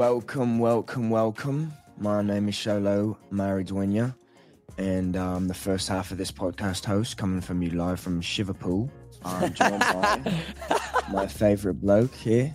Welcome, 0.00 0.58
welcome, 0.58 1.10
welcome. 1.10 1.74
My 1.98 2.22
name 2.22 2.48
is 2.48 2.54
Xolo 2.54 3.18
Maridueña, 3.30 4.14
and 4.78 5.14
I'm 5.14 5.46
the 5.46 5.52
first 5.52 5.90
half 5.90 6.10
of 6.10 6.16
this 6.16 6.32
podcast 6.32 6.86
host 6.86 7.18
coming 7.18 7.42
from 7.42 7.60
you 7.60 7.72
live 7.72 8.00
from 8.00 8.22
Shiverpool. 8.22 8.90
I'm 9.26 9.52
joined 9.52 9.80
by 9.80 10.42
my 11.12 11.26
favourite 11.26 11.82
bloke 11.82 12.14
here. 12.14 12.50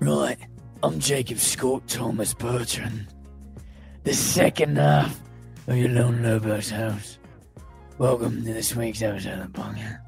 Right, 0.00 0.38
I'm 0.82 0.98
Jacob 0.98 1.36
Scott 1.40 1.86
Thomas 1.88 2.32
Bertrand, 2.32 3.08
the 4.04 4.14
second 4.14 4.78
half 4.78 5.20
of 5.66 5.76
your 5.76 5.90
Lone 5.90 6.22
Lobos 6.22 6.70
house. 6.70 7.18
Welcome 7.98 8.46
to 8.46 8.54
this 8.54 8.74
week's 8.74 9.02
episode 9.02 9.40
of 9.40 9.52
Bunga. 9.52 9.98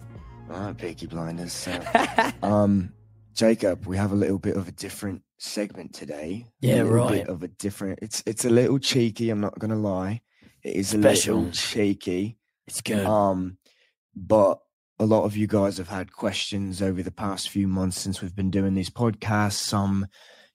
Alright, 0.51 0.79
Peaky 0.79 1.09
Blinders. 1.09 1.53
So, 1.53 1.79
um, 2.43 2.95
Jacob, 3.35 3.85
we 3.85 3.99
have 3.99 4.13
a 4.13 4.17
little 4.17 4.39
bit 4.39 4.57
of 4.57 4.67
a 4.67 4.73
different 4.73 5.21
segment 5.41 5.95
today. 5.95 6.47
Yeah, 6.61 6.83
a 6.83 6.85
right. 6.85 7.25
Bit 7.25 7.29
of 7.29 7.43
a 7.43 7.49
different. 7.49 8.01
It's 8.03 8.23
it's 8.27 8.45
a 8.45 8.51
little 8.51 8.79
cheeky. 8.79 9.31
I'm 9.31 9.41
not 9.41 9.59
gonna 9.59 9.77
lie. 9.77 10.21
It 10.63 10.77
is 10.77 10.95
a 10.95 10.99
little 10.99 11.51
cheeky. 11.51 12.37
It's 12.67 12.81
good. 12.83 13.05
Um, 13.05 13.57
but 14.15 14.61
a 14.99 15.07
lot 15.07 15.25
of 15.25 15.37
you 15.37 15.47
guys 15.47 15.79
have 15.79 15.89
had 15.89 16.13
questions 16.13 16.83
over 16.83 17.03
the 17.03 17.11
past 17.11 17.49
few 17.49 17.67
months 17.67 17.99
since 17.99 18.21
we've 18.21 18.37
been 18.37 18.51
doing 18.51 18.75
these 18.75 18.91
podcasts. 18.91 19.55
Some, 19.55 20.07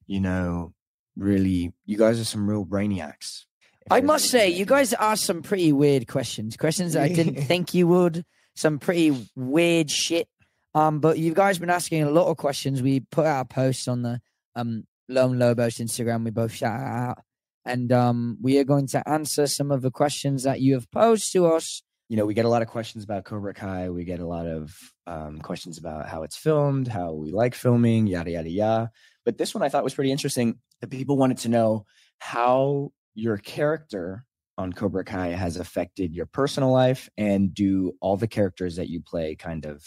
you 0.06 0.20
know, 0.20 0.74
really, 1.18 1.74
you 1.86 1.98
guys 1.98 2.20
are 2.20 2.26
some 2.26 2.48
real 2.48 2.66
brainiacs. 2.66 3.46
I 3.90 4.02
must 4.02 4.30
say, 4.30 4.50
you 4.50 4.66
guys 4.66 4.94
asked 4.94 5.26
some 5.26 5.42
pretty 5.42 5.72
weird 5.72 6.08
questions. 6.08 6.58
Questions 6.58 6.94
that 6.94 7.04
I 7.04 7.10
didn't 7.10 7.44
think 7.44 7.74
you 7.74 7.88
would. 7.88 8.26
Some 8.56 8.80
pretty 8.80 9.28
weird 9.36 9.92
shit. 9.92 10.28
Um, 10.74 11.00
but 11.00 11.18
you 11.18 11.34
guys 11.34 11.58
been 11.58 11.70
asking 11.70 12.04
a 12.04 12.10
lot 12.10 12.28
of 12.28 12.38
questions. 12.38 12.82
We 12.82 13.00
put 13.00 13.26
out 13.26 13.42
a 13.42 13.46
post 13.46 13.88
on 13.88 14.02
the 14.02 14.22
um 14.56 14.84
Lone 15.08 15.38
Lobos 15.38 15.76
Instagram. 15.78 16.24
We 16.24 16.32
both 16.32 16.54
shout 16.54 16.80
out, 16.80 17.20
and 17.64 17.92
um, 17.92 18.38
we 18.42 18.58
are 18.58 18.64
going 18.64 18.88
to 18.88 19.08
answer 19.08 19.48
some 19.48 19.72
of 19.72 19.82
the 19.82 19.92
questions 19.92 20.44
that 20.44 20.62
you 20.62 20.74
have 20.74 20.90
posed 20.92 21.32
to 21.34 21.48
us. 21.48 21.84
you 22.10 22.18
know, 22.18 22.26
we 22.26 22.34
get 22.34 22.46
a 22.46 22.50
lot 22.50 22.62
of 22.62 22.68
questions 22.68 23.04
about 23.04 23.26
Cobra 23.26 23.54
Kai. 23.54 23.90
We 23.90 24.04
get 24.04 24.20
a 24.20 24.28
lot 24.28 24.46
of 24.46 24.76
um, 25.08 25.40
questions 25.40 25.78
about 25.78 26.08
how 26.08 26.24
it's 26.24 26.38
filmed, 26.38 26.88
how 26.88 27.14
we 27.14 27.32
like 27.32 27.56
filming, 27.56 28.08
yada 28.08 28.32
yada 28.32 28.50
yada. 28.50 28.92
But 29.26 29.38
this 29.38 29.56
one 29.56 29.64
I 29.64 29.70
thought 29.70 29.84
was 29.84 29.96
pretty 29.96 30.12
interesting. 30.12 30.60
The 30.82 30.88
people 30.88 31.18
wanted 31.18 31.40
to 31.40 31.50
know 31.50 31.86
how 32.20 32.92
your 33.16 33.38
character 33.38 34.24
on 34.58 34.72
Cobra 34.72 35.04
Kai 35.04 35.30
has 35.30 35.58
affected 35.58 36.16
your 36.16 36.28
personal 36.28 36.72
life, 36.72 37.10
and 37.18 37.54
do 37.54 37.94
all 38.00 38.18
the 38.18 38.28
characters 38.28 38.78
that 38.78 38.88
you 38.88 39.02
play 39.02 39.36
kind 39.36 39.66
of, 39.66 39.84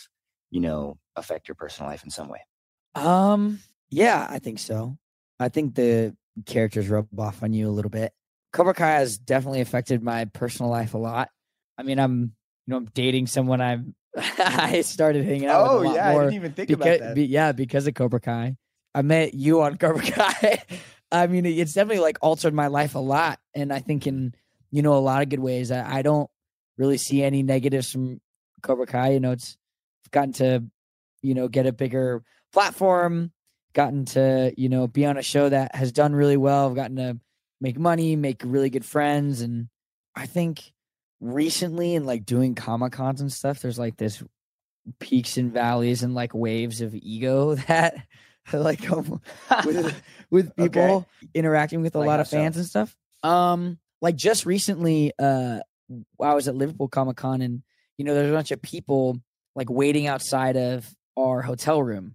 you 0.50 0.60
know, 0.60 0.98
affect 1.16 1.48
your 1.48 1.54
personal 1.54 1.88
life 1.90 2.04
in 2.04 2.10
some 2.10 2.28
way? 2.28 2.40
Um, 2.94 3.60
yeah, 3.90 4.26
I 4.28 4.38
think 4.38 4.58
so. 4.58 4.98
I 5.40 5.48
think 5.48 5.74
the 5.74 6.16
characters 6.46 6.88
rub 6.88 7.06
off 7.18 7.42
on 7.42 7.52
you 7.52 7.68
a 7.68 7.70
little 7.72 7.90
bit. 7.90 8.12
Cobra 8.52 8.74
Kai 8.74 8.92
has 8.92 9.18
definitely 9.18 9.60
affected 9.60 10.02
my 10.02 10.24
personal 10.26 10.70
life 10.70 10.94
a 10.94 10.98
lot. 10.98 11.28
I 11.76 11.82
mean, 11.82 11.98
I'm 11.98 12.32
you 12.66 12.72
know 12.72 12.76
I'm 12.76 12.86
dating 12.94 13.26
someone 13.26 13.60
I'm 13.60 13.94
I 14.16 14.80
started 14.82 15.24
hanging 15.24 15.46
out 15.46 15.66
Oh, 15.68 15.80
a 15.80 15.84
lot 15.84 16.12
more 16.12 16.30
even 16.30 16.52
think 16.52 16.68
because 16.68 17.14
be, 17.14 17.24
yeah 17.24 17.52
because 17.52 17.86
of 17.86 17.94
Cobra 17.94 18.20
Kai. 18.20 18.56
I 18.94 19.02
met 19.02 19.34
you 19.34 19.62
on 19.62 19.76
Cobra 19.78 20.02
Kai. 20.02 20.62
I 21.10 21.26
mean, 21.26 21.46
it's 21.46 21.72
definitely 21.72 22.02
like 22.02 22.18
altered 22.20 22.52
my 22.52 22.66
life 22.66 22.94
a 22.94 22.98
lot, 22.98 23.38
and 23.54 23.72
I 23.72 23.78
think 23.80 24.06
in 24.06 24.34
you 24.70 24.82
know 24.82 24.94
a 24.94 24.98
lot 24.98 25.22
of 25.22 25.28
good 25.28 25.40
ways. 25.40 25.70
I, 25.70 25.98
I 25.98 26.02
don't 26.02 26.28
really 26.76 26.98
see 26.98 27.22
any 27.22 27.42
negatives 27.42 27.90
from 27.92 28.20
Cobra 28.62 28.86
Kai. 28.86 29.12
You 29.12 29.20
know, 29.20 29.32
it's 29.32 29.56
gotten 30.10 30.32
to 30.34 30.64
you 31.22 31.34
know 31.34 31.48
get 31.48 31.66
a 31.66 31.72
bigger 31.72 32.22
platform, 32.52 33.32
gotten 33.78 34.04
to 34.06 34.52
you 34.56 34.68
know 34.68 34.88
be 34.88 35.06
on 35.06 35.16
a 35.16 35.22
show 35.22 35.48
that 35.48 35.74
has 35.76 35.92
done 35.92 36.12
really 36.12 36.36
well. 36.36 36.68
I've 36.68 36.74
gotten 36.74 36.96
to 36.96 37.18
make 37.60 37.78
money, 37.78 38.16
make 38.16 38.42
really 38.44 38.70
good 38.70 38.84
friends, 38.84 39.40
and 39.40 39.68
I 40.16 40.26
think 40.26 40.72
recently 41.20 41.94
in 41.94 42.04
like 42.04 42.26
doing 42.26 42.56
comic 42.56 42.92
cons 42.92 43.20
and 43.20 43.32
stuff, 43.32 43.60
there's 43.60 43.78
like 43.78 43.96
this 43.96 44.20
peaks 44.98 45.36
and 45.36 45.52
valleys 45.52 46.02
and 46.02 46.12
like 46.14 46.34
waves 46.34 46.80
of 46.80 46.94
ego 46.94 47.54
that 47.68 47.94
like 48.52 48.82
come 48.82 49.20
with 49.64 50.02
with 50.30 50.56
Okay. 50.58 50.64
people 50.64 51.06
interacting 51.34 51.82
with 51.82 51.94
a 51.94 51.98
Like 51.98 52.06
lot 52.08 52.20
of 52.20 52.28
fans 52.28 52.56
and 52.56 52.66
stuff. 52.66 52.96
Um, 53.22 53.78
like 54.00 54.16
just 54.16 54.44
recently, 54.44 55.12
uh, 55.18 55.60
I 56.20 56.34
was 56.34 56.48
at 56.48 56.56
Liverpool 56.56 56.88
Comic 56.88 57.16
Con 57.16 57.42
and 57.42 57.62
you 57.96 58.04
know 58.04 58.14
there's 58.14 58.30
a 58.30 58.34
bunch 58.34 58.50
of 58.50 58.60
people 58.60 59.20
like 59.54 59.70
waiting 59.70 60.06
outside 60.08 60.56
of 60.56 60.88
our 61.16 61.42
hotel 61.42 61.82
room, 61.82 62.14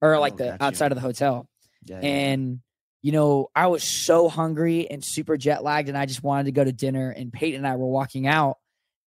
or 0.00 0.18
like 0.18 0.34
Oh, 0.34 0.36
the 0.36 0.44
you. 0.46 0.56
outside 0.60 0.92
of 0.92 0.96
the 0.96 1.02
hotel, 1.02 1.48
Yeah, 1.84 2.00
yeah. 2.00 2.08
and 2.08 2.60
you 3.02 3.12
know 3.12 3.48
I 3.54 3.68
was 3.68 3.82
so 3.84 4.28
hungry 4.28 4.90
and 4.90 5.02
super 5.04 5.36
jet 5.36 5.62
lagged, 5.62 5.88
and 5.88 5.96
I 5.98 6.06
just 6.06 6.22
wanted 6.22 6.44
to 6.44 6.52
go 6.52 6.64
to 6.64 6.72
dinner. 6.72 7.10
And 7.10 7.32
Peyton 7.32 7.58
and 7.58 7.66
I 7.66 7.76
were 7.76 7.86
walking 7.88 8.26
out, 8.26 8.58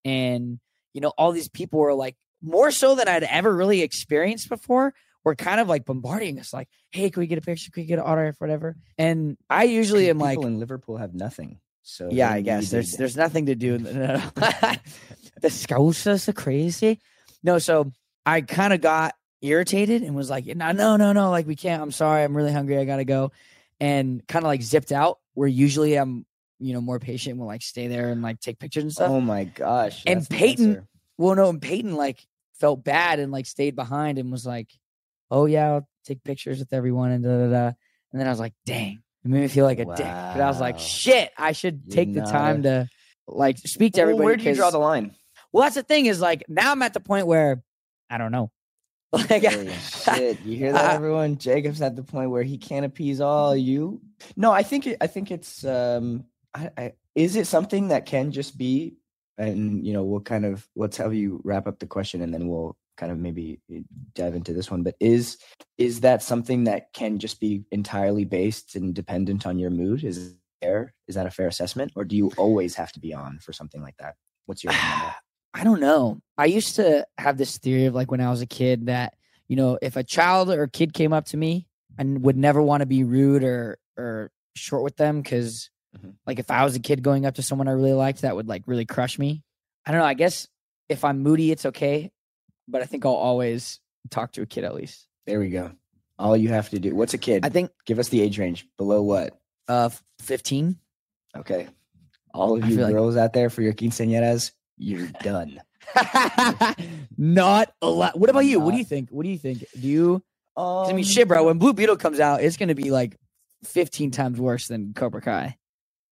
and 0.06 0.60
you 0.94 1.02
know 1.02 1.10
all 1.18 1.32
these 1.32 1.50
people 1.50 1.80
were 1.80 1.94
like 1.94 2.16
more 2.42 2.72
so 2.72 2.96
than 2.96 3.08
I'd 3.08 3.24
ever 3.24 3.54
really 3.54 3.82
experienced 3.82 4.50
before. 4.50 4.94
Were 5.26 5.36
kind 5.36 5.60
of 5.60 5.68
like 5.68 5.84
bombarding 5.86 6.40
us, 6.40 6.54
like, 6.54 6.70
"Hey, 6.92 7.10
can 7.10 7.20
we 7.20 7.28
get 7.28 7.38
a 7.38 7.42
picture? 7.42 7.70
Can 7.72 7.84
we 7.84 7.88
get 7.88 8.00
an 8.00 8.06
autograph, 8.06 8.36
whatever?" 8.40 8.78
And 8.98 9.38
I 9.50 9.66
usually 9.66 10.10
am 10.10 10.18
like, 10.18 10.38
people 10.38 10.48
in 10.48 10.60
Liverpool 10.60 10.96
have 10.96 11.14
nothing. 11.14 11.60
So 11.84 12.08
yeah, 12.10 12.32
I 12.32 12.40
guess 12.40 12.72
there's 12.72 12.94
there's 12.94 13.18
nothing 13.18 13.48
to 13.48 13.56
do. 13.56 13.78
the 13.78 14.24
Scousers 15.44 16.28
are 16.30 16.34
crazy. 16.34 17.00
No, 17.44 17.60
so 17.60 17.92
I 18.26 18.42
kind 18.42 18.72
of 18.74 18.80
got 18.82 19.14
irritated 19.42 20.04
and 20.04 20.16
was 20.16 20.30
like, 20.30 20.46
no, 20.46 20.72
no, 20.72 20.98
no, 20.98 21.14
no, 21.14 21.30
like 21.32 21.48
we 21.48 21.56
can't. 21.56 21.82
I'm 21.82 21.92
sorry, 21.92 22.24
I'm 22.24 22.36
really 22.36 22.52
hungry. 22.52 22.78
I 22.78 22.86
gotta 22.86 23.06
go, 23.06 23.32
and 23.80 24.26
kind 24.28 24.44
of 24.44 24.48
like 24.48 24.62
zipped 24.62 24.92
out. 24.92 25.20
Where 25.34 25.48
usually 25.48 25.96
I'm, 25.96 26.26
you 26.60 26.74
know, 26.74 26.82
more 26.82 27.00
patient. 27.00 27.40
Will 27.40 27.48
like 27.48 27.62
stay 27.62 27.88
there 27.88 28.10
and 28.10 28.22
like 28.22 28.40
take 28.40 28.60
pictures 28.60 28.84
and 28.84 28.92
stuff. 28.92 29.10
Oh 29.10 29.22
my 29.22 29.46
gosh! 29.46 30.04
And 30.06 30.28
Peyton-. 30.30 30.88
Well, 31.18 31.36
no, 31.36 31.50
and 31.50 31.62
Peyton 31.62 31.96
like 31.96 32.26
felt 32.60 32.84
bad 32.84 33.20
and 33.20 33.32
like 33.32 33.46
stayed 33.46 33.76
behind 33.76 34.18
and 34.18 34.32
was 34.32 34.46
like, 34.46 34.70
"Oh 35.32 35.46
yeah, 35.46 35.74
I'll 35.74 35.88
take 36.06 36.24
pictures 36.24 36.60
with 36.60 36.74
everyone." 36.74 37.12
And 37.12 37.24
da 37.24 37.30
da 37.30 37.50
da. 37.50 37.66
And 38.12 38.20
then 38.20 38.28
I 38.28 38.30
was 38.32 38.40
like, 38.40 38.54
"Dang." 38.66 39.02
It 39.24 39.28
made 39.30 39.42
me 39.42 39.48
feel 39.50 39.66
like 39.66 39.80
a 39.80 39.86
dick, 39.86 39.98
but 39.98 40.40
I 40.42 40.48
was 40.48 40.62
like, 40.62 40.80
"Shit, 40.80 41.32
I 41.38 41.52
should 41.52 41.82
You're 41.86 41.96
take 41.96 42.14
the 42.14 42.22
not 42.22 42.32
time 42.32 42.64
to 42.64 42.88
like 43.28 43.58
speak 43.60 43.94
to 43.94 44.00
Well, 44.00 44.10
everybody." 44.10 44.26
where 44.26 44.36
do 44.38 44.44
you 44.44 44.56
draw 44.56 44.70
the 44.72 44.78
line? 44.78 45.14
well, 45.52 45.64
that's 45.64 45.76
the 45.76 45.84
thing 45.84 46.06
is 46.06 46.22
like 46.22 46.44
now 46.48 46.72
I'm 46.72 46.82
at 46.82 46.94
the 46.94 47.00
point 47.02 47.28
where 47.28 47.62
I 48.10 48.18
don't 48.18 48.32
know. 48.32 48.50
Like, 49.14 49.44
Holy 49.44 49.72
shit! 49.74 50.40
You 50.42 50.56
hear 50.56 50.72
that, 50.72 50.94
everyone? 50.94 51.38
Jacob's 51.38 51.82
at 51.82 51.96
the 51.96 52.04
point 52.04 52.30
where 52.30 52.44
he 52.44 52.60
can't 52.60 52.86
appease 52.86 53.22
all 53.22 53.56
you. 53.56 54.02
No, 54.36 54.52
I 54.52 54.62
think 54.62 54.86
it, 54.86 54.98
I 55.02 55.08
think 55.08 55.32
it's. 55.32 55.66
um 55.66 56.26
I, 56.54 56.70
I, 56.78 56.94
Is 57.16 57.36
it 57.36 57.48
something 57.48 57.88
that 57.88 58.06
can 58.06 58.32
just 58.32 58.58
be? 58.58 58.98
And 59.38 59.86
you 59.86 59.94
know, 59.94 60.04
we'll 60.04 60.20
kind 60.22 60.46
of 60.46 60.68
let's 60.76 60.98
have 60.98 61.14
you 61.16 61.42
wrap 61.44 61.66
up 61.66 61.80
the 61.80 61.88
question, 61.88 62.22
and 62.22 62.32
then 62.32 62.48
we'll 62.48 62.78
kind 62.98 63.12
of 63.12 63.18
maybe 63.18 63.62
eh, 63.74 63.80
dive 64.14 64.36
into 64.36 64.54
this 64.54 64.70
one. 64.70 64.84
But 64.84 64.96
is 65.00 65.38
is 65.80 66.02
that 66.02 66.22
something 66.22 66.66
that 66.66 66.94
can 66.94 67.18
just 67.18 67.40
be 67.40 67.64
entirely 67.72 68.26
based 68.26 68.76
and 68.76 68.94
dependent 68.94 69.48
on 69.48 69.58
your 69.58 69.72
mood? 69.72 70.04
Is 70.04 70.36
fair? 70.62 70.94
Is 71.08 71.16
that 71.16 71.26
a 71.26 71.32
fair 71.32 71.48
assessment, 71.48 71.94
or 71.96 72.06
do 72.06 72.16
you 72.16 72.32
always 72.38 72.76
have 72.76 72.92
to 72.92 73.00
be 73.00 73.14
on 73.14 73.40
for 73.40 73.54
something 73.54 73.82
like 73.82 73.98
that? 73.98 74.16
What's 74.46 74.64
your 74.64 74.72
opinion 74.72 74.94
on 74.94 75.00
that? 75.08 75.29
I 75.54 75.64
don't 75.64 75.80
know. 75.80 76.22
I 76.38 76.46
used 76.46 76.76
to 76.76 77.06
have 77.18 77.38
this 77.38 77.58
theory 77.58 77.86
of 77.86 77.96
like 77.96 78.12
when 78.12 78.22
I 78.22 78.30
was 78.30 78.42
a 78.42 78.46
kid 78.48 78.86
that, 78.88 79.16
you 79.48 79.56
know, 79.56 79.78
if 79.82 79.96
a 79.96 80.04
child 80.04 80.50
or 80.50 80.68
kid 80.68 80.94
came 80.94 81.12
up 81.14 81.26
to 81.28 81.38
me 81.38 81.68
and 81.98 82.24
would 82.24 82.38
never 82.38 82.62
want 82.62 82.82
to 82.82 82.86
be 82.86 83.04
rude 83.04 83.44
or 83.44 83.78
or 83.98 84.32
short 84.56 84.84
with 84.84 84.96
them 84.96 85.22
because 85.22 85.70
Mhm. 85.98 86.14
like 86.28 86.38
if 86.40 86.52
I 86.52 86.64
was 86.64 86.76
a 86.76 86.80
kid 86.80 87.02
going 87.02 87.26
up 87.26 87.36
to 87.36 87.42
someone 87.42 87.68
I 87.68 87.72
really 87.72 87.94
liked, 87.94 88.22
that 88.22 88.36
would 88.36 88.48
like 88.48 88.64
really 88.68 88.86
crush 88.86 89.18
me. 89.18 89.44
I 89.86 89.92
don't 89.92 90.00
know. 90.02 90.06
I 90.06 90.14
guess 90.14 90.48
if 90.88 91.04
I'm 91.04 91.20
moody, 91.24 91.52
it's 91.52 91.66
okay. 91.66 92.12
But 92.68 92.82
I 92.84 92.86
think 92.86 93.06
I'll 93.06 93.14
always 93.14 93.80
talk 94.12 94.32
to 94.34 94.44
a 94.44 94.46
kid 94.46 94.64
at 94.64 94.76
least. 94.76 95.08
There 95.26 95.40
we 95.40 95.50
go. 95.50 95.72
All 96.20 96.38
you 96.38 96.50
have 96.50 96.70
to 96.70 96.80
do. 96.80 96.94
What's 96.96 97.16
a 97.16 97.18
kid? 97.18 97.44
I 97.46 97.50
think 97.50 97.72
Give 97.86 97.98
us 97.98 98.10
the 98.10 98.22
age 98.22 98.38
range. 98.38 98.68
Below 98.78 99.02
what? 99.02 99.40
uh 99.68 99.90
15. 100.22 100.78
Okay. 101.36 101.68
All 102.34 102.56
of 102.56 102.64
I 102.64 102.68
you 102.68 102.76
feel 102.76 102.86
like- 102.86 102.94
girls 102.94 103.18
out 103.18 103.34
there 103.34 103.50
for 103.50 103.62
your 103.64 103.74
quinceañeras, 103.74 104.52
you're 104.80 105.08
done. 105.22 105.62
Not 107.18 107.74
a 107.82 107.90
lot. 107.90 108.18
What 108.18 108.30
about 108.30 108.46
you? 108.46 108.60
What 108.60 108.72
do 108.72 108.78
you 108.78 108.84
think? 108.86 109.10
What 109.10 109.24
do 109.24 109.30
you 109.30 109.38
think? 109.38 109.66
Do 109.80 109.88
you? 109.88 110.24
'cause 110.56 110.88
I 110.88 110.90
Um, 110.92 110.96
mean, 110.96 111.06
shit, 111.06 111.28
bro. 111.28 111.46
When 111.46 111.58
Blue 111.58 111.74
Beetle 111.74 111.98
comes 111.98 112.20
out, 112.20 112.42
it's 112.44 112.58
gonna 112.58 112.76
be 112.76 112.92
like 112.92 113.16
fifteen 113.64 114.12
times 114.12 114.40
worse 114.40 114.68
than 114.68 114.94
Cobra 114.94 115.22
Kai. 115.22 115.58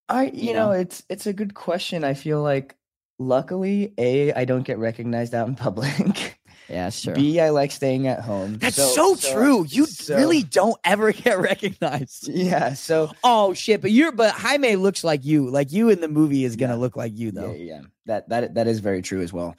I 0.10 0.25
you 0.25 0.31
you 0.50 0.54
know, 0.54 0.68
know? 0.68 0.72
it's 0.72 1.04
it's 1.10 1.28
a 1.28 1.34
good 1.34 1.54
question. 1.54 2.04
I 2.04 2.14
feel 2.14 2.42
like 2.42 2.75
luckily, 3.19 3.94
A, 3.98 4.31
I 4.34 4.46
don't 4.46 4.64
get 4.64 4.78
recognized 4.78 5.34
out 5.36 5.48
in 5.48 5.56
public. 5.56 6.40
Yeah, 6.69 6.90
sure. 6.90 7.16
B, 7.16 7.40
I 7.40 7.50
like 7.52 7.72
staying 7.72 8.08
at 8.08 8.22
home. 8.22 8.58
That's 8.58 8.75
so, 8.75 9.16
true. 9.16 9.66
You 9.69 9.86
so- 9.86 10.16
really 10.16 10.44
don't 10.44 10.78
ever 10.84 11.12
get 11.14 11.40
recognized. 11.40 12.28
Yeah, 12.28 12.74
so 12.74 13.12
Oh 13.24 13.54
shit! 13.54 13.81
But 13.81 13.92
you're 13.92 14.12
but 14.12 14.34
Jaime 14.34 14.75
looks 14.75 15.04
like 15.04 15.24
you. 15.25 15.50
Like 15.50 15.72
you 15.72 15.90
in 15.90 16.02
the 16.02 16.08
movie 16.10 16.44
is 16.44 16.56
gonna 16.56 16.74
Yeah. 16.74 16.80
look 16.80 16.96
like 16.98 17.18
you 17.18 17.28
yeah, 17.28 17.42
though. 17.42 17.54
yeah. 17.54 17.81
That 18.06 18.30
that 18.30 18.54
that 18.56 18.68
is 18.68 18.80
very 18.80 19.02
true 19.02 19.22
as 19.22 19.31
well. 19.31 19.56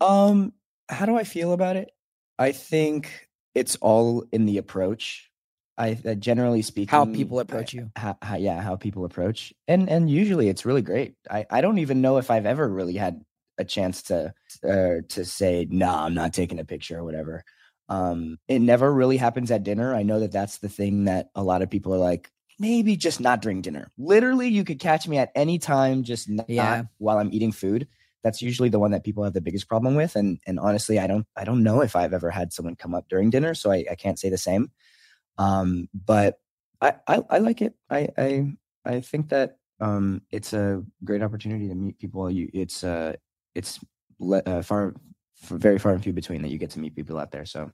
Um 0.00 0.52
how 0.88 1.06
do 1.06 1.16
I 1.16 1.24
feel 1.24 1.52
about 1.52 1.76
it? 1.76 1.90
I 2.38 2.52
think 2.52 3.28
it's 3.54 3.76
all 3.76 4.24
in 4.32 4.46
the 4.46 4.58
approach. 4.58 5.30
I 5.76 5.96
uh, 6.04 6.14
generally 6.14 6.62
speaking, 6.62 6.88
How 6.90 7.04
people 7.04 7.38
approach 7.38 7.72
you. 7.72 7.90
how, 7.94 8.16
how, 8.20 8.36
yeah, 8.36 8.60
how 8.60 8.74
people 8.76 9.04
approach, 9.04 9.52
and 9.68 9.88
and 9.88 10.10
usually 10.10 10.48
it's 10.48 10.64
really 10.66 10.82
great. 10.82 11.14
I 11.30 11.46
I 11.50 11.60
don't 11.60 11.78
even 11.78 12.00
know 12.00 12.18
if 12.18 12.30
I've 12.32 12.46
ever 12.46 12.68
really 12.68 12.94
had 12.96 13.22
a 13.58 13.64
chance 13.64 14.02
to 14.04 14.32
uh, 14.68 14.96
to 15.08 15.24
say 15.24 15.66
no, 15.70 15.88
I'm 15.92 16.14
not 16.14 16.32
taking 16.32 16.58
a 16.58 16.64
picture 16.64 16.98
or 16.98 17.04
whatever. 17.04 17.44
Um, 17.88 18.38
it 18.48 18.60
never 18.60 18.92
really 18.92 19.16
happens 19.16 19.50
at 19.50 19.62
dinner. 19.64 19.94
I 19.94 20.02
know 20.02 20.20
that 20.20 20.32
that's 20.32 20.58
the 20.58 20.68
thing 20.68 21.04
that 21.04 21.30
a 21.34 21.42
lot 21.42 21.62
of 21.62 21.70
people 21.70 21.94
are 21.94 21.98
like, 21.98 22.30
maybe 22.58 22.96
just 22.96 23.20
not 23.20 23.40
during 23.40 23.62
dinner. 23.62 23.90
Literally, 23.96 24.48
you 24.48 24.64
could 24.64 24.78
catch 24.78 25.08
me 25.08 25.18
at 25.18 25.30
any 25.34 25.58
time, 25.58 26.02
just 26.02 26.28
not 26.28 26.48
Yeah. 26.48 26.84
while 26.98 27.18
I'm 27.18 27.32
eating 27.32 27.52
food. 27.52 27.88
That's 28.24 28.42
usually 28.42 28.68
the 28.68 28.80
one 28.80 28.90
that 28.90 29.04
people 29.04 29.24
have 29.24 29.32
the 29.32 29.40
biggest 29.40 29.68
problem 29.68 29.94
with. 29.94 30.16
And 30.16 30.38
and 30.46 30.58
honestly, 30.60 30.98
I 30.98 31.06
don't 31.06 31.26
I 31.36 31.44
don't 31.44 31.62
know 31.62 31.82
if 31.82 31.96
I've 31.96 32.12
ever 32.12 32.30
had 32.30 32.52
someone 32.52 32.76
come 32.76 32.94
up 32.94 33.08
during 33.08 33.30
dinner, 33.30 33.54
so 33.54 33.70
I, 33.70 33.84
I 33.90 33.94
can't 33.94 34.18
say 34.18 34.28
the 34.28 34.38
same. 34.38 34.70
Um, 35.38 35.88
but 35.94 36.40
I, 36.80 36.94
I 37.06 37.22
I 37.30 37.38
like 37.38 37.62
it. 37.62 37.74
I 37.90 38.08
I 38.18 38.52
I 38.84 39.00
think 39.00 39.30
that 39.30 39.58
um 39.80 40.22
it's 40.30 40.52
a 40.52 40.84
great 41.04 41.22
opportunity 41.22 41.68
to 41.68 41.74
meet 41.74 41.98
people. 41.98 42.30
You 42.30 42.48
it's 42.52 42.84
uh 42.84 43.16
it's 43.54 43.80
le- 44.18 44.42
uh, 44.46 44.62
far 44.62 44.94
very 45.44 45.78
far 45.78 45.92
and 45.92 46.02
few 46.02 46.12
between 46.12 46.42
that 46.42 46.48
you 46.48 46.58
get 46.58 46.70
to 46.70 46.80
meet 46.80 46.96
people 46.96 47.18
out 47.18 47.30
there. 47.30 47.44
So 47.44 47.70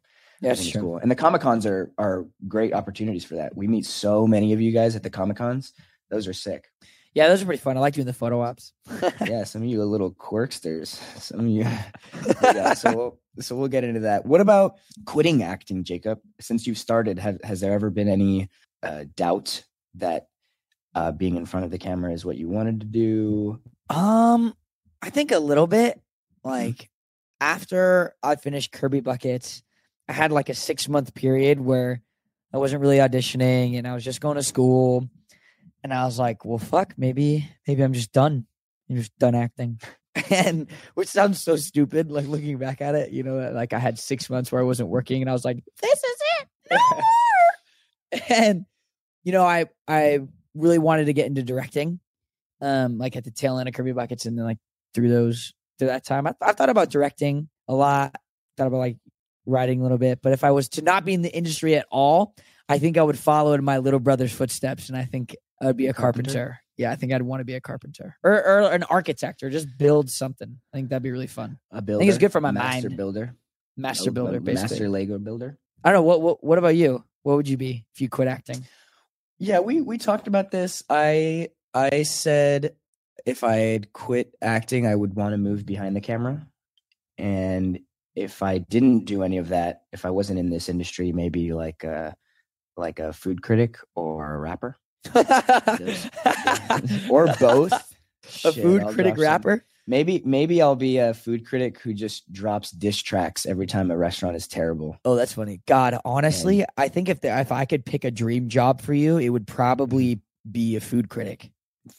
think 0.55 0.69
it's 0.69 0.77
cool. 0.77 0.99
And 0.99 1.11
the 1.11 1.17
Comic 1.17 1.41
Cons 1.41 1.67
are 1.67 1.93
are 1.99 2.27
great 2.49 2.75
opportunities 2.75 3.25
for 3.25 3.37
that. 3.37 3.57
We 3.57 3.67
meet 3.67 3.87
so 3.87 4.27
many 4.27 4.53
of 4.53 4.61
you 4.61 4.73
guys 4.73 4.97
at 4.97 5.03
the 5.03 5.11
Comic 5.11 5.37
Cons. 5.37 5.73
Those 6.11 6.29
are 6.29 6.33
sick. 6.33 6.69
Yeah, 7.15 7.29
those 7.29 7.43
are 7.43 7.47
pretty 7.47 7.63
fun. 7.63 7.77
I 7.77 7.81
like 7.81 7.95
doing 7.95 8.07
the 8.07 8.13
photo 8.13 8.41
ops. 8.41 8.73
Yeah, 9.25 9.45
some 9.45 9.63
of 9.63 9.69
you 9.69 9.81
are 9.81 9.85
little 9.85 10.13
quirksters. 10.13 10.89
Some 11.21 11.41
of 11.41 11.47
you. 11.47 11.65
Yeah, 12.43 12.75
so 12.75 12.95
we'll, 12.95 13.19
so 13.41 13.55
we'll 13.55 13.69
get 13.69 13.85
into 13.85 14.01
that. 14.01 14.27
What 14.27 14.41
about 14.41 14.75
quitting 15.05 15.43
acting, 15.45 15.85
Jacob? 15.85 16.19
Since 16.41 16.67
you've 16.67 16.79
started, 16.79 17.19
have, 17.21 17.41
has 17.45 17.61
there 17.61 17.73
ever 17.73 17.91
been 17.91 18.09
any 18.09 18.49
uh, 18.83 19.05
doubt 19.15 19.63
that 19.95 20.27
uh, 20.97 21.13
being 21.13 21.37
in 21.37 21.47
front 21.47 21.65
of 21.65 21.71
the 21.71 21.79
camera 21.79 22.13
is 22.13 22.25
what 22.25 22.37
you 22.37 22.49
wanted 22.49 22.81
to 22.81 22.87
do? 22.87 23.61
Um, 23.91 24.55
I 25.05 25.11
think 25.11 25.33
a 25.33 25.39
little 25.39 25.67
bit. 25.67 26.01
Like 26.43 26.89
after 27.39 28.15
I 28.23 28.37
finished 28.37 28.73
Kirby 28.73 29.01
Buckets, 29.01 29.63
I 30.09 30.15
had 30.15 30.33
like 30.33 30.49
a 30.49 30.55
six 30.55 30.89
month 30.89 31.15
period 31.15 31.61
where 31.61 32.01
I 32.55 32.57
wasn't 32.57 32.81
really 32.81 32.97
auditioning 32.97 33.77
and 33.77 33.87
I 33.87 33.93
was 33.93 34.03
just 34.03 34.23
going 34.23 34.37
to 34.37 34.43
school. 34.43 35.11
And 35.83 35.93
I 35.93 36.07
was 36.07 36.19
like, 36.19 36.47
well, 36.47 36.57
fuck, 36.57 36.95
maybe, 36.97 37.47
maybe 37.69 37.83
I'm 37.83 37.93
just 37.93 38.13
done. 38.13 38.47
I'm 38.89 38.97
just 38.97 39.17
done 39.19 39.35
acting. 39.35 39.79
And 40.31 40.71
which 40.95 41.09
sounds 41.09 41.43
so 41.43 41.57
stupid, 41.57 42.09
like 42.09 42.29
looking 42.29 42.57
back 42.57 42.81
at 42.81 42.95
it, 42.95 43.11
you 43.11 43.25
know, 43.25 43.51
like 43.53 43.73
I 43.73 43.81
had 43.81 43.99
six 43.99 44.31
months 44.31 44.53
where 44.53 44.61
I 44.61 44.65
wasn't 44.65 44.89
working 44.89 45.21
and 45.21 45.29
I 45.29 45.33
was 45.33 45.45
like, 45.45 45.65
this 45.83 45.99
is 45.99 46.17
it. 46.39 46.49
No 46.71 46.79
more. 46.93 48.23
and, 48.29 48.65
you 49.25 49.33
know, 49.33 49.45
I, 49.45 49.67
I 49.89 50.21
really 50.55 50.79
wanted 50.79 51.07
to 51.07 51.13
get 51.13 51.27
into 51.27 51.43
directing 51.43 51.99
um, 52.61 52.97
like 52.97 53.17
at 53.17 53.25
the 53.25 53.33
tail 53.33 53.59
end 53.59 53.69
of 53.69 53.75
Kirby 53.75 53.93
Buckets, 53.93 54.27
and 54.27 54.39
then 54.39 54.45
like 54.45 54.59
through 54.95 55.09
those 55.09 55.53
through 55.79 55.89
that 55.89 56.05
time, 56.05 56.27
I, 56.27 56.35
I 56.41 56.53
thought 56.53 56.69
about 56.71 56.91
directing 56.91 57.49
a 57.69 57.75
lot. 57.75 58.15
Thought 58.57 58.69
about 58.69 58.79
like 58.79 58.97
writing 59.47 59.81
a 59.81 59.83
little 59.83 59.99
bit, 59.99 60.21
but 60.23 60.33
if 60.33 60.45
I 60.45 60.53
was 60.53 60.69
to 60.71 60.83
not 60.83 61.05
be 61.05 61.13
in 61.15 61.23
the 61.23 61.35
industry 61.35 61.75
at 61.77 61.87
all, 61.91 62.35
I 62.69 62.79
think 62.79 62.97
I 62.97 63.03
would 63.03 63.19
follow 63.19 63.53
in 63.53 63.65
my 63.65 63.79
little 63.79 64.01
brother's 64.01 64.33
footsteps, 64.33 64.89
and 64.89 64.97
I 64.97 65.05
think 65.05 65.37
I 65.61 65.67
would 65.67 65.77
be 65.77 65.89
a 65.89 65.93
Carpenter? 65.93 66.31
carpenter. 66.31 66.61
Yeah, 66.77 66.91
I 66.91 66.97
think 66.97 67.13
I'd 67.13 67.23
want 67.23 67.41
to 67.41 67.45
be 67.45 67.55
a 67.55 67.61
carpenter 67.61 68.17
or, 68.25 68.33
or 68.33 68.61
an 68.73 68.83
architect 68.85 69.43
or 69.45 69.51
just 69.51 69.69
build 69.79 70.11
something. 70.11 70.59
I 70.73 70.77
think 70.77 70.89
that'd 70.89 71.03
be 71.05 71.13
really 71.13 71.29
fun. 71.29 71.59
A 71.71 71.81
builder? 71.81 72.05
it's 72.05 72.19
good 72.19 72.33
for 72.33 72.41
my 72.41 72.51
master 72.51 72.89
mind. 72.89 72.97
builder, 72.97 73.35
Master 73.77 74.11
builder, 74.11 74.41
basically. 74.41 74.71
master 74.71 74.89
Lego 74.89 75.19
builder. 75.19 75.57
I 75.85 75.91
don't 75.93 75.99
know 75.99 76.03
what, 76.03 76.21
what 76.21 76.43
what 76.45 76.59
about 76.59 76.75
you? 76.75 77.05
What 77.23 77.37
would 77.37 77.49
you 77.49 77.57
be 77.57 77.87
if 77.95 78.01
you 78.01 78.09
quit 78.09 78.27
acting? 78.29 78.67
Yeah, 79.39 79.61
we 79.61 79.81
we 79.83 79.99
talked 79.99 80.27
about 80.27 80.51
this. 80.51 80.83
I 80.91 81.51
I 81.73 82.03
said 82.05 82.75
if 83.27 83.43
I 83.45 83.57
had 83.57 83.93
quit 83.93 84.35
acting, 84.43 84.87
I 84.87 84.95
would 84.95 85.15
want 85.15 85.33
to 85.33 85.39
move 85.39 85.65
behind 85.65 85.97
the 85.97 86.01
camera. 86.01 86.47
And 87.19 87.81
if 88.15 88.43
I 88.43 88.59
didn't 88.59 89.07
do 89.07 89.23
any 89.23 89.39
of 89.39 89.49
that, 89.49 89.83
if 89.93 90.05
I 90.05 90.11
wasn't 90.11 90.39
in 90.39 90.51
this 90.51 90.69
industry, 90.69 91.13
maybe 91.13 91.53
like 91.53 91.85
a 91.85 92.15
like 92.77 92.99
a 92.99 93.13
food 93.13 93.43
critic 93.43 93.79
or 93.95 94.35
a 94.35 94.39
rapper 94.39 94.77
or 97.09 97.27
both. 97.39 97.73
a 97.73 97.83
Shit, 98.53 98.55
food 98.55 98.83
I'll 98.83 98.93
critic 98.93 99.15
drop 99.15 99.43
some- 99.43 99.51
rapper. 99.51 99.65
Maybe 99.87 100.23
maybe 100.25 100.63
I'll 100.63 100.77
be 100.77 100.97
a 100.97 101.13
food 101.13 101.47
critic 101.47 101.79
who 101.79 101.93
just 101.93 102.33
drops 102.33 102.71
dish 102.71 103.03
tracks 103.03 103.45
every 103.45 103.67
time 103.67 103.91
a 103.91 103.97
restaurant 103.99 104.35
is 104.35 104.49
terrible. 104.49 104.97
Oh, 105.05 105.15
that's 105.15 105.35
funny. 105.35 105.61
God, 105.67 105.99
honestly, 106.07 106.65
I 106.79 106.89
think 106.89 107.11
if 107.11 107.21
the, 107.21 107.39
if 107.39 107.53
I 107.53 107.67
could 107.67 107.85
pick 107.85 108.05
a 108.05 108.11
dream 108.11 108.49
job 108.49 108.81
for 108.81 108.95
you, 108.95 109.19
it 109.19 109.29
would 109.29 109.47
probably 109.47 110.17
mm-hmm. 110.17 110.51
be 110.53 110.77
a 110.77 110.81
food 110.81 111.11
critic. 111.11 111.51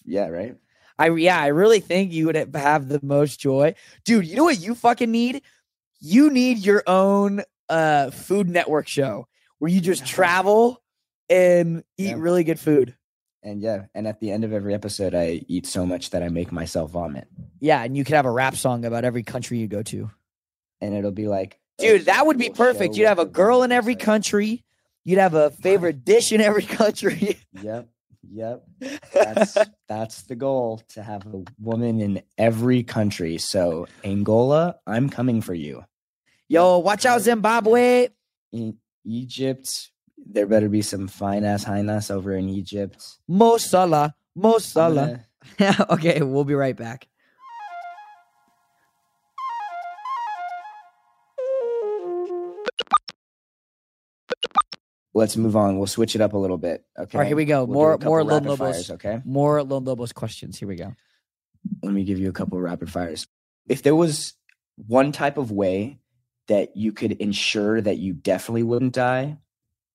Yeah, 0.03 0.29
right. 0.29 0.55
I 0.97 1.09
yeah, 1.09 1.39
I 1.39 1.47
really 1.47 1.79
think 1.79 2.11
you 2.13 2.27
would 2.27 2.35
have 2.55 2.87
the 2.87 2.99
most 3.03 3.39
joy, 3.39 3.75
dude. 4.05 4.25
You 4.27 4.35
know 4.37 4.43
what 4.45 4.59
you 4.59 4.75
fucking 4.75 5.11
need? 5.11 5.41
You 5.99 6.29
need 6.29 6.59
your 6.59 6.83
own 6.87 7.41
uh 7.69 8.11
Food 8.11 8.49
Network 8.49 8.87
show 8.87 9.27
where 9.59 9.71
you 9.71 9.81
just 9.81 10.05
travel 10.05 10.81
and 11.29 11.83
eat 11.97 12.09
Yeah. 12.09 12.15
really 12.17 12.43
good 12.43 12.59
food. 12.59 12.95
And 13.43 13.61
yeah, 13.61 13.85
and 13.93 14.07
at 14.07 14.19
the 14.19 14.31
end 14.31 14.43
of 14.43 14.53
every 14.53 14.73
episode, 14.73 15.13
I 15.13 15.43
eat 15.47 15.65
so 15.67 15.85
much 15.85 16.09
that 16.11 16.23
I 16.23 16.29
make 16.29 16.51
myself 16.51 16.91
vomit, 16.91 17.27
Yeah, 17.59 17.83
and 17.83 17.95
you 17.95 18.03
could 18.03 18.15
have 18.15 18.25
a 18.25 18.31
rap 18.31 18.55
song 18.55 18.85
about 18.85 19.05
every 19.05 19.23
country 19.23 19.59
you 19.59 19.67
go 19.67 19.83
to. 19.83 20.09
and 20.81 20.93
it'll 20.95 21.11
be 21.11 21.27
like, 21.27 21.59
Dude, 21.77 22.05
that 22.05 22.25
would 22.25 22.37
be 22.37 22.49
perfect. 22.49 22.95
You'd 22.95 23.07
have 23.07 23.19
a 23.19 23.25
girl 23.25 23.61
in 23.63 23.71
every 23.71 23.95
country. 23.95 24.63
You'd 25.03 25.19
have 25.19 25.33
a 25.35 25.51
favorite 25.51 26.03
dish 26.05 26.31
in 26.31 26.39
every 26.41 26.63
country. 26.81 27.37
Yep, 27.61 27.89
yep. 28.31 28.63
That's 29.13 29.57
that's 29.87 30.21
the 30.23 30.35
goal 30.35 30.81
to 30.89 31.03
have 31.03 31.25
a 31.27 31.43
woman 31.59 31.99
in 32.01 32.21
every 32.37 32.83
country. 32.83 33.37
So 33.37 33.87
Angola, 34.03 34.77
I'm 34.87 35.09
coming 35.09 35.41
for 35.41 35.53
you. 35.53 35.83
Yo, 36.47 36.79
watch 36.79 37.05
out, 37.05 37.21
Zimbabwe. 37.21 38.09
In 38.51 38.77
Egypt, 39.03 39.91
there 40.17 40.45
better 40.45 40.69
be 40.69 40.81
some 40.81 41.07
fine 41.07 41.43
ass 41.43 41.63
highness 41.63 42.11
over 42.11 42.33
in 42.33 42.49
Egypt. 42.49 43.03
Mo 43.27 43.57
Salah. 43.57 44.15
Mo 44.35 44.57
Salah. 44.59 45.21
gonna- 45.57 45.85
okay, 45.91 46.21
we'll 46.21 46.43
be 46.43 46.53
right 46.55 46.75
back. 46.75 47.07
Let's 55.15 55.35
move 55.37 55.55
on. 55.55 55.77
We'll 55.77 55.87
switch 55.87 56.13
it 56.13 56.21
up 56.21 56.33
a 56.33 56.37
little 56.37 56.57
bit. 56.57 56.85
Okay. 56.99 57.17
All 57.17 57.21
right, 57.21 57.27
here 57.27 57.37
we 57.37 57.45
go. 57.45 57.63
We'll 57.63 57.73
More- 57.73 57.97
more 57.97 58.23
Lone 58.23 58.43
Lobos. 58.43 58.57
fires, 58.59 58.91
okay. 58.91 59.21
More 59.25 59.63
Lone 59.63 59.85
Lobos 59.85 60.11
questions. 60.11 60.59
Here 60.59 60.67
we 60.67 60.75
go. 60.75 60.93
let 61.81 61.93
me 61.93 62.03
give 62.03 62.19
you 62.19 62.29
a 62.29 62.33
couple 62.33 62.57
of 62.57 62.63
rapid 62.63 62.91
fires. 62.91 63.25
If 63.67 63.81
there 63.81 63.95
was 63.95 64.33
one 64.75 65.11
type 65.11 65.37
of 65.39 65.51
way 65.51 65.97
that 66.47 66.77
you 66.77 66.91
could 66.91 67.13
ensure 67.13 67.81
that 67.81 67.97
you 67.97 68.13
definitely 68.13 68.61
wouldn't 68.61 68.93
die, 68.93 69.37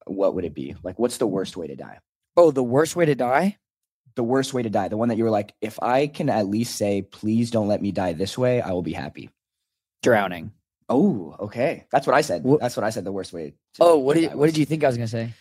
what 0.07 0.35
would 0.35 0.45
it 0.45 0.55
be? 0.55 0.75
Like, 0.83 0.99
what's 0.99 1.19
the 1.19 1.27
worst 1.29 1.57
way 1.57 1.69
to 1.69 1.77
die? 1.77 2.01
Oh, 2.37 2.51
the 2.51 2.63
worst 2.65 2.97
way 2.97 3.05
to 3.05 3.15
die? 3.15 3.59
The 4.17 4.25
worst 4.25 4.53
way 4.53 4.63
to 4.65 4.71
die, 4.71 4.89
the 4.89 4.97
one 4.97 5.09
that 5.11 5.19
you 5.19 5.23
were 5.25 5.31
like, 5.31 5.55
if 5.61 5.81
I 5.81 6.09
can 6.09 6.29
at 6.29 6.49
least 6.49 6.75
say, 6.75 7.03
please 7.03 7.53
don't 7.53 7.69
let 7.69 7.81
me 7.81 7.93
die 7.93 8.13
this 8.15 8.37
way, 8.37 8.61
I 8.61 8.73
will 8.73 8.83
be 8.83 8.93
happy. 8.93 9.31
Drowning. 10.03 10.51
Oh, 10.91 11.37
okay. 11.41 11.87
That's 11.93 12.07
what 12.07 12.15
I 12.17 12.21
said. 12.21 12.45
That's 12.61 12.77
what 12.77 12.85
I 12.85 12.91
said. 12.91 13.05
The 13.05 13.13
worst 13.13 13.33
way. 13.33 13.55
To, 13.75 13.83
Oh, 13.83 13.99
what 13.99 14.17
did 14.17 14.35
what 14.35 14.47
did 14.47 14.59
you 14.59 14.67
think 14.67 14.85
I 14.85 14.89
was 14.89 14.97
gonna 14.97 15.09
say? 15.09 15.33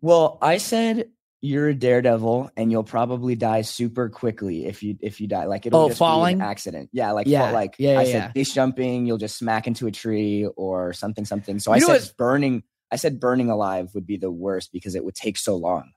Well, 0.00 0.38
I 0.42 0.58
said 0.58 1.10
you're 1.40 1.68
a 1.68 1.74
daredevil 1.74 2.50
and 2.56 2.72
you'll 2.72 2.82
probably 2.82 3.36
die 3.36 3.60
super 3.62 4.08
quickly 4.08 4.66
if 4.66 4.82
you 4.82 4.96
if 5.00 5.20
you 5.20 5.28
die. 5.28 5.44
Like 5.44 5.66
it'll 5.66 5.82
Oh, 5.82 5.88
just 5.88 5.98
falling? 5.98 6.38
be 6.38 6.42
an 6.44 6.48
accident. 6.50 6.88
Yeah, 6.92 7.12
like 7.12 7.26
Yeah, 7.28 7.44
fall- 7.44 7.52
like 7.52 7.76
yeah, 7.78 7.92
yeah 7.92 7.98
I 7.98 8.02
yeah, 8.02 8.12
said 8.12 8.32
base 8.34 8.52
jumping, 8.54 9.06
you'll 9.06 9.18
just 9.18 9.36
smack 9.36 9.66
into 9.68 9.86
a 9.86 9.90
tree 9.92 10.46
or 10.56 10.92
something 10.94 11.24
something. 11.24 11.58
So 11.60 11.70
I 11.70 11.76
You 11.76 11.86
know 11.86 11.98
said 11.98 12.16
burning 12.16 12.62
I 12.90 12.96
said 12.96 13.20
burning 13.20 13.50
alive 13.50 13.90
would 13.94 14.06
be 14.06 14.16
the 14.16 14.30
worst 14.30 14.72
because 14.72 14.94
it 14.94 15.04
would 15.04 15.14
take 15.14 15.36
so 15.36 15.54
long. 15.56 15.90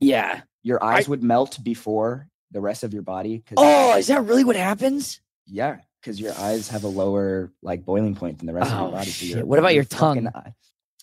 Yeah. 0.00 0.42
Your 0.62 0.82
eyes 0.84 1.08
would 1.08 1.22
melt 1.22 1.58
before 1.64 2.28
the 2.50 2.60
rest 2.60 2.84
of 2.84 2.92
your 2.92 3.02
body. 3.02 3.42
Oh, 3.56 3.96
is 3.96 4.06
that 4.08 4.22
really 4.24 4.44
what 4.44 4.56
happens? 4.56 5.20
yeah, 5.46 5.78
because 6.04 6.20
your 6.20 6.34
eyes 6.38 6.68
have 6.68 6.84
a 6.84 6.88
lower 6.88 7.50
like 7.62 7.84
boiling 7.84 8.14
point 8.14 8.38
than 8.38 8.46
the 8.46 8.52
rest 8.52 8.70
of 8.70 8.78
Oh, 8.78 8.82
your 8.82 8.92
body. 8.92 9.10
So. 9.10 9.44
What 9.44 9.58
about 9.58 9.74
your 9.74 9.84
tongue? 9.84 10.28
eye- 10.28 10.54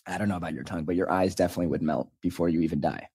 I 0.05 0.17
don't 0.17 0.29
know 0.29 0.38
about 0.38 0.53
your 0.53 0.63
tongue, 0.63 0.84
but 0.84 0.96
your 0.96 1.12
eyes 1.12 1.36
definitely 1.36 1.67
would 1.67 1.81
melt 1.81 2.10
before 2.22 2.50
you 2.50 2.62
even 2.62 2.81
die. 2.81 3.10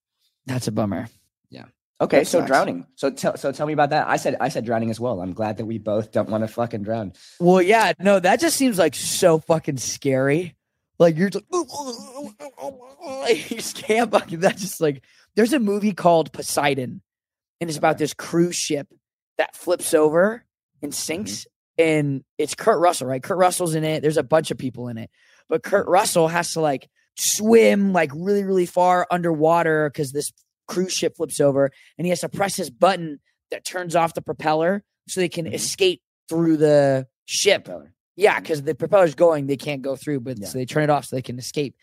That's 0.45 0.67
a 0.67 0.71
bummer. 0.71 1.07
Yeah. 1.49 1.65
Okay, 1.99 2.19
That 2.19 2.27
so 2.27 2.39
sucks. 2.39 2.49
drowning. 2.49 2.85
So 2.95 3.09
tell 3.11 3.37
so 3.37 3.51
tell 3.51 3.67
me 3.67 3.73
about 3.73 3.89
that. 3.91 4.07
I 4.07 4.17
said 4.17 4.37
I 4.39 4.49
said 4.49 4.65
drowning 4.65 4.89
as 4.89 4.99
well. 4.99 5.21
I'm 5.21 5.33
glad 5.33 5.57
that 5.57 5.65
we 5.65 5.77
both 5.77 6.11
don't 6.11 6.29
want 6.29 6.43
to 6.43 6.47
fucking 6.47 6.83
drown. 6.83 7.13
Well, 7.39 7.61
yeah, 7.61 7.93
no, 7.99 8.19
that 8.19 8.39
just 8.39 8.57
seems 8.57 8.77
like 8.77 8.95
so 8.95 9.39
fucking 9.39 9.77
scary. 9.77 10.55
Like 10.99 11.17
you're 11.17 11.29
just 11.29 11.45
you 11.51 13.43
just 13.49 13.75
can't 13.77 14.11
fucking 14.11 14.39
that's 14.39 14.61
just 14.61 14.81
like 14.81 15.03
there's 15.35 15.53
a 15.53 15.59
movie 15.59 15.93
called 15.93 16.31
Poseidon, 16.31 17.01
and 17.61 17.69
it's 17.69 17.77
about 17.77 17.97
this 17.97 18.13
cruise 18.13 18.55
ship 18.55 18.87
that 19.37 19.55
flips 19.55 19.93
over 19.93 20.45
and 20.81 20.91
mm-hmm. 20.91 20.97
sinks. 20.97 21.47
And 21.77 22.23
it's 22.37 22.55
Kurt 22.55 22.79
Russell, 22.79 23.07
right? 23.07 23.21
Kurt 23.21 23.37
Russell's 23.37 23.75
in 23.75 23.83
it. 23.83 24.01
There's 24.01 24.17
a 24.17 24.23
bunch 24.23 24.51
of 24.51 24.57
people 24.57 24.87
in 24.87 24.97
it. 24.97 25.09
But 25.49 25.63
Kurt 25.63 25.87
Russell 25.87 26.27
has 26.27 26.53
to 26.53 26.61
like 26.61 26.89
swim 27.17 27.93
like 27.93 28.11
really, 28.15 28.43
really 28.43 28.65
far 28.65 29.07
underwater 29.11 29.89
because 29.89 30.11
this 30.11 30.31
cruise 30.67 30.93
ship 30.93 31.15
flips 31.17 31.39
over 31.39 31.71
and 31.97 32.05
he 32.05 32.09
has 32.09 32.21
to 32.21 32.29
press 32.29 32.55
his 32.55 32.69
button 32.69 33.19
that 33.51 33.63
turns 33.65 33.95
off 33.95 34.13
the 34.13 34.21
propeller 34.21 34.83
so 35.07 35.21
they 35.21 35.29
can 35.29 35.45
Mhm. 35.45 35.53
escape 35.53 36.01
through 36.27 36.57
the 36.57 37.07
ship. 37.25 37.69
Yeah, 38.15 38.39
because 38.39 38.63
the 38.63 38.75
propeller's 38.75 39.15
going, 39.15 39.47
they 39.47 39.55
can't 39.57 39.81
go 39.81 39.95
through, 39.95 40.19
but 40.21 40.37
Yeah. 40.39 40.47
so 40.47 40.57
they 40.57 40.65
turn 40.65 40.83
it 40.83 40.89
off 40.89 41.05
so 41.05 41.15
they 41.15 41.21
can 41.21 41.37
escape. 41.39 41.75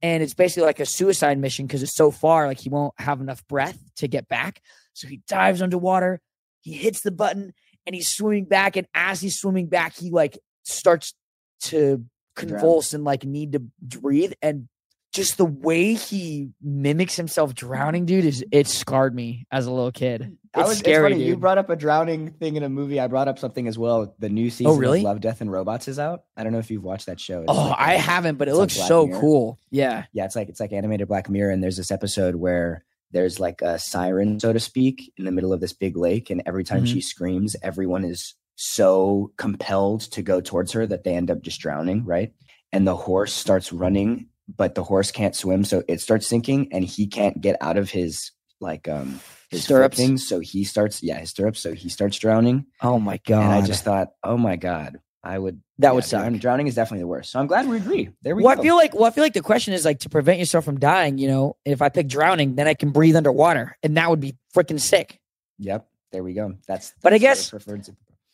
And 0.00 0.22
it's 0.22 0.34
basically 0.34 0.64
like 0.66 0.80
a 0.80 0.86
suicide 0.86 1.38
mission 1.38 1.66
because 1.66 1.82
it's 1.82 1.94
so 1.96 2.10
far, 2.10 2.46
like 2.46 2.58
he 2.60 2.68
won't 2.68 2.94
have 2.98 3.20
enough 3.20 3.46
breath 3.48 3.78
to 3.96 4.08
get 4.08 4.28
back. 4.28 4.62
So 4.92 5.08
he 5.08 5.20
dives 5.28 5.60
underwater, 5.60 6.20
he 6.60 6.72
hits 6.72 7.00
the 7.02 7.10
button, 7.10 7.52
and 7.86 7.94
he's 7.94 8.08
swimming 8.08 8.44
back. 8.44 8.76
And 8.76 8.86
as 8.94 9.20
he's 9.20 9.38
swimming 9.38 9.66
back, 9.66 9.94
he 9.94 10.10
like 10.10 10.38
starts 10.64 11.14
to 11.62 12.04
convulse 12.36 12.94
and 12.94 13.04
like 13.04 13.24
need 13.24 13.52
to 13.52 13.62
breathe. 13.80 14.32
And 14.42 14.68
just 15.12 15.36
the 15.36 15.44
way 15.44 15.94
he 15.94 16.48
mimics 16.60 17.14
himself 17.14 17.54
drowning, 17.54 18.04
dude, 18.04 18.24
is 18.24 18.44
it 18.50 18.66
scarred 18.66 19.14
me 19.14 19.46
as 19.52 19.66
a 19.66 19.70
little 19.70 19.92
kid. 19.92 20.22
Mm, 20.22 20.36
I 20.56 20.60
It's 20.62 20.68
was, 20.70 20.78
scary, 20.78 21.06
it's 21.12 21.14
funny, 21.14 21.24
You 21.24 21.36
brought 21.36 21.56
up 21.58 21.70
a 21.70 21.76
drowning 21.76 22.32
thing 22.32 22.56
in 22.56 22.64
a 22.64 22.68
movie. 22.68 22.98
I 22.98 23.06
brought 23.06 23.28
up 23.28 23.38
something 23.38 23.68
as 23.68 23.78
well. 23.78 24.12
The 24.18 24.28
new 24.28 24.46
oh, 24.46 24.48
season 24.50 24.66
Oh, 24.66 24.74
really? 24.76 24.98
of 25.00 25.04
Love, 25.04 25.20
Death, 25.20 25.40
and 25.40 25.52
Robots 25.52 25.86
is 25.86 26.00
out. 26.00 26.24
I 26.36 26.42
don't 26.42 26.52
know 26.52 26.58
if 26.58 26.68
you've 26.70 26.82
watched 26.82 27.06
that 27.06 27.20
show. 27.20 27.42
It's 27.42 27.46
Oh, 27.52 27.68
like, 27.68 27.78
I 27.78 27.94
haven't, 27.94 28.38
but 28.38 28.48
it 28.48 28.54
looks 28.56 28.74
so 28.74 29.06
Mirror. 29.06 29.20
cool. 29.20 29.58
Yeah. 29.70 30.04
Yeah, 30.12 30.24
it's 30.24 30.34
like 30.34 30.48
it's 30.48 30.58
like 30.58 30.72
animated 30.72 31.06
Black 31.06 31.30
Mirror, 31.30 31.52
and 31.52 31.62
there's 31.62 31.76
this 31.76 31.92
episode 31.92 32.34
where 32.34 32.84
there's 33.14 33.40
like 33.40 33.62
a 33.62 33.78
siren, 33.78 34.38
so 34.40 34.52
to 34.52 34.60
speak, 34.60 35.10
in 35.16 35.24
the 35.24 35.32
middle 35.32 35.52
of 35.54 35.60
this 35.60 35.72
big 35.72 35.96
lake, 35.96 36.28
and 36.28 36.42
every 36.44 36.64
time 36.64 36.84
Mhm. 36.84 36.88
she 36.88 37.00
screams, 37.00 37.56
everyone 37.62 38.04
is 38.04 38.34
so 38.56 39.32
compelled 39.38 40.02
to 40.12 40.20
go 40.22 40.40
towards 40.40 40.72
her 40.72 40.86
that 40.86 41.04
they 41.04 41.14
end 41.14 41.30
up 41.30 41.40
just 41.42 41.60
drowning, 41.60 42.04
right? 42.04 42.32
And 42.72 42.86
the 42.86 42.96
horse 42.96 43.32
starts 43.32 43.72
running, 43.72 44.28
but 44.54 44.74
the 44.74 44.84
horse 44.84 45.10
can't 45.10 45.34
swim, 45.34 45.64
so 45.64 45.82
it 45.88 46.00
starts 46.00 46.26
sinking, 46.26 46.68
and 46.72 46.84
he 46.84 47.06
can't 47.06 47.40
get 47.40 47.56
out 47.62 47.78
of 47.78 47.90
his 47.90 48.30
like 48.60 48.86
um 48.88 49.20
his 49.50 49.64
Stirrups? 49.64 49.96
things, 49.96 50.26
so 50.28 50.40
he 50.40 50.64
starts 50.64 51.02
yeah 51.02 51.18
his 51.18 51.30
stirrups, 51.30 51.60
so 51.60 51.72
he 51.74 51.88
starts 51.88 52.18
drowning, 52.18 52.66
Oh 52.82 52.98
my 52.98 53.18
god. 53.26 53.42
and 53.44 53.52
I 53.52 53.66
just 53.66 53.84
thought, 53.84 54.08
oh 54.22 54.36
my 54.36 54.56
god, 54.56 54.98
I 55.24 55.38
would 55.38 55.60
that 55.78 55.94
would 55.94 56.04
yeah, 56.04 56.08
suck. 56.08 56.20
drown- 56.20 56.38
Drowning 56.38 56.66
is 56.66 56.74
definitely 56.74 57.00
the 57.02 57.06
worst. 57.08 57.32
So 57.32 57.40
I'm 57.40 57.46
glad 57.46 57.66
we 57.66 57.76
agree. 57.78 58.10
There 58.22 58.36
we 58.36 58.42
Well, 58.42 58.54
go. 58.54 58.60
I 58.60 58.64
feel 58.64 58.76
like 58.76 58.94
well, 58.94 59.04
I 59.04 59.10
feel 59.10 59.24
like 59.24 59.32
the 59.32 59.40
question 59.42 59.72
is 59.74 59.84
like 59.84 60.00
to 60.00 60.08
prevent 60.10 60.38
yourself 60.38 60.64
from 60.64 60.78
dying. 60.78 61.18
You 61.18 61.28
know, 61.28 61.56
if 61.64 61.80
I 61.82 61.88
pick 61.88 62.06
drowning, 62.08 62.54
then 62.56 62.68
I 62.68 62.74
can 62.74 62.90
breathe 62.90 63.16
underwater, 63.16 63.76
and 63.82 63.96
that 63.96 64.10
would 64.10 64.20
be 64.20 64.36
freaking 64.54 64.78
sick. 64.80 65.18
Yep, 65.58 65.86
there 66.12 66.22
we 66.22 66.34
go. 66.34 66.54
That's 66.68 66.92
But 67.02 67.12
I 67.14 67.18
guess- 67.18 67.50
preferred 67.50 67.88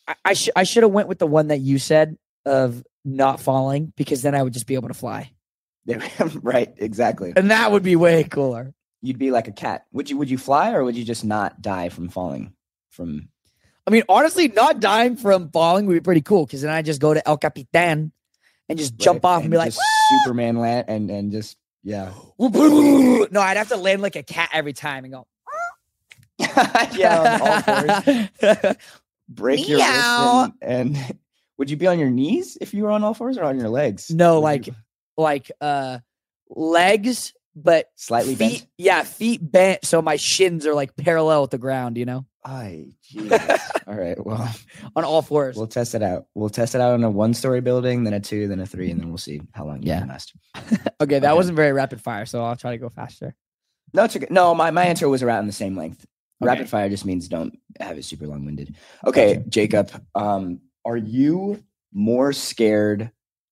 I, 0.07 0.15
I 0.25 0.33
should 0.33 0.53
I 0.55 0.63
should 0.63 0.83
have 0.83 0.91
went 0.91 1.07
with 1.07 1.19
the 1.19 1.27
one 1.27 1.47
that 1.47 1.59
you 1.59 1.79
said 1.79 2.17
of 2.45 2.83
not 3.05 3.39
falling 3.39 3.93
because 3.95 4.21
then 4.21 4.35
I 4.35 4.43
would 4.43 4.53
just 4.53 4.67
be 4.67 4.75
able 4.75 4.87
to 4.89 4.93
fly, 4.93 5.31
right, 6.41 6.73
exactly. 6.77 7.33
and 7.35 7.51
that 7.51 7.71
would 7.71 7.83
be 7.83 7.95
way 7.95 8.23
cooler. 8.23 8.73
You'd 9.01 9.17
be 9.17 9.31
like 9.31 9.47
a 9.47 9.51
cat. 9.51 9.85
Would 9.93 10.09
you 10.09 10.17
would 10.17 10.29
you 10.29 10.37
fly 10.37 10.73
or 10.73 10.83
would 10.83 10.95
you 10.95 11.03
just 11.05 11.25
not 11.25 11.61
die 11.61 11.89
from 11.89 12.09
falling 12.09 12.53
from 12.91 13.29
I 13.87 13.91
mean, 13.91 14.03
honestly, 14.07 14.47
not 14.47 14.79
dying 14.79 15.15
from 15.15 15.49
falling 15.49 15.85
would 15.87 15.93
be 15.93 15.99
pretty 16.01 16.21
cool 16.21 16.45
because 16.45 16.61
then 16.61 16.71
I 16.71 16.81
just 16.81 17.01
go 17.01 17.13
to 17.13 17.27
El 17.27 17.37
Capitan 17.37 18.11
and 18.69 18.79
just 18.79 18.95
jump 18.97 19.25
off 19.25 19.41
and, 19.41 19.51
be 19.51 19.57
like, 19.57 19.73
Superman 20.23 20.57
land 20.57 20.85
and 20.87 21.09
and 21.09 21.31
just 21.31 21.57
yeah. 21.83 22.11
no, 22.39 23.27
I'd 23.41 23.57
have 23.57 23.69
to 23.69 23.77
land 23.77 24.01
like 24.01 24.15
a 24.15 24.23
cat 24.23 24.49
every 24.53 24.73
time 24.73 25.03
and 25.03 25.13
go. 25.13 25.27
yeah, 26.93 27.39
all 27.41 27.61
fours. 27.61 28.75
Break 29.29 29.67
your 29.67 29.79
wrist 29.79 30.51
and, 30.61 30.97
and 30.97 31.19
would 31.57 31.69
you 31.69 31.77
be 31.77 31.87
on 31.87 31.99
your 31.99 32.09
knees 32.09 32.57
if 32.59 32.73
you 32.73 32.83
were 32.83 32.91
on 32.91 33.03
all 33.03 33.13
fours 33.13 33.37
or 33.37 33.45
on 33.45 33.57
your 33.59 33.69
legs? 33.69 34.09
No, 34.09 34.35
Would 34.35 34.41
like 34.41 34.67
you- 34.67 34.75
like 35.17 35.51
uh 35.61 35.99
legs, 36.49 37.33
but 37.55 37.87
slightly 37.95 38.35
feet, 38.35 38.59
bent. 38.61 38.67
yeah, 38.77 39.03
feet 39.03 39.39
bent 39.51 39.85
so 39.85 40.01
my 40.01 40.15
shins 40.15 40.65
are 40.65 40.73
like 40.73 40.95
parallel 40.95 41.41
with 41.41 41.51
the 41.51 41.57
ground, 41.57 41.97
you 41.97 42.05
know, 42.05 42.25
Jesus. 43.03 43.61
all 43.87 43.93
right. 43.95 44.23
Well, 44.25 44.49
on 44.95 45.03
all 45.03 45.21
fours. 45.21 45.55
we'll 45.57 45.67
test 45.67 45.93
it 45.95 46.01
out. 46.01 46.25
We'll 46.33 46.49
test 46.49 46.73
it 46.75 46.81
out 46.81 46.93
on 46.93 47.03
a 47.03 47.09
one-story 47.11 47.61
building, 47.61 48.03
then 48.03 48.13
a 48.13 48.19
two, 48.19 48.47
then 48.47 48.59
a 48.59 48.65
three, 48.65 48.89
and 48.89 48.99
then 48.99 49.09
we'll 49.09 49.17
see 49.17 49.41
how 49.51 49.65
long 49.65 49.81
you 49.83 49.89
Yeah. 49.89 49.99
can 49.99 50.07
last. 50.09 50.33
okay, 51.01 51.19
that 51.19 51.23
okay. 51.23 51.33
wasn't 51.33 51.55
very 51.55 51.71
rapid 51.73 52.01
fire, 52.01 52.25
so 52.25 52.43
I'll 52.43 52.55
try 52.55 52.71
to 52.71 52.77
go 52.77 52.89
faster. 52.89 53.35
No, 53.93 54.05
it's 54.05 54.15
okay. 54.15 54.27
No, 54.29 54.55
my, 54.55 54.71
my 54.71 54.85
answer 54.85 55.07
was 55.09 55.21
around 55.21 55.47
the 55.47 55.53
same 55.53 55.75
length. 55.75 56.05
Okay. 56.41 56.47
Rapid 56.47 56.69
fire 56.69 56.89
just 56.89 57.05
means 57.05 57.27
don't 57.27 57.59
have 57.79 57.97
it 57.97 58.05
super 58.05 58.25
long 58.25 58.45
winded. 58.45 58.75
Okay, 59.05 59.43
Jacob, 59.49 59.91
um, 60.15 60.61
are 60.85 60.97
you 60.97 61.61
more 61.93 62.33
scared 62.33 63.11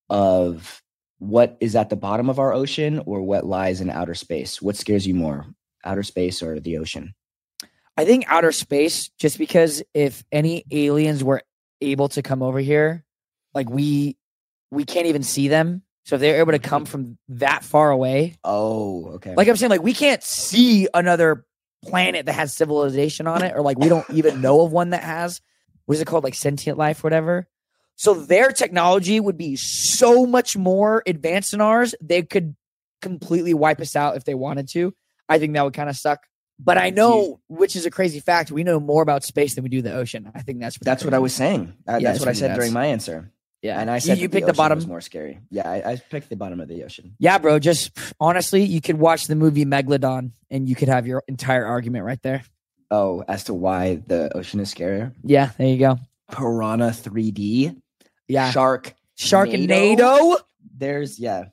of 0.10 0.82
what 1.20 1.58
is 1.60 1.76
at 1.76 1.90
the 1.90 1.96
bottom 1.96 2.30
of 2.30 2.40
our 2.40 2.54
ocean 2.54 3.02
or 3.06 3.22
what 3.22 3.46
lies 3.46 3.82
in 3.82 3.90
outer 3.90 4.16
space? 4.16 4.62
What 4.62 4.76
scares 4.76 5.06
you 5.06 5.14
more, 5.14 5.46
outer 5.84 6.04
space 6.04 6.42
or 6.42 6.60
the 6.60 6.78
ocean? 6.78 7.14
I 7.98 8.06
think 8.06 8.26
outer 8.28 8.52
space, 8.54 9.10
just 9.20 9.38
because 9.38 9.84
if 9.94 10.24
any 10.32 10.64
aliens 10.72 11.24
were 11.24 11.42
able 11.82 12.08
to 12.10 12.22
come 12.22 12.42
over 12.42 12.60
here, 12.60 13.04
like 13.54 13.70
we 13.70 14.18
we 14.72 14.86
can't 14.86 15.08
even 15.08 15.24
see 15.24 15.48
them. 15.50 15.82
So 16.06 16.16
if 16.16 16.22
they're 16.22 16.40
able 16.40 16.54
to 16.54 16.60
come 16.60 16.86
from 16.86 17.18
that 17.28 17.64
far 17.64 17.92
away, 17.92 18.36
Oh, 18.44 19.06
okay. 19.16 19.36
like 19.36 19.48
I'm 19.48 19.56
saying, 19.58 19.70
like 19.70 19.84
we 19.84 19.94
can't 19.94 20.24
see 20.24 20.88
another 20.94 21.46
planet 21.84 22.26
that 22.28 22.34
has 22.34 22.54
civilization 22.54 23.28
on 23.28 23.44
it, 23.44 23.54
or 23.56 23.62
like 23.62 23.78
we 23.78 23.90
don't 23.90 24.10
even 24.12 24.42
know 24.42 24.62
of 24.62 24.72
one 24.72 24.92
that 24.92 25.04
has 25.04 25.42
what 25.86 25.96
is 25.96 26.02
it 26.02 26.06
called, 26.08 26.24
like 26.24 26.36
sentient 26.36 26.78
life, 26.78 27.04
whatever. 27.04 27.48
So 28.00 28.14
their 28.14 28.54
technology 28.54 29.20
would 29.20 29.36
be 29.38 29.58
so 29.58 30.26
much 30.26 30.56
more 30.56 31.04
advanced 31.06 31.52
than 31.52 31.60
ours. 31.60 31.94
They 32.00 32.22
could 32.24 32.56
completely 33.02 33.54
wipe 33.54 33.82
us 33.82 33.94
out 33.94 34.16
if 34.16 34.24
they 34.24 34.36
wanted 34.36 34.70
to. 34.70 34.94
I 35.28 35.38
think 35.38 35.54
that 35.54 35.66
would 35.66 35.74
kind 35.74 35.90
of 35.90 35.98
suck. 35.98 36.20
But 36.58 36.78
I 36.78 36.92
know, 36.92 37.42
which 37.50 37.76
is 37.76 37.86
a 37.86 37.92
crazy 37.92 38.22
fact, 38.22 38.52
we 38.52 38.64
know 38.64 38.80
more 38.80 39.02
about 39.02 39.26
space 39.26 39.56
than 39.56 39.66
we 39.66 39.70
do 39.70 39.82
the 39.82 39.94
ocean. 39.94 40.32
I 40.34 40.42
think 40.44 40.62
that's 40.62 40.78
that's 40.80 41.04
what 41.04 41.14
I 41.14 41.20
was 41.20 41.34
saying. 41.34 41.74
Uh, 41.86 41.98
Yeah, 42.02 42.12
that's 42.12 42.22
what 42.22 42.30
I 42.30 42.34
said 42.34 42.56
during 42.56 42.72
my 42.72 42.86
answer. 42.86 43.34
Yeah, 43.62 43.82
And 43.82 43.92
I 43.92 43.96
You- 43.96 44.00
said 44.00 44.18
you, 44.20 44.30
that 44.30 44.34
picked 44.34 44.46
the 44.46 44.52
ocean 44.54 44.58
bottom. 44.58 44.78
was 44.78 44.88
more 44.88 45.02
scary. 45.02 45.40
Yeah, 45.52 45.70
I, 45.70 45.92
I 45.92 45.96
picked 45.98 46.30
the 46.30 46.38
bottom 46.38 46.62
of 46.62 46.70
the 46.70 46.86
ocean. 46.86 47.16
Yeah, 47.20 47.38
bro. 47.38 47.60
Just 47.60 47.92
honestly, 48.18 48.64
you 48.64 48.80
could 48.80 48.98
watch 48.98 49.28
the 49.28 49.36
movie 49.36 49.66
Megalodon, 49.66 50.32
and 50.50 50.70
you 50.70 50.76
could 50.76 50.88
have 50.88 51.06
your 51.06 51.22
entire 51.28 51.66
argument 51.66 52.06
right 52.06 52.22
there. 52.22 52.44
Oh, 52.92 53.26
as 53.28 53.44
to 53.46 53.54
why 53.54 54.02
the 54.08 54.32
ocean 54.38 54.62
is 54.62 54.74
scarier. 54.74 55.14
Yeah, 55.24 55.52
there 55.58 55.68
you 55.68 55.78
go. 55.78 56.00
Piranha 56.32 56.92
3D. 56.92 57.76
Yeah, 58.30 58.52
Shark. 58.52 58.94
Sharknado. 59.18 60.38
There's 60.78 61.20
yeah. 61.20 61.46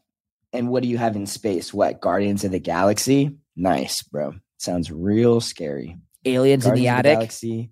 And 0.52 0.68
what 0.68 0.82
do 0.82 0.88
you 0.88 0.98
have 0.98 1.16
in 1.16 1.26
space? 1.26 1.74
What 1.74 2.00
Guardians 2.00 2.44
of 2.44 2.52
the 2.52 2.60
Galaxy? 2.60 3.36
Nice, 3.56 4.02
bro. 4.02 4.34
Sounds 4.58 4.90
real 4.90 5.40
scary. 5.40 5.96
Aliens 6.24 6.64
in 6.64 6.74
the 6.74 6.84
Guardians 6.84 6.98
attic. 6.98 7.12
Galaxy, 7.18 7.70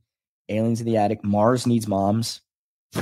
Aliens 0.49 0.81
in 0.81 0.87
the 0.87 0.97
attic. 0.97 1.25
Mars 1.25 1.67
needs 1.67 1.87
moms. 1.87 2.41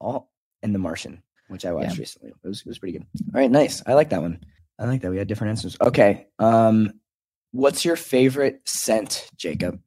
All 0.00 0.30
and 0.62 0.74
The 0.74 0.78
Martian, 0.78 1.22
which 1.48 1.64
I 1.64 1.72
watched 1.72 1.94
Yeah. 1.94 1.98
recently. 2.00 2.30
It 2.30 2.48
was 2.48 2.60
it 2.60 2.66
was 2.66 2.78
pretty 2.78 2.98
good. 2.98 3.06
All 3.34 3.40
right, 3.40 3.50
nice. 3.50 3.82
I 3.86 3.94
like 3.94 4.10
that 4.10 4.22
one. 4.22 4.40
I 4.78 4.86
like 4.86 5.02
that 5.02 5.10
we 5.10 5.18
had 5.18 5.28
different 5.28 5.50
answers. 5.50 5.76
Okay. 5.80 6.26
Um, 6.38 6.94
what's 7.52 7.84
your 7.84 7.96
favorite 7.96 8.60
scent, 8.64 9.28
Jacob? 9.36 9.80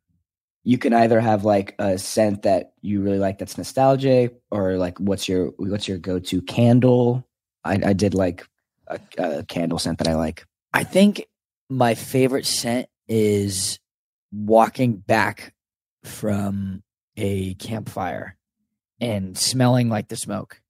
You 0.68 0.78
can 0.78 0.92
either 0.92 1.22
have 1.22 1.46
like 1.46 1.76
a 1.80 1.98
scent 1.98 2.42
that 2.42 2.74
you 2.82 3.00
really 3.02 3.20
like 3.20 3.38
that's 3.40 3.58
nostalgic, 3.58 4.36
or 4.52 4.76
like 4.76 5.00
what's 5.00 5.30
your 5.30 5.52
what's 5.56 5.88
your 5.88 5.98
go 5.98 6.20
to 6.20 6.42
candle? 6.42 7.26
I, 7.64 7.80
I 7.86 7.94
did 7.94 8.14
like 8.14 8.46
a, 8.88 9.00
a 9.18 9.44
candle 9.46 9.80
scent 9.80 9.98
that 10.00 10.10
I 10.10 10.16
like. 10.16 10.46
I 10.74 10.84
think 10.84 11.26
my 11.70 11.96
favorite 11.96 12.46
scent 12.46 12.90
is 13.08 13.80
walking 14.34 14.98
back 14.98 15.54
from 16.04 16.84
a 17.16 17.54
campfire 17.54 18.36
and 19.00 19.38
smelling 19.38 19.88
like 19.88 20.10
the 20.10 20.18
smoke. 20.18 20.62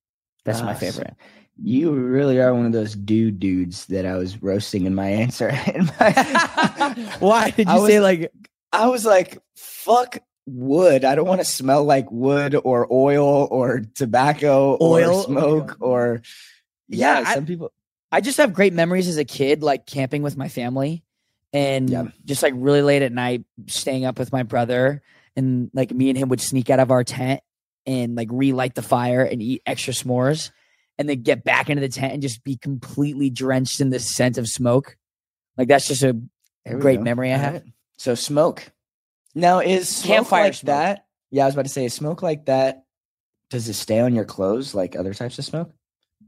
That's 0.45 0.61
my 0.61 0.73
Ah, 0.73 0.75
favorite. 0.75 1.15
You 1.59 1.91
really 1.91 2.39
are 2.39 2.53
one 2.53 2.67
of 2.67 2.71
those 2.71 2.93
dude 2.95 3.39
dudes 3.39 3.87
that 3.87 4.05
I 4.05 4.15
was 4.15 4.43
roasting 4.43 4.85
in 4.85 4.93
my 4.93 5.07
answer. 5.07 5.49
In 5.73 5.85
my- 5.99 7.15
Why 7.19 7.49
did 7.49 7.67
you 7.67 7.73
I 7.73 7.79
was- 7.79 7.89
say 7.89 7.99
like 7.99 8.31
I 8.71 8.87
was 8.87 9.05
like, 9.05 9.37
fuck 9.55 10.19
wood. 10.45 11.03
I 11.05 11.15
don't 11.15 11.27
want 11.27 11.41
to 11.41 11.45
smell 11.45 11.83
like 11.83 12.11
wood 12.11 12.55
or 12.55 12.87
oil 12.91 13.47
or 13.51 13.81
tobacco 13.95 14.77
Oil? 14.81 15.09
Oh 15.15 15.19
or 15.19 15.23
smoke 15.25 15.77
or 15.79 16.21
yeah, 16.87 17.19
Yeah, 17.21 17.29
I- 17.29 17.33
some 17.35 17.45
people 17.45 17.71
I 18.11 18.21
just 18.21 18.37
have 18.37 18.53
great 18.53 18.71
memories 18.73 19.09
as 19.09 19.17
a 19.17 19.25
kid, 19.25 19.61
like 19.63 19.85
camping 19.85 20.21
with 20.23 20.37
my 20.37 20.47
family 20.47 21.03
and 21.51 21.89
Yeah. 21.89 22.07
just 22.23 22.41
like 22.41 22.53
really 22.55 22.81
late 22.81 23.01
at 23.01 23.11
night, 23.11 23.43
staying 23.67 24.05
up 24.05 24.17
with 24.17 24.31
my 24.31 24.43
brother. 24.43 25.01
And 25.35 25.69
like 25.73 25.91
me 25.91 26.09
and 26.09 26.17
him 26.17 26.29
would 26.29 26.39
sneak 26.41 26.69
out 26.69 26.79
of 26.79 26.89
our 26.89 27.03
tent 27.03 27.41
and 27.85 28.15
like 28.15 28.29
relight 28.31 28.75
the 28.75 28.81
fire 28.81 29.23
and 29.23 29.41
eat 29.41 29.61
extra 29.65 29.93
s'mores 29.93 30.51
and 30.97 31.07
then 31.09 31.21
get 31.21 31.43
back 31.43 31.69
into 31.69 31.81
the 31.81 31.89
tent 31.89 32.13
and 32.13 32.21
just 32.21 32.43
be 32.45 32.55
completely 32.55 33.29
drenched 33.29 33.81
in 33.81 33.89
the 33.89 33.99
scent 33.99 34.37
of 34.37 34.47
smoke. 34.47 34.95
Like 35.57 35.67
that's 35.67 35.87
just 35.87 36.01
a 36.03 36.17
great 36.65 36.97
go. 36.97 37.03
memory 37.03 37.33
I 37.33 37.37
have. 37.37 37.63
So 37.97 38.15
smoke. 38.15 38.71
Now 39.35 39.59
is 39.59 39.89
smoke 39.89 40.15
Campfire 40.15 40.43
like 40.45 40.53
smoke. 40.53 40.67
that? 40.67 41.05
Yeah, 41.31 41.43
I 41.43 41.45
was 41.47 41.55
about 41.55 41.65
to 41.65 41.71
say 41.71 41.85
is 41.85 41.93
smoke 41.93 42.21
like 42.21 42.45
that. 42.45 42.83
Does 43.49 43.67
it 43.67 43.73
stay 43.73 43.99
on 43.99 44.15
your 44.15 44.25
clothes 44.25 44.73
like 44.73 44.95
other 44.95 45.13
types 45.13 45.37
of 45.39 45.45
smoke? 45.45 45.71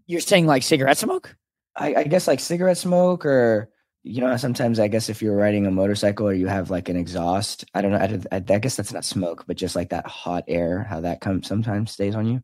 You're 0.08 0.22
saying 0.22 0.48
like 0.48 0.64
cigarette 0.64 0.98
smoke? 0.98 1.36
I, 1.76 1.96
I 1.96 2.04
guess 2.04 2.28
like 2.28 2.40
cigarette 2.40 2.78
smoke 2.78 3.26
or 3.26 3.70
you 4.04 4.22
know 4.22 4.36
sometimes 4.38 4.80
I 4.80 4.88
guess 4.88 5.10
if 5.10 5.22
you're 5.22 5.36
riding 5.36 5.66
a 5.66 5.72
motorcycle 5.72 6.28
or 6.28 6.34
you 6.34 6.48
have 6.48 6.70
like 6.70 6.90
an 6.90 6.96
exhaust, 6.96 7.66
I 7.74 7.82
don't 7.82 7.92
know. 7.92 7.98
I, 7.98 8.36
I, 8.36 8.38
I 8.38 8.60
guess 8.60 8.76
that's 8.76 8.94
not 8.94 9.06
smoke, 9.06 9.46
but 9.48 9.58
just 9.58 9.76
like 9.76 9.90
that 9.90 10.08
hot 10.08 10.44
air, 10.48 10.84
how 10.84 11.02
that 11.02 11.22
comes 11.22 11.48
sometimes 11.48 11.92
stays 11.92 12.16
on 12.16 12.26
you. 12.26 12.44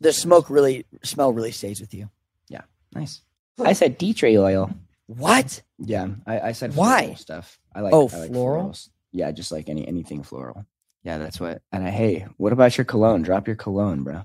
The 0.00 0.12
smoke 0.12 0.50
really 0.50 0.86
smell 1.02 1.32
really 1.32 1.52
stays 1.52 1.80
with 1.80 1.94
you. 1.94 2.10
Yeah, 2.48 2.62
nice. 2.94 3.20
I 3.62 3.72
said 3.72 3.98
tea 3.98 4.14
tree 4.14 4.38
oil. 4.38 4.70
What? 5.06 5.62
Yeah, 5.78 6.08
I, 6.26 6.40
I 6.40 6.52
said 6.52 6.74
Why? 6.74 7.00
floral 7.02 7.16
stuff. 7.16 7.58
I 7.74 7.80
like 7.80 7.92
Oh, 7.94 8.08
I 8.12 8.18
like 8.20 8.32
floral? 8.32 8.70
florals. 8.70 8.88
Yeah, 9.12 9.30
just 9.32 9.52
like 9.52 9.68
any 9.68 9.86
anything 9.86 10.22
floral. 10.22 10.64
Yeah, 11.02 11.18
that's 11.18 11.38
what. 11.38 11.60
And 11.72 11.84
I, 11.84 11.90
hey, 11.90 12.26
what 12.38 12.52
about 12.52 12.78
your 12.78 12.84
cologne? 12.86 13.22
Drop 13.22 13.46
your 13.46 13.56
cologne, 13.56 14.02
bro. 14.02 14.24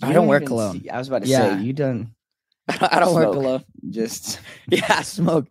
I 0.00 0.08
You 0.08 0.12
don't 0.14 0.28
wear 0.28 0.40
cologne. 0.40 0.80
see- 0.80 0.90
I 0.90 0.98
was 0.98 1.08
about 1.08 1.22
to 1.22 1.28
Yeah. 1.28 1.56
say 1.58 1.62
you 1.64 1.72
done 1.72 2.14
I 2.68 3.00
don't 3.00 3.14
wear 3.14 3.24
cologne. 3.24 3.64
just 3.90 4.38
Yeah, 4.70 5.02
smoke 5.02 5.48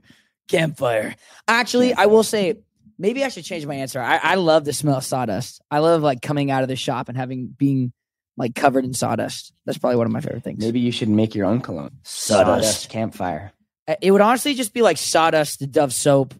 campfire. 0.47 1.15
Actually, 1.47 1.93
I 1.93 2.05
will 2.05 2.23
say 2.23 2.59
maybe 2.97 3.23
I 3.25 3.27
should 3.29 3.43
change 3.43 3.65
my 3.65 3.75
answer. 3.75 3.99
I, 4.01 4.17
I 4.17 4.35
love 4.35 4.63
the 4.63 4.73
smell 4.73 4.97
of 4.97 5.03
sawdust. 5.03 5.61
I 5.69 5.79
love 5.79 6.01
like 6.01 6.21
coming 6.21 6.49
out 6.51 6.63
of 6.63 6.69
the 6.69 6.75
shop 6.77 7.09
and 7.09 7.17
having 7.17 7.47
being 7.47 7.91
like 8.37 8.55
covered 8.55 8.85
in 8.85 8.93
sawdust. 8.93 9.51
That's 9.65 9.77
probably 9.77 9.97
one 9.97 10.07
of 10.07 10.13
my 10.13 10.21
favorite 10.21 10.43
things. 10.43 10.63
maybe 10.63 10.79
you 10.79 10.91
should 10.93 11.09
make 11.09 11.35
your 11.35 11.45
own 11.45 11.59
cologne. 11.61 11.91
Sawdust. 12.03 12.89
campfire. 12.89 13.51
Uh, 13.87 13.95
It 14.01 14.11
would 14.11 14.21
honestly 14.21 14.53
just 14.53 14.73
be 14.73 14.81
like 14.81 14.97
sawdust, 14.97 15.69
Dove 15.71 15.93
soap, 15.93 16.33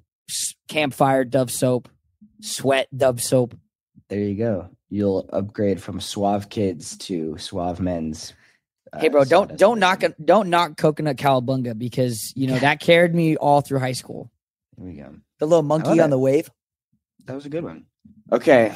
campfire, 0.68 1.24
Dove 1.26 1.52
soap, 1.52 1.90
sweat, 2.42 2.88
Dove 2.96 3.22
soap. 3.22 3.56
There 4.10 4.20
you 4.20 4.36
go. 4.36 4.70
You'll 4.90 5.30
upgrade 5.32 5.82
from 5.82 6.02
suave 6.02 6.50
kids 6.50 6.98
to 7.00 7.38
suave 7.38 7.80
men's. 7.80 8.34
uh, 8.92 9.00
Hey, 9.00 9.08
bro, 9.08 9.24
don't 9.24 9.58
don't 9.58 9.80
knock. 9.80 10.04
Don't 10.24 10.50
knock 10.50 10.76
coconut 10.76 11.16
cowabunga 11.16 11.78
because 11.78 12.34
you 12.36 12.48
know 12.48 12.60
that 12.60 12.82
carried 12.82 13.16
me 13.16 13.38
all 13.38 13.62
through 13.62 13.80
high 13.80 13.94
school. 13.94 14.30
Here 14.78 14.86
we 14.86 14.94
go. 14.94 15.16
The 15.40 15.46
little 15.46 15.64
monkey 15.64 16.00
on 16.02 16.10
the 16.10 16.20
wave. 16.20 16.52
That 17.26 17.36
was 17.36 17.46
a 17.46 17.50
good 17.50 17.64
one. 17.64 17.86
Okay. 18.32 18.74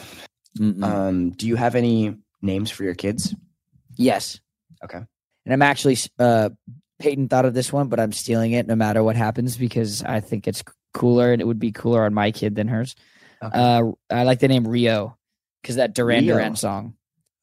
Mm. 0.57 0.83
Um, 0.83 1.29
do 1.31 1.47
you 1.47 1.57
have 1.57 1.75
any 1.75 2.15
names 2.41 2.71
for 2.71 2.83
your 2.85 2.95
kids? 2.95 3.35
Yes. 3.97 4.39
Okay. 4.83 4.99
And 5.45 5.53
I'm 5.53 5.61
actually 5.61 5.97
uh 6.17 6.49
Peyton 6.99 7.27
thought 7.27 7.45
of 7.45 7.53
this 7.53 7.71
one, 7.73 7.87
but 7.87 7.99
I'm 7.99 8.11
stealing 8.11 8.53
it 8.53 8.67
no 8.67 8.75
matter 8.75 9.03
what 9.03 9.15
happens 9.15 9.57
because 9.57 10.03
I 10.03 10.19
think 10.21 10.47
it's 10.47 10.63
cooler 10.93 11.31
and 11.33 11.41
it 11.41 11.45
would 11.45 11.59
be 11.59 11.71
cooler 11.71 12.05
on 12.05 12.13
my 12.13 12.31
kid 12.31 12.55
than 12.55 12.67
hers. 12.67 12.95
Okay. 13.43 13.57
Uh 13.57 13.91
I 14.09 14.23
like 14.23 14.39
the 14.39 14.47
name 14.47 14.67
Rio 14.67 15.17
because 15.61 15.75
that 15.75 15.93
Duran 15.93 16.23
Rio. 16.23 16.35
Duran 16.35 16.55
song. 16.55 16.95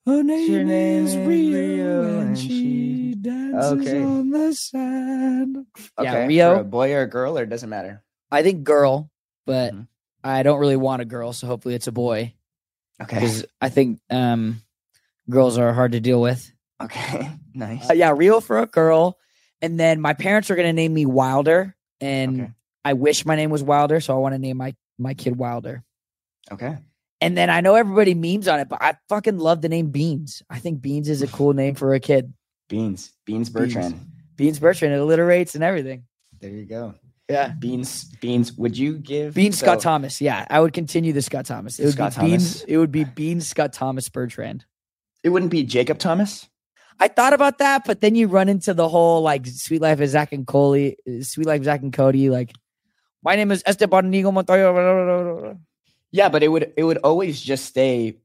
Her 0.06 0.23
name 0.23 0.68
is 1.06 1.16
Rio 1.16 2.18
and 2.21 2.38
she 2.38 3.14
dances 3.21 3.73
Okay. 3.88 4.02
on 4.02 4.30
the 4.30 4.54
sand. 4.54 5.66
Yeah. 6.00 6.26
Rio. 6.26 6.54
For 6.54 6.61
a 6.62 6.64
boy 6.64 6.92
or 6.94 7.02
a 7.02 7.06
girl, 7.09 7.38
or 7.38 7.42
it 7.42 7.50
doesn't 7.50 7.68
matter. 7.71 8.02
I 8.30 8.42
think 8.42 8.64
girl, 8.64 9.11
but 9.47 9.75
Mhm. 9.75 9.87
I 10.25 10.42
don't 10.42 10.59
really 10.61 10.76
want 10.76 11.02
a 11.02 11.04
girl, 11.04 11.32
so 11.35 11.47
hopefully 11.47 11.75
it's 11.75 11.87
a 11.88 11.92
boy 11.92 12.32
Okay. 13.02 13.16
because 13.16 13.44
I 13.61 13.68
think 13.68 14.00
um 14.09 14.62
girls 15.28 15.59
are 15.59 15.73
hard 15.75 15.92
to 15.92 16.00
deal 16.00 16.21
with. 16.23 16.50
Okay. 16.82 17.30
Nice. 17.54 17.90
Uh, 17.90 17.92
yeah, 17.92 18.14
Rio 18.16 18.40
for 18.40 18.61
a 18.61 18.66
girl. 18.66 19.18
And 19.62 19.78
then 19.81 20.00
my 20.00 20.12
parents 20.12 20.50
are 20.50 20.57
gonna 20.57 20.73
name 20.73 20.92
me 20.92 21.07
Wilder, 21.07 21.75
and 22.00 22.40
Okay. 22.42 22.50
I 22.85 22.92
wish 22.95 23.25
my 23.25 23.37
name 23.37 23.50
was 23.50 23.62
Wilder, 23.62 24.00
so 24.00 24.14
I 24.14 24.19
want 24.19 24.35
to 24.35 24.38
name 24.38 24.57
my 24.59 24.75
my 24.99 25.14
kid 25.14 25.37
Wilder. 25.37 25.83
Okay. 26.50 26.76
And 27.21 27.37
then 27.37 27.49
I 27.50 27.61
know 27.61 27.76
everybody 27.76 28.14
memes 28.14 28.49
on 28.49 28.59
it, 28.59 28.69
but 28.69 28.83
I 28.83 28.97
fucking 29.09 29.38
love 29.38 29.62
the 29.62 29.69
name 29.69 29.90
Beans. 29.90 30.42
I 30.50 30.59
think 30.59 30.81
Beans 30.83 31.09
is 31.09 31.23
a 31.23 31.26
cool 31.38 31.52
name 31.54 31.76
for 31.76 31.95
a 31.95 32.00
kid. 32.00 32.35
Beans. 32.69 33.12
Beans 33.25 33.49
Bertrand. 33.49 34.00
Beans 34.37 34.59
Bertrand, 34.59 34.92
it 34.95 34.99
alliterates 34.99 35.54
and 35.54 35.62
everything. 35.62 36.04
There 36.40 36.50
you 36.50 36.64
go. 36.64 36.95
Yeah. 37.31 37.49
Beans. 37.59 38.04
Beans. 38.21 38.52
Would 38.54 38.76
you 38.76 38.95
give 38.99 39.35
Beans 39.35 39.59
so- 39.59 39.66
Scott 39.66 39.81
Thomas. 39.81 40.20
Yeah, 40.20 40.44
I 40.51 40.59
would 40.59 40.72
continue 40.72 41.12
the 41.12 41.22
Scott 41.22 41.46
Thomas. 41.46 41.79
It 41.79 41.85
would 41.85 41.94
Scott 41.94 42.16
be 42.16 42.22
Beans. 42.22 42.55
Thomas. 42.61 42.64
It 42.66 42.77
would 42.79 42.90
be 42.92 43.05
Beans 43.05 43.46
Scott 43.46 43.72
Thomas 43.72 44.09
Bertrand. 44.09 44.64
It 45.22 45.29
wouldn't 45.29 45.53
be 45.53 45.62
Jacob 45.62 45.98
Thomas. 45.98 46.48
I 47.00 47.09
thought 47.09 47.33
about 47.33 47.59
that, 47.59 47.85
but 47.87 48.00
then 48.00 48.14
you 48.14 48.28
run 48.28 48.48
into 48.48 48.74
the 48.74 48.88
whole 48.88 49.22
like 49.22 49.46
Sweet 49.46 49.81
Life 49.83 50.00
of 50.00 50.09
Zach 50.09 50.33
and 50.33 50.46
Coley, 50.46 50.96
Sweet 51.22 51.46
Life 51.46 51.64
Zach 51.64 51.83
and 51.83 51.92
Cody. 51.92 52.31
Like, 52.31 52.52
my 53.22 53.35
name 53.37 53.50
is 53.50 53.62
Esteban 53.66 54.12
Nigo 54.12 54.33
Montoya. 54.33 55.57
Yeah, 56.12 56.28
but 56.28 56.42
it 56.42 56.48
would 56.48 56.72
it 56.76 56.85
would 56.85 56.98
always 56.98 57.40
just 57.40 57.64
stay 57.64 58.18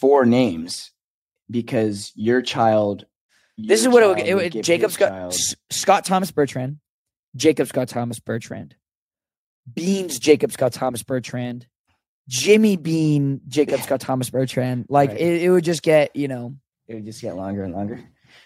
four 0.00 0.24
names 0.26 0.90
because 1.50 2.12
your 2.14 2.42
child. 2.42 3.06
This 3.56 3.82
is 3.82 3.88
what 3.88 4.02
it 4.02 4.06
would, 4.08 4.18
it 4.18 4.34
would 4.34 4.52
give 4.52 4.64
Jacob 4.64 4.90
Scott 4.90 5.10
child- 5.10 5.36
Scott 5.70 6.04
Thomas 6.04 6.32
Bertrand, 6.32 6.78
Jacob 7.36 7.68
Scott 7.68 7.88
Thomas 7.88 8.18
Bertrand, 8.18 8.74
Beans 9.72 10.18
Jacob 10.18 10.50
Scott 10.50 10.72
Thomas 10.72 11.02
Bertrand, 11.04 11.66
Jimmy 12.28 12.76
Bean 12.76 13.40
Jacob 13.46 13.80
Scott 13.82 14.00
Thomas 14.00 14.30
Bertrand. 14.30 14.86
Like 14.88 15.10
Right. 15.10 15.20
it, 15.20 15.42
it 15.42 15.50
would 15.50 15.64
just 15.64 15.82
get 15.82 16.16
you 16.16 16.26
know 16.26 16.56
It 16.88 16.94
would 16.94 17.04
just 17.04 17.20
get 17.22 17.36
longer 17.36 17.64
and 17.64 17.74
longer. 17.74 18.00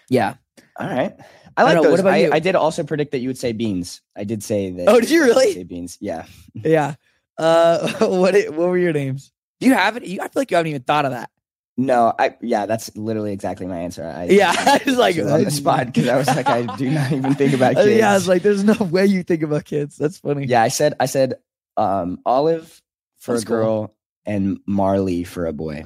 yeah. 0.09 0.35
All 0.77 0.87
right. 0.87 1.13
I 1.57 1.63
like 1.63 1.75
know, 1.75 1.83
those. 1.83 1.91
what 1.91 1.99
about 2.01 2.13
I, 2.13 2.17
you? 2.17 2.29
I 2.33 2.39
did 2.39 2.55
also 2.55 2.83
predict 2.83 3.11
that 3.11 3.19
you 3.19 3.27
would 3.29 3.37
say 3.37 3.51
beans. 3.53 4.01
I 4.15 4.23
did 4.23 4.43
say 4.43 4.71
that. 4.71 4.87
Oh, 4.87 4.99
did 4.99 5.09
you 5.09 5.23
really? 5.23 5.53
say 5.53 5.63
beans? 5.63 5.97
Yeah. 6.01 6.25
Yeah. 6.53 6.95
Uh, 7.37 7.87
what 8.07 8.33
what 8.35 8.67
were 8.69 8.77
your 8.77 8.93
names? 8.93 9.31
Do 9.59 9.67
you 9.67 9.73
have 9.73 9.95
it? 9.97 10.05
You, 10.05 10.19
I 10.21 10.23
feel 10.27 10.41
like 10.41 10.51
you 10.51 10.57
haven't 10.57 10.69
even 10.69 10.83
thought 10.83 11.05
of 11.05 11.11
that. 11.11 11.29
No, 11.77 12.13
I 12.19 12.35
yeah, 12.41 12.65
that's 12.65 12.93
literally 12.97 13.31
exactly 13.31 13.65
my 13.65 13.77
answer. 13.79 14.03
I, 14.05 14.25
Yeah, 14.29 14.53
I 14.55 14.81
was 14.85 14.97
like- 14.97 15.17
on 15.17 15.43
the 15.45 15.51
spot 15.51 15.85
because 15.87 16.07
I 16.09 16.17
was 16.17 16.27
like, 16.27 16.47
I 16.47 16.63
do 16.75 16.89
not 16.89 17.11
even 17.13 17.35
think 17.35 17.53
about 17.53 17.75
kids. 17.75 17.97
yeah, 17.97 18.11
I 18.11 18.15
was 18.15 18.27
like, 18.27 18.41
there's 18.41 18.63
no 18.65 18.73
way 18.85 19.05
you 19.05 19.23
think 19.23 19.43
about 19.43 19.63
kids. 19.65 19.95
That's 19.97 20.17
funny. 20.17 20.45
yeah, 20.47 20.61
I 20.61 20.67
said 20.67 20.93
I 20.99 21.05
said 21.05 21.35
um 21.77 22.19
Olive 22.25 22.81
for 23.19 23.33
That's 23.33 23.43
a 23.43 23.47
cool. 23.47 23.55
girl 23.57 23.95
and 24.25 24.59
Marley 24.65 25.23
for 25.23 25.45
a 25.45 25.53
boy. 25.53 25.83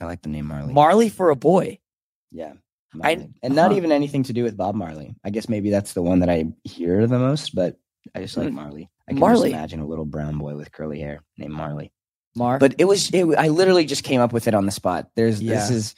I 0.00 0.04
like 0.04 0.20
the 0.22 0.28
name 0.28 0.46
Marley. 0.46 0.72
Marley 0.74 1.08
for 1.08 1.30
a 1.30 1.36
boy. 1.36 1.78
Yeah. 2.30 2.52
I- 3.02 3.28
and 3.42 3.54
not 3.54 3.70
huh. 3.70 3.76
even 3.76 3.92
anything 3.92 4.24
to 4.24 4.32
do 4.32 4.42
with 4.42 4.56
Bob 4.56 4.74
Marley. 4.74 5.14
I 5.24 5.30
guess 5.30 5.48
maybe 5.48 5.70
that's 5.70 5.92
the 5.92 6.02
one 6.02 6.20
that 6.20 6.28
I 6.30 6.46
hear 6.64 7.06
the 7.06 7.18
most, 7.18 7.54
but 7.54 7.76
I 8.14 8.20
just 8.22 8.36
like 8.36 8.48
Hmm. 8.48 8.54
Marley. 8.56 8.90
I 9.08 9.12
can 9.12 9.20
Marley. 9.20 9.50
just 9.50 9.58
imagine 9.58 9.80
a 9.80 9.86
little 9.86 10.04
brown 10.06 10.38
boy 10.38 10.56
with 10.56 10.72
curly 10.72 11.00
hair 11.00 11.22
named 11.38 11.52
Marley. 11.52 11.92
Mar. 12.36 12.58
But 12.58 12.76
it 12.78 12.84
was 12.84 13.10
it, 13.12 13.24
I 13.36 13.48
literally 13.48 13.84
just 13.84 14.04
came 14.04 14.20
up 14.20 14.32
with 14.32 14.48
it 14.48 14.54
on 14.54 14.66
the 14.66 14.72
spot. 14.72 15.08
There's 15.16 15.40
Yeah. 15.42 15.54
this 15.54 15.70
is 15.70 15.94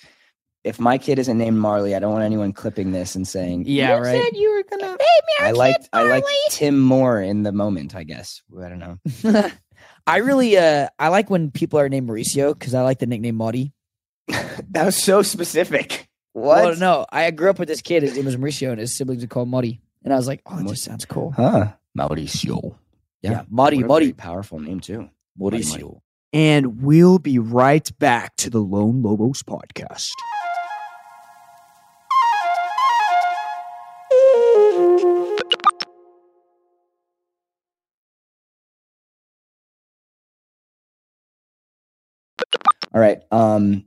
if 0.65 0.79
my 0.79 0.97
kid 0.97 1.19
isn't 1.19 1.37
named 1.39 1.59
Marley, 1.59 1.95
I 1.95 1.99
don't 1.99 2.13
want 2.13 2.25
anyone 2.25 2.53
clipping 2.53 2.93
this 2.93 3.15
and 3.17 3.27
saying, 3.27 3.65
Yeah, 3.67 3.97
"You 3.97 4.03
right. 4.03 4.23
said 4.23 4.37
you 4.37 4.51
were 4.53 4.63
gonna." 4.79 4.97
I 5.41 5.51
liked 5.51 5.89
I 5.93 6.03
liked 6.05 6.27
Tim 6.51 6.79
Moore 6.79 7.21
in 7.21 7.43
the 7.43 7.53
moment. 7.53 7.95
I 7.97 8.05
guess 8.05 8.43
I 8.63 8.69
don't 8.69 8.79
know. 8.79 8.99
I 10.07 10.17
really 10.19 10.57
uh 10.57 10.89
I 10.99 11.09
like 11.09 11.31
when 11.31 11.51
people 11.51 11.79
are 11.81 11.89
named 11.89 12.09
Mauricio 12.09 12.57
because 12.59 12.75
I 12.75 12.83
like 12.83 12.99
the 12.99 13.07
nickname 13.07 13.37
Marty. 13.37 13.73
that 14.29 14.85
was 14.87 15.03
so 15.03 15.23
specific. 15.23 16.09
What? 16.33 16.65
Well, 16.65 16.77
no, 16.77 17.07
I 17.13 17.31
grew 17.31 17.51
up 17.51 17.59
with 17.59 17.69
this 17.69 17.83
kid. 17.83 18.03
His 18.03 18.17
name 18.17 18.25
was 18.25 18.37
Mauricio, 18.37 18.71
and 18.71 18.81
his 18.81 18.95
siblings 18.95 19.23
would 19.23 19.31
called 19.31 19.49
him 19.49 19.51
Marty. 19.51 19.81
And 20.05 20.13
I 20.13 20.17
was 20.17 20.27
like, 20.27 20.41
oh, 20.47 20.57
that 20.57 20.67
just 20.69 20.83
sounds 20.85 21.05
cool. 21.05 21.33
Huh? 21.33 21.73
Mauricio. 21.97 22.77
Yeah, 23.21 23.43
Marty, 23.49 23.77
What 23.79 23.85
a 23.85 23.89
Marty, 23.89 24.07
very 24.07 24.13
powerful 24.15 24.59
name 24.59 24.81
too. 24.81 25.09
Marty, 25.39 25.63
Marty. 25.65 25.83
Mauricio. 25.83 26.01
And 26.33 26.83
we'll 26.83 27.19
be 27.19 27.39
right 27.39 27.89
back 27.99 28.35
to 28.37 28.49
the 28.51 28.61
Lone 28.61 29.03
Lobos 29.03 29.43
podcast. 29.43 30.11
All 42.95 43.01
right. 43.01 43.21
Um, 43.31 43.85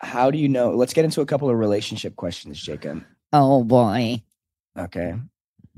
how 0.00 0.30
do 0.30 0.38
you 0.38 0.48
know? 0.48 0.70
Let's 0.70 0.92
get 0.92 1.04
into 1.04 1.20
a 1.20 1.26
couple 1.26 1.48
of 1.48 1.56
relationship 1.56 2.16
questions, 2.16 2.60
Jacob. 2.60 3.04
Oh 3.32 3.64
boy. 3.64 4.22
Okay. 4.78 5.14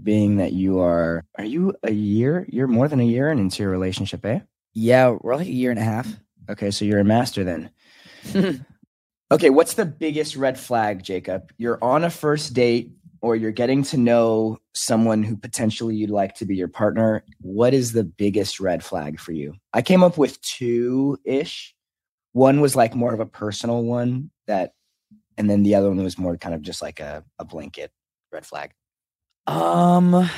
Being 0.03 0.37
that 0.37 0.53
you 0.53 0.81
are, 0.81 1.25
are 1.39 1.45
you 1.45 1.75
a 1.83 1.93
year? 1.93 2.47
You're 2.49 2.67
more 2.67 2.89
than 2.89 3.01
a 3.01 3.05
year 3.05 3.31
into 3.31 3.63
your 3.63 3.71
relationship, 3.71 4.25
eh? 4.25 4.41
Yeah, 4.75 5.17
we're 5.21 5.37
like 5.37 5.47
a 5.47 5.53
year 5.53 5.71
and 5.71 5.79
a 5.79 5.85
half. 5.85 6.09
Okay, 6.49 6.71
so 6.71 6.85
you're 6.85 6.99
a 6.99 7.05
master 7.05 7.45
then. 7.45 7.71
Okay, 9.33 9.49
what's 9.49 9.73
the 9.73 9.87
biggest 9.87 10.37
red 10.37 10.59
flag, 10.59 11.03
Jacob? 11.03 11.55
You're 11.57 11.83
on 11.83 12.05
a 12.05 12.11
first 12.11 12.53
date 12.53 12.91
or 13.23 13.35
you're 13.35 13.51
getting 13.51 13.83
to 13.85 13.97
know 13.97 14.59
someone 14.75 15.23
who 15.23 15.39
potentially 15.39 15.95
you'd 15.97 16.11
like 16.11 16.35
to 16.35 16.45
be 16.45 16.55
your 16.55 16.69
partner. 16.69 17.25
What 17.41 17.73
is 17.73 17.93
the 17.93 18.05
biggest 18.05 18.61
red 18.61 18.85
flag 18.85 19.19
for 19.19 19.33
you? 19.33 19.55
I 19.73 19.81
came 19.81 20.03
up 20.03 20.19
with 20.19 20.39
two 20.43 21.17
ish. 21.25 21.75
One 22.33 22.61
was 22.61 22.75
like 22.77 22.95
more 22.95 23.13
of 23.13 23.21
a 23.21 23.27
personal 23.27 23.83
one 23.83 24.31
that, 24.47 24.73
and 25.37 25.49
then 25.49 25.63
the 25.63 25.75
other 25.75 25.89
one 25.89 26.03
was 26.03 26.19
more 26.19 26.37
kind 26.37 26.55
of 26.55 26.63
just 26.63 26.83
like 26.83 27.01
a, 27.01 27.25
a 27.39 27.45
blanket 27.45 27.91
red 28.33 28.47
flag. 28.47 28.73
Um, 29.47 30.29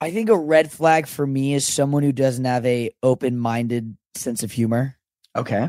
I 0.00 0.10
think 0.10 0.28
a 0.28 0.36
red 0.36 0.70
flag 0.70 1.06
for 1.06 1.26
me 1.26 1.54
is 1.54 1.66
someone 1.66 2.02
who 2.02 2.12
doesn't 2.12 2.44
have 2.44 2.64
a 2.66 2.90
open-minded 3.02 3.96
sense 4.14 4.42
of 4.42 4.52
humor. 4.52 4.96
Okay. 5.36 5.68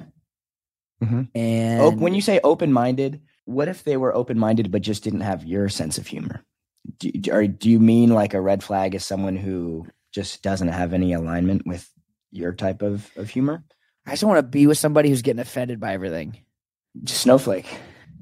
And 1.35 1.81
Oh, 1.81 1.91
when 1.91 2.13
you 2.13 2.21
say 2.21 2.39
open 2.43 2.71
minded, 2.71 3.21
what 3.45 3.67
if 3.67 3.83
they 3.83 3.97
were 3.97 4.13
open 4.13 4.37
minded 4.37 4.71
but 4.71 4.81
just 4.83 5.03
didn't 5.03 5.21
have 5.21 5.43
your 5.45 5.67
sense 5.69 5.97
of 5.97 6.07
humor? 6.07 6.43
do, 6.97 7.11
do- 7.11 7.31
or 7.31 7.45
do 7.47 7.69
you 7.69 7.79
mean 7.79 8.09
like 8.09 8.33
a 8.33 8.41
red 8.41 8.63
flag 8.63 8.95
is 8.95 9.05
someone 9.05 9.35
who 9.35 9.85
just 10.11 10.41
doesn't 10.41 10.67
have 10.69 10.93
any 10.93 11.13
alignment 11.13 11.65
with 11.65 11.89
your 12.31 12.53
type 12.53 12.81
of, 12.81 13.09
of 13.15 13.29
humor? 13.29 13.63
I 14.05 14.11
just 14.11 14.23
want 14.23 14.37
to 14.39 14.43
be 14.43 14.67
with 14.67 14.77
somebody 14.77 15.09
who's 15.09 15.21
getting 15.21 15.39
offended 15.39 15.79
by 15.79 15.93
everything. 15.93 16.37
Just 17.03 17.21
snowflake. 17.21 17.67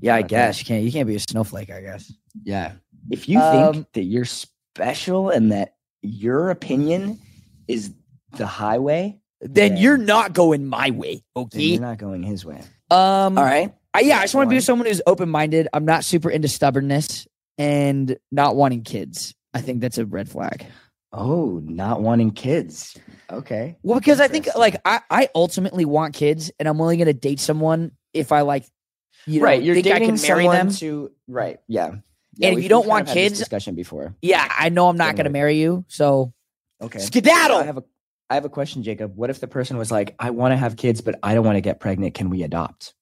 Yeah, 0.01 0.15
I 0.15 0.19
Okay. 0.19 0.27
guess 0.29 0.59
you 0.59 0.65
can't. 0.65 0.83
You 0.83 0.91
can't 0.91 1.07
be 1.07 1.15
a 1.15 1.19
snowflake. 1.19 1.69
I 1.69 1.81
guess. 1.81 2.11
Yeah. 2.43 2.73
If 3.09 3.27
you 3.27 3.39
Um, 3.39 3.73
think 3.73 3.91
that 3.93 4.03
you're 4.03 4.25
special 4.25 5.29
and 5.29 5.51
that 5.51 5.75
your 6.01 6.49
opinion 6.51 7.19
is 7.67 7.93
the 8.37 8.45
highway, 8.45 9.19
Then 9.41 9.77
Yeah. 9.77 9.83
you're 9.83 9.97
not 9.97 10.33
going 10.33 10.65
my 10.65 10.91
way. 10.91 11.23
then 11.33 11.43
Okay. 11.43 11.61
you're 11.61 11.79
not 11.81 11.97
going 11.97 12.23
his 12.23 12.43
way. 12.45 12.61
Um. 12.91 13.37
All 13.37 13.43
right. 13.45 13.73
I, 13.93 14.01
yeah, 14.01 14.17
I 14.19 14.23
just 14.23 14.35
want 14.35 14.47
to 14.47 14.49
be 14.49 14.55
with 14.57 14.65
someone 14.65 14.85
who's 14.87 15.01
open 15.07 15.29
minded. 15.29 15.69
I'm 15.73 15.85
not 15.85 16.03
super 16.03 16.29
into 16.29 16.47
stubbornness 16.49 17.25
and 17.57 18.17
not 18.33 18.55
wanting 18.57 18.83
kids. 18.83 19.33
I 19.53 19.61
think 19.61 19.79
that's 19.81 19.97
a 19.97 20.05
red 20.05 20.27
flag. 20.29 20.65
Oh, 21.11 21.59
not 21.65 22.01
wanting 22.01 22.31
kids. 22.31 22.95
Okay. 23.31 23.77
Well, 23.81 23.99
because 23.99 24.19
I 24.19 24.27
think 24.27 24.47
like 24.55 24.75
I, 24.85 25.01
I 25.09 25.29
ultimately 25.33 25.85
want 25.85 26.13
kids, 26.13 26.51
and 26.59 26.67
I'm 26.67 26.79
only 26.79 26.97
going 26.97 27.07
to 27.07 27.13
date 27.13 27.39
someone 27.39 27.91
if 28.13 28.31
I 28.31 28.41
like, 28.41 28.65
you 29.25 29.39
know, 29.39 29.45
right. 29.45 29.61
You're 29.61 29.75
think 29.75 29.87
I 29.87 29.99
dating 29.99 30.17
can 30.17 30.27
marry 30.27 30.47
them. 30.47 30.71
to 30.73 31.11
right. 31.27 31.59
Yeah. 31.67 31.95
yeah 32.35 32.49
if 32.49 32.61
you 32.61 32.69
don't 32.69 32.87
want 32.87 33.07
kids- 33.07 33.39
discussion 33.39 33.75
before. 33.75 34.15
Yeah, 34.21 34.47
I 34.57 34.69
know 34.69 34.87
I'm 34.87 34.97
not 34.97 35.15
going 35.15 35.25
to 35.25 35.31
marry 35.31 35.57
you, 35.57 35.83
so 35.87 36.33
Okay. 36.81 36.99
skedaddle. 36.99 37.57
I 37.57 37.63
have 37.63 37.77
a 37.77 37.83
I 38.29 38.35
have 38.35 38.45
a 38.45 38.49
question, 38.49 38.83
Jacob. 38.83 39.15
What 39.15 39.31
if 39.31 39.39
the 39.39 39.47
person 39.47 39.77
was 39.77 39.89
like, 39.91 40.15
I 40.19 40.29
want 40.29 40.51
to 40.51 40.57
have 40.57 40.77
kids, 40.77 41.01
but 41.01 41.17
I 41.23 41.33
don't 41.33 41.43
want 41.43 41.57
to 41.57 41.61
get 41.61 41.79
pregnant. 41.79 42.13
Can 42.13 42.29
we 42.29 42.43
adopt? 42.43 42.93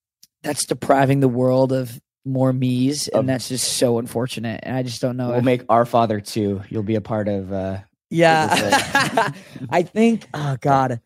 that's 0.44 0.66
depriving 0.66 1.20
the 1.20 1.28
world 1.28 1.74
of 1.74 2.00
more 2.24 2.54
me's, 2.54 3.08
and 3.10 3.22
Of- 3.22 3.26
that's 3.28 3.50
just 3.50 3.74
so 3.78 3.98
unfortunate. 4.00 4.62
And 4.64 4.76
I 4.78 4.84
just 4.84 5.02
don't 5.02 5.18
know. 5.18 5.30
We'll 5.30 5.40
if- 5.40 5.44
make 5.44 5.64
our 5.68 5.86
father 5.86 6.22
too. 6.22 6.62
You'll 6.70 6.84
be 6.84 6.96
a 6.96 7.02
part 7.02 7.28
of 7.28 7.52
uh 7.52 7.80
yeah, 8.10 9.32
I 9.70 9.84
think. 9.84 10.28
Oh 10.34 10.58
God, 10.60 11.02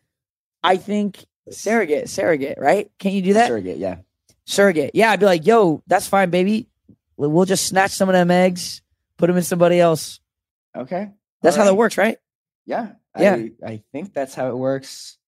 I 0.62 0.76
think 0.76 1.24
surrogate, 1.50 2.08
surrogate, 2.08 2.58
right? 2.58 2.90
Can 2.98 3.12
you 3.12 3.22
do 3.22 3.34
that? 3.34 3.48
surrogate, 3.48 3.78
yeah. 3.78 3.96
surrogate. 4.46 4.92
Yeah, 4.94 5.10
I'd 5.10 5.20
be 5.20 5.26
like, 5.26 5.46
yo, 5.46 5.82
that's 5.86 6.06
fine, 6.06 6.30
baby. 6.30 6.68
We'll 7.16 7.30
we'll 7.30 7.44
just 7.44 7.66
snatch 7.66 7.92
some 7.92 8.08
of 8.08 8.12
them 8.14 8.30
eggs, 8.30 8.82
put 9.18 9.26
them 9.26 9.36
in 9.36 9.42
somebody 9.42 9.80
else. 9.80 10.20
Okay. 10.76 11.10
That's 11.42 11.56
how 11.56 11.64
that 11.64 11.74
works, 11.74 11.98
right? 11.98 12.18
Yeah. 12.66 12.92
Yeah. 13.18 13.34
I, 13.34 13.52
I 13.66 13.82
think 13.92 14.14
that's 14.14 14.34
how 14.34 14.48
it 14.48 14.56
works. 14.56 15.18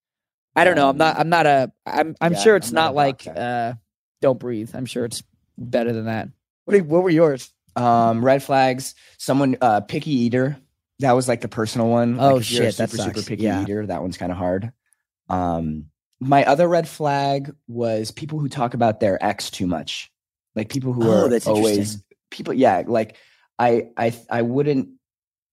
I 0.57 0.65
don't 0.65 0.77
know. 0.77 0.89
I'm 0.89 0.97
not. 0.97 1.17
Um, 1.17 1.21
I'm 1.21 1.29
not 1.29 1.47
a. 1.47 1.73
I'm. 1.85 2.17
I'm 2.21 2.33
yeah, 2.35 2.39
sure 2.39 2.57
it's 2.57 2.69
I'm 2.69 2.75
not 2.75 2.85
not, 2.87 2.95
like. 2.95 3.27
uh 3.27 3.75
Don't 4.23 4.39
breathe. 4.39 4.71
I'm 4.75 4.87
sure 4.87 5.05
it's 5.05 5.23
better 5.59 5.93
than 5.93 6.07
that. 6.07 6.29
What? 6.65 6.81
What 6.83 7.03
were 7.03 7.11
yours? 7.11 7.53
Um, 7.77 8.25
red 8.25 8.43
flags, 8.43 8.95
someone 9.19 9.57
uh 9.61 9.81
picky 9.81 10.13
eater. 10.13 10.57
That 11.01 11.13
was 11.13 11.27
like 11.29 11.41
the 11.41 11.49
personal 11.49 11.89
one. 11.89 12.19
Oh, 12.21 12.35
like 12.35 12.43
if 12.43 12.51
you're 12.53 12.63
a 12.63 12.67
shit, 12.67 12.77
that 12.79 12.91
super, 12.91 13.03
super 13.15 13.23
picky 13.27 13.43
Yeah. 13.45 13.63
eater. 13.63 13.87
That 13.87 14.01
one's 14.03 14.17
kind 14.17 14.31
of 14.33 14.39
hard. 14.39 14.73
Um, 15.29 15.87
my 16.21 16.45
other 16.45 16.69
red 16.69 16.89
flag 16.89 17.55
was 17.67 18.11
people 18.11 18.39
who 18.39 18.49
talk 18.49 18.75
about 18.75 19.01
their 19.01 19.23
ex 19.25 19.51
too 19.51 19.67
much. 19.67 20.11
Like 20.55 20.69
people 20.69 20.93
who 20.93 21.03
Oh, 21.03 21.27
are 21.29 21.41
always 21.47 22.03
people. 22.31 22.55
Yeah, 22.55 22.85
like 22.87 23.17
I, 23.59 23.89
I, 23.97 24.15
I 24.31 24.43
wouldn't. 24.43 24.91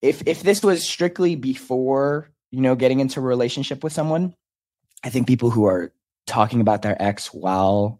If 0.02 0.24
if 0.28 0.44
this 0.44 0.64
was 0.64 0.88
strictly 0.88 1.36
before 1.36 2.30
you 2.52 2.62
know 2.62 2.76
getting 2.76 3.00
into 3.00 3.20
a 3.20 3.24
relationship 3.24 3.84
with 3.84 3.94
someone, 3.94 4.36
I 5.04 5.10
think 5.10 5.28
people 5.28 5.50
who 5.50 5.66
are 5.66 5.92
talking 6.28 6.62
about 6.62 6.82
their 6.84 7.00
ex 7.02 7.34
while 7.34 8.00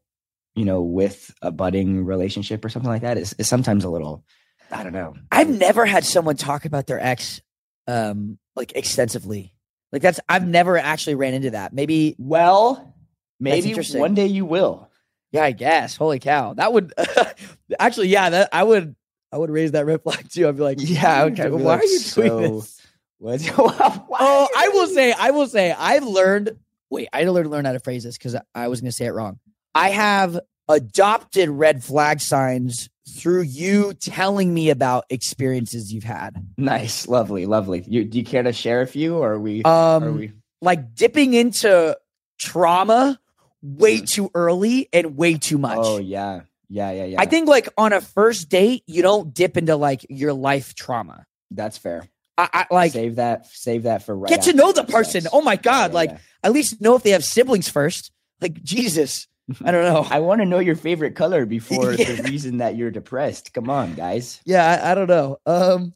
you 0.56 0.66
know 0.66 0.82
with 0.82 1.34
a 1.42 1.52
budding 1.52 2.06
relationship 2.06 2.64
or 2.64 2.70
something 2.70 2.90
like 2.90 3.02
that 3.02 3.18
is, 3.18 3.34
is 3.34 3.48
sometimes 3.50 3.84
a 3.84 3.90
little. 3.90 4.24
I 4.72 4.84
don't 4.84 4.94
know. 4.94 5.16
I've 5.32 5.50
never 5.50 5.86
had 5.86 6.06
someone 6.06 6.38
talk 6.38 6.66
about 6.66 6.88
their 6.88 7.00
ex, 7.00 7.42
um, 7.88 8.38
like 8.56 8.74
extensively. 8.76 9.54
Like 9.92 10.02
that's. 10.02 10.20
I've 10.30 10.48
never 10.48 10.78
actually 10.78 11.16
ran 11.16 11.34
into 11.34 11.52
that. 11.52 11.74
Maybe. 11.74 12.16
Well, 12.18 12.96
maybe 13.40 13.74
one 13.94 14.14
day 14.14 14.28
you 14.28 14.46
will. 14.46 14.90
Yeah, 15.32 15.44
I 15.44 15.52
guess. 15.52 15.96
Holy 15.96 16.20
cow! 16.20 16.54
That 16.54 16.72
would 16.74 16.94
actually. 17.80 18.08
Yeah, 18.10 18.30
that 18.30 18.50
I 18.54 18.64
would. 18.64 18.96
I 19.34 19.38
would 19.38 19.50
raise 19.50 19.72
that 19.72 19.86
red 19.86 20.04
flag 20.04 20.30
too. 20.30 20.48
I'd 20.48 20.58
be 20.58 20.64
like, 20.64 20.78
Yeah, 20.82 21.22
I 21.22 21.24
would 21.24 21.38
kind 21.38 21.54
of 21.54 21.58
be 21.60 21.64
Why 21.64 21.76
like, 21.76 21.82
are 21.82 21.86
you 21.86 22.00
doing 22.00 22.28
so- 22.30 22.40
this? 22.60 22.78
What's, 23.18 23.48
why 23.56 24.02
Oh, 24.20 24.48
I 24.58 24.70
will 24.70 24.88
say, 24.88 25.14
I 25.18 25.30
will 25.32 25.48
say, 25.48 25.72
I've 25.72 26.04
learned. 26.04 26.58
Wait, 26.90 27.08
I 27.14 27.24
learned 27.24 27.50
learn 27.52 27.64
how 27.66 27.72
to 27.74 27.80
phrase 27.80 28.04
this 28.04 28.18
because 28.18 28.36
I 28.56 28.68
was 28.68 28.82
going 28.82 28.90
to 28.90 28.96
say 28.96 29.06
it 29.06 29.12
wrong. 29.12 29.40
I 29.76 29.90
have 29.92 30.40
adopted 30.72 31.50
red 31.50 31.84
flag 31.84 32.22
signs 32.22 32.90
through 33.10 33.42
you 33.42 33.94
telling 33.94 34.54
me 34.54 34.70
about 34.70 35.06
experiences 35.10 35.94
you've 35.94 36.04
had. 36.04 36.36
Nice, 36.58 37.08
lovely, 37.08 37.46
lovely. 37.46 37.84
You, 37.88 38.06
do 38.06 38.18
you 38.18 38.24
care 38.24 38.44
to 38.44 38.54
share 38.54 38.82
a 38.82 38.88
few, 38.88 39.18
or 39.18 39.34
are 39.34 39.40
we? 39.40 39.64
Um, 39.64 40.04
are 40.04 40.12
we? 40.12 40.32
like 40.62 40.96
dipping 40.96 41.34
into 41.34 41.98
trauma 42.40 43.20
way 43.62 44.02
too 44.02 44.32
early 44.34 44.90
and 44.94 45.18
way 45.18 45.38
too 45.38 45.58
much. 45.58 45.80
Oh 45.80 45.98
yeah, 45.98 46.42
yeah, 46.70 46.92
yeah, 46.92 47.06
yeah. 47.06 47.22
I 47.22 47.26
think 47.26 47.48
like 47.48 47.70
on 47.78 47.94
a 47.94 48.02
first 48.02 48.50
date, 48.50 48.84
you 48.88 49.02
don't 49.02 49.34
dip 49.34 49.58
into 49.58 49.76
like 49.76 50.06
your 50.10 50.34
life 50.34 50.76
trauma. 50.76 51.26
that's 51.50 51.78
fair. 51.78 52.08
I, 52.38 52.50
I 52.54 52.74
like 52.74 52.94
save 52.94 53.18
that. 53.18 53.46
Save 53.48 53.84
that 53.84 54.04
for 54.04 54.16
right. 54.16 54.30
get 54.30 54.44
to 54.44 54.54
know 54.54 54.72
the 54.72 54.82
sex. 54.82 54.92
person. 54.92 55.28
Oh 55.34 55.42
my 55.42 55.58
god! 55.58 55.92
yeah, 55.92 55.96
like 55.96 56.10
yeah. 56.12 56.18
at 56.44 56.52
least 56.52 56.82
know 56.82 56.96
if 56.96 57.04
they 57.04 57.12
have 57.12 57.26
siblings 57.26 57.70
first. 57.70 58.12
Like 58.40 58.64
Jesus, 58.64 59.28
I 59.64 59.72
don't 59.72 59.84
know. 59.84 60.08
I 60.10 60.20
want 60.20 60.42
to 60.42 60.46
know 60.46 60.60
your 60.60 60.76
favorite 60.76 61.16
color 61.16 61.46
before 61.46 61.94
Yeah. 61.98 62.14
the 62.16 62.24
reason 62.24 62.58
that 62.58 62.76
you're 62.76 62.92
depressed. 62.92 63.54
Come 63.54 63.70
on, 63.70 63.94
guys. 63.96 64.42
yeah, 64.46 64.82
I, 64.84 64.92
I 64.92 64.96
don't 64.96 65.08
know. 65.08 65.38
Um, 65.46 65.94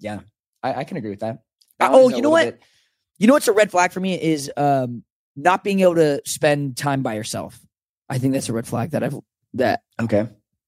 I, 0.64 0.74
I 0.82 0.84
can 0.84 0.98
agree 0.98 1.12
with 1.12 1.20
that. 1.22 1.40
That 1.80 1.92
oh, 1.94 2.10
you 2.10 2.22
know 2.22 2.30
what? 2.30 2.46
bit- 2.46 2.62
you 3.18 3.28
know 3.28 3.34
what's 3.34 3.48
a 3.48 3.54
red 3.54 3.72
flag 3.72 3.92
for 3.94 4.00
me 4.02 4.22
is 4.22 4.52
um 4.58 5.04
not 5.38 5.64
being 5.64 5.80
able 5.82 5.96
to 5.96 6.22
spend 6.26 6.76
time 6.78 7.02
by 7.02 7.14
yourself. 7.16 7.60
I 8.10 8.18
think 8.18 8.34
that's 8.34 8.50
a 8.50 8.54
red 8.54 8.68
flag 8.68 8.92
that 8.92 9.04
I've 9.04 9.16
that 9.54 9.84
okay, 10.02 10.28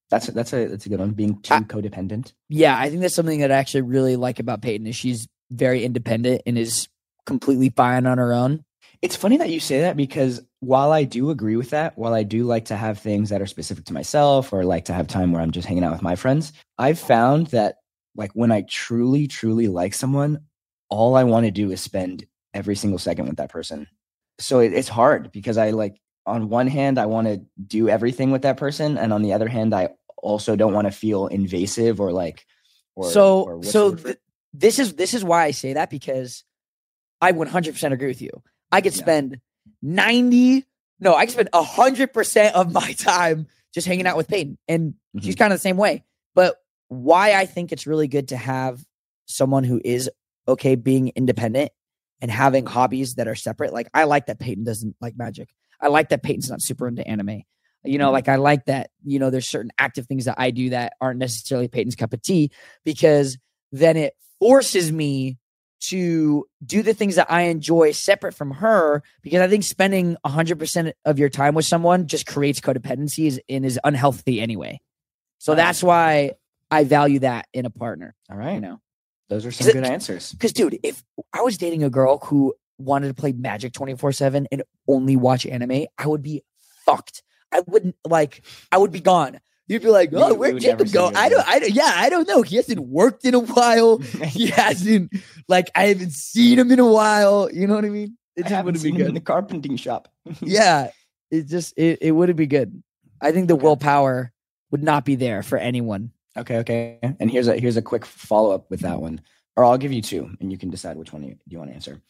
that's 0.10 0.28
a, 0.30 0.32
that's 0.32 0.54
a 0.54 0.68
that's 0.68 0.86
a 0.86 0.90
good 0.90 1.00
one. 1.00 1.12
Being 1.12 1.42
too 1.42 1.54
I- 1.54 1.60
codependent. 1.62 2.34
yeah, 2.50 2.78
I 2.78 2.90
think 2.90 3.02
that's 3.02 3.16
something 3.16 3.40
that 3.42 3.52
I 3.52 3.56
actually 3.56 3.82
really 3.82 4.16
like 4.16 4.40
about 4.40 4.62
Peyton 4.62 4.88
is 4.88 4.96
she's 4.96 5.28
very 5.52 5.84
independent 5.84 6.42
and 6.46 6.58
is 6.58 6.88
completely 7.26 7.70
fine 7.70 8.06
on 8.06 8.18
her 8.18 8.34
own. 8.34 8.64
It's 9.02 9.16
funny 9.16 9.38
that 9.38 9.50
you 9.50 9.60
say 9.60 9.82
that 9.82 9.96
because 9.98 10.42
while 10.60 10.92
I 10.92 11.04
do 11.04 11.30
agree 11.30 11.56
with 11.56 11.70
that, 11.72 11.98
while 11.98 12.14
I 12.14 12.24
do 12.24 12.44
like 12.44 12.66
to 12.66 12.76
have 12.76 13.00
things 13.00 13.30
that 13.30 13.42
are 13.42 13.46
specific 13.48 13.86
to 13.86 13.94
myself 13.94 14.52
or 14.52 14.64
like 14.66 14.86
to 14.86 14.94
have 14.94 15.08
time 15.08 15.32
where 15.32 15.42
I'm 15.42 15.52
just 15.52 15.68
hanging 15.68 15.84
out 15.84 15.92
with 15.92 16.02
my 16.02 16.16
friends, 16.16 16.54
I've 16.78 17.00
found 17.00 17.48
that 17.48 17.76
like 18.16 18.32
when 18.34 18.52
I 18.52 18.62
truly, 18.62 19.28
truly 19.28 19.68
like 19.68 19.94
someone, 19.94 20.40
all 20.90 21.16
I 21.16 21.26
want 21.26 21.46
to 21.46 21.52
do 21.52 21.72
is 21.72 21.82
spend 21.82 22.26
every 22.54 22.76
single 22.76 22.98
second 22.98 23.28
with 23.28 23.38
that 23.38 23.52
person. 23.52 23.88
So 24.40 24.60
it, 24.60 24.74
it's 24.74 24.90
hard 24.90 25.32
because 25.32 25.58
I 25.58 25.72
like, 25.72 26.00
on 26.26 26.50
one 26.50 26.68
hand, 26.68 26.98
I 26.98 27.06
want 27.06 27.28
to 27.28 27.42
do 27.66 27.88
everything 27.88 28.32
with 28.32 28.42
that 28.42 28.58
person. 28.58 28.98
And 28.98 29.14
on 29.14 29.22
the 29.22 29.34
other 29.34 29.48
hand, 29.48 29.74
I 29.74 29.90
also 30.18 30.56
don't 30.56 30.74
want 30.74 30.88
to 30.88 30.92
feel 30.92 31.28
invasive 31.28 32.02
or 32.02 32.12
like, 32.12 32.46
or, 32.96 33.12
so 33.12 33.44
or 33.44 33.64
so 33.64 33.90
word 33.90 34.02
for 34.02 34.08
it? 34.08 34.14
th- 34.14 34.18
this 34.54 34.80
is 34.80 34.94
this 34.96 35.14
is 35.14 35.24
why 35.24 35.44
I 35.46 35.52
say 35.52 35.74
that 35.74 35.90
because 35.90 36.44
I 37.22 37.32
100% 37.32 37.94
agree 37.94 38.08
with 38.08 38.22
you. 38.22 38.32
I 38.72 38.82
could 38.82 38.96
Yeah. 38.96 39.04
spend 39.04 39.40
90 39.88 40.66
no, 41.00 41.14
I 41.16 41.26
could 41.28 41.34
spend 41.34 41.50
100% 41.54 42.54
of 42.54 42.74
my 42.74 42.92
time 42.94 43.46
just 43.72 43.86
hanging 43.86 44.08
out 44.08 44.18
with 44.18 44.28
Peyton 44.28 44.58
and 44.68 44.96
she's 45.22 45.36
Mm-hmm. 45.36 45.40
kind 45.40 45.54
of 45.54 45.60
the 45.60 45.62
same 45.62 45.78
way. 45.78 46.04
But 46.34 46.58
why 46.88 47.34
I 47.34 47.46
think 47.46 47.72
it's 47.72 47.86
really 47.86 48.08
good 48.08 48.30
to 48.30 48.38
have 48.38 48.84
someone 49.26 49.64
who 49.64 49.80
is 49.86 50.10
okay 50.48 50.76
being 50.76 51.10
independent 51.16 51.72
and 52.22 52.32
having 52.32 52.66
hobbies 52.66 53.16
that 53.16 53.28
are 53.28 53.36
separate. 53.36 53.74
Like 53.74 53.90
I 53.94 54.06
like 54.06 54.26
that 54.26 54.40
Peyton 54.40 54.64
doesn't 54.64 54.96
like 55.02 55.16
magic. 55.18 55.50
I 55.80 55.88
like 55.90 56.10
that 56.10 56.24
Peyton's 56.24 56.50
not 56.50 56.62
super 56.64 56.88
into 56.88 57.08
anime. 57.08 57.44
You 57.84 58.00
know, 58.00 58.10
Mhm. 58.10 58.14
like 58.14 58.28
I 58.28 58.38
like 58.38 58.66
that, 58.66 58.90
you 59.06 59.20
know, 59.20 59.30
there's 59.30 59.48
certain 59.48 59.72
active 59.78 60.08
things 60.08 60.26
that 60.26 60.36
I 60.40 60.50
do 60.50 60.72
that 60.72 60.94
aren't 61.00 61.20
necessarily 61.20 61.68
Peyton's 61.68 61.96
cup 61.96 62.12
of 62.14 62.22
tea 62.24 62.50
because 62.84 63.38
then 63.72 63.98
it 63.98 64.16
forces 64.40 64.92
me 64.92 65.38
to 65.80 66.46
do 66.66 66.82
the 66.82 66.94
things 66.94 67.16
that 67.16 67.30
I 67.32 67.44
enjoy 67.44 67.92
separate 67.92 68.34
from 68.34 68.52
her 68.52 69.04
because 69.22 69.42
I 69.42 69.48
think 69.48 69.64
spending 69.64 70.18
100% 70.26 70.94
of 71.06 71.20
your 71.20 71.30
time 71.30 71.54
with 71.56 71.66
someone 71.66 72.08
just 72.08 72.26
creates 72.26 72.60
codependencies 72.60 73.40
and 73.48 73.66
is 73.66 73.80
unhealthy 73.84 74.42
anyway. 74.42 74.80
So 75.38 75.54
Right. 75.54 75.58
that's 75.58 75.84
why 75.84 76.32
I 76.72 76.84
value 76.84 77.20
that 77.20 77.48
in 77.54 77.66
a 77.66 77.70
partner, 77.70 78.16
all 78.30 78.38
right. 78.38 78.56
you 78.56 78.62
know. 78.62 78.80
Those 79.30 79.46
are 79.46 79.52
some 79.52 79.68
it- 79.70 79.74
good 79.74 79.84
answers. 79.86 80.36
Cuz 80.40 80.54
dude, 80.54 80.80
if 80.84 81.04
I 81.34 81.42
was 81.42 81.58
dating 81.58 81.84
a 81.84 81.90
girl 81.90 82.18
who 82.26 82.56
wanted 82.78 83.08
to 83.10 83.14
play 83.14 83.32
Magic 83.34 83.74
24/7 83.74 84.48
and 84.52 84.64
only 84.88 85.16
watch 85.16 85.46
anime, 85.46 85.86
I 85.98 86.08
would 86.08 86.22
be 86.24 86.44
fucked. 86.86 87.24
I 87.52 87.62
wouldn't 87.68 87.96
like 88.06 88.44
I 88.72 88.78
would 88.78 88.92
be 88.92 89.00
gone. 89.02 89.40
You'd 89.68 89.82
be 89.82 89.90
like, 89.90 90.12
"Oh, 90.14 90.34
where'd 90.34 90.62
Jacob 90.62 90.92
go?" 90.92 91.12
I 91.14 91.30
don't 91.30 91.48
I 91.48 91.60
don't 91.60 91.72
yeah, 91.72 91.92
I 91.96 92.10
don't 92.10 92.28
know. 92.28 92.42
He 92.42 92.56
hasn't 92.56 92.80
worked 92.80 93.26
in 93.26 93.34
a 93.34 93.40
while. 93.40 93.98
he 94.24 94.48
hasn't 94.48 95.14
like 95.48 95.70
I 95.76 95.88
haven't 95.88 96.14
seen 96.14 96.58
him 96.58 96.72
in 96.72 96.80
a 96.80 96.88
while. 96.88 97.50
You 97.52 97.68
know 97.68 97.76
what 97.76 97.86
I 97.86 97.90
mean? 97.90 98.18
It 98.36 98.48
just 98.48 98.64
wouldn't 98.64 98.84
be 98.84 98.92
him 98.92 99.08
in 99.08 99.14
the 99.14 99.20
carpenting 99.20 99.76
shop. 99.76 100.08
yeah, 100.42 100.92
it 101.32 101.48
just 101.48 101.78
it, 101.78 102.00
it 102.02 102.12
wouldn't 102.12 102.38
be 102.38 102.48
good. 102.48 102.82
I 103.20 103.32
think 103.32 103.48
the 103.48 103.56
willpower 103.56 104.32
would 104.72 104.84
not 104.84 105.06
be 105.06 105.16
there 105.16 105.44
for 105.44 105.58
anyone. 105.58 106.12
Okay, 106.38 106.58
okay. 106.58 107.00
And 107.02 107.30
here's 107.32 107.48
a 107.48 107.58
here's 107.58 107.78
a 107.78 107.82
quick 107.82 108.06
follow 108.06 108.52
up 108.52 108.70
with 108.70 108.82
that 108.82 109.02
one, 109.02 109.22
or 109.56 109.66
I'll 109.66 109.78
give 109.78 109.92
you 109.92 110.02
two, 110.02 110.30
and 110.40 110.52
you 110.52 110.58
can 110.58 110.70
decide 110.70 110.98
which 110.98 111.12
one 111.12 111.24
you, 111.24 111.38
you 111.48 111.58
want 111.58 111.72
to 111.72 111.76
answer. 111.76 112.02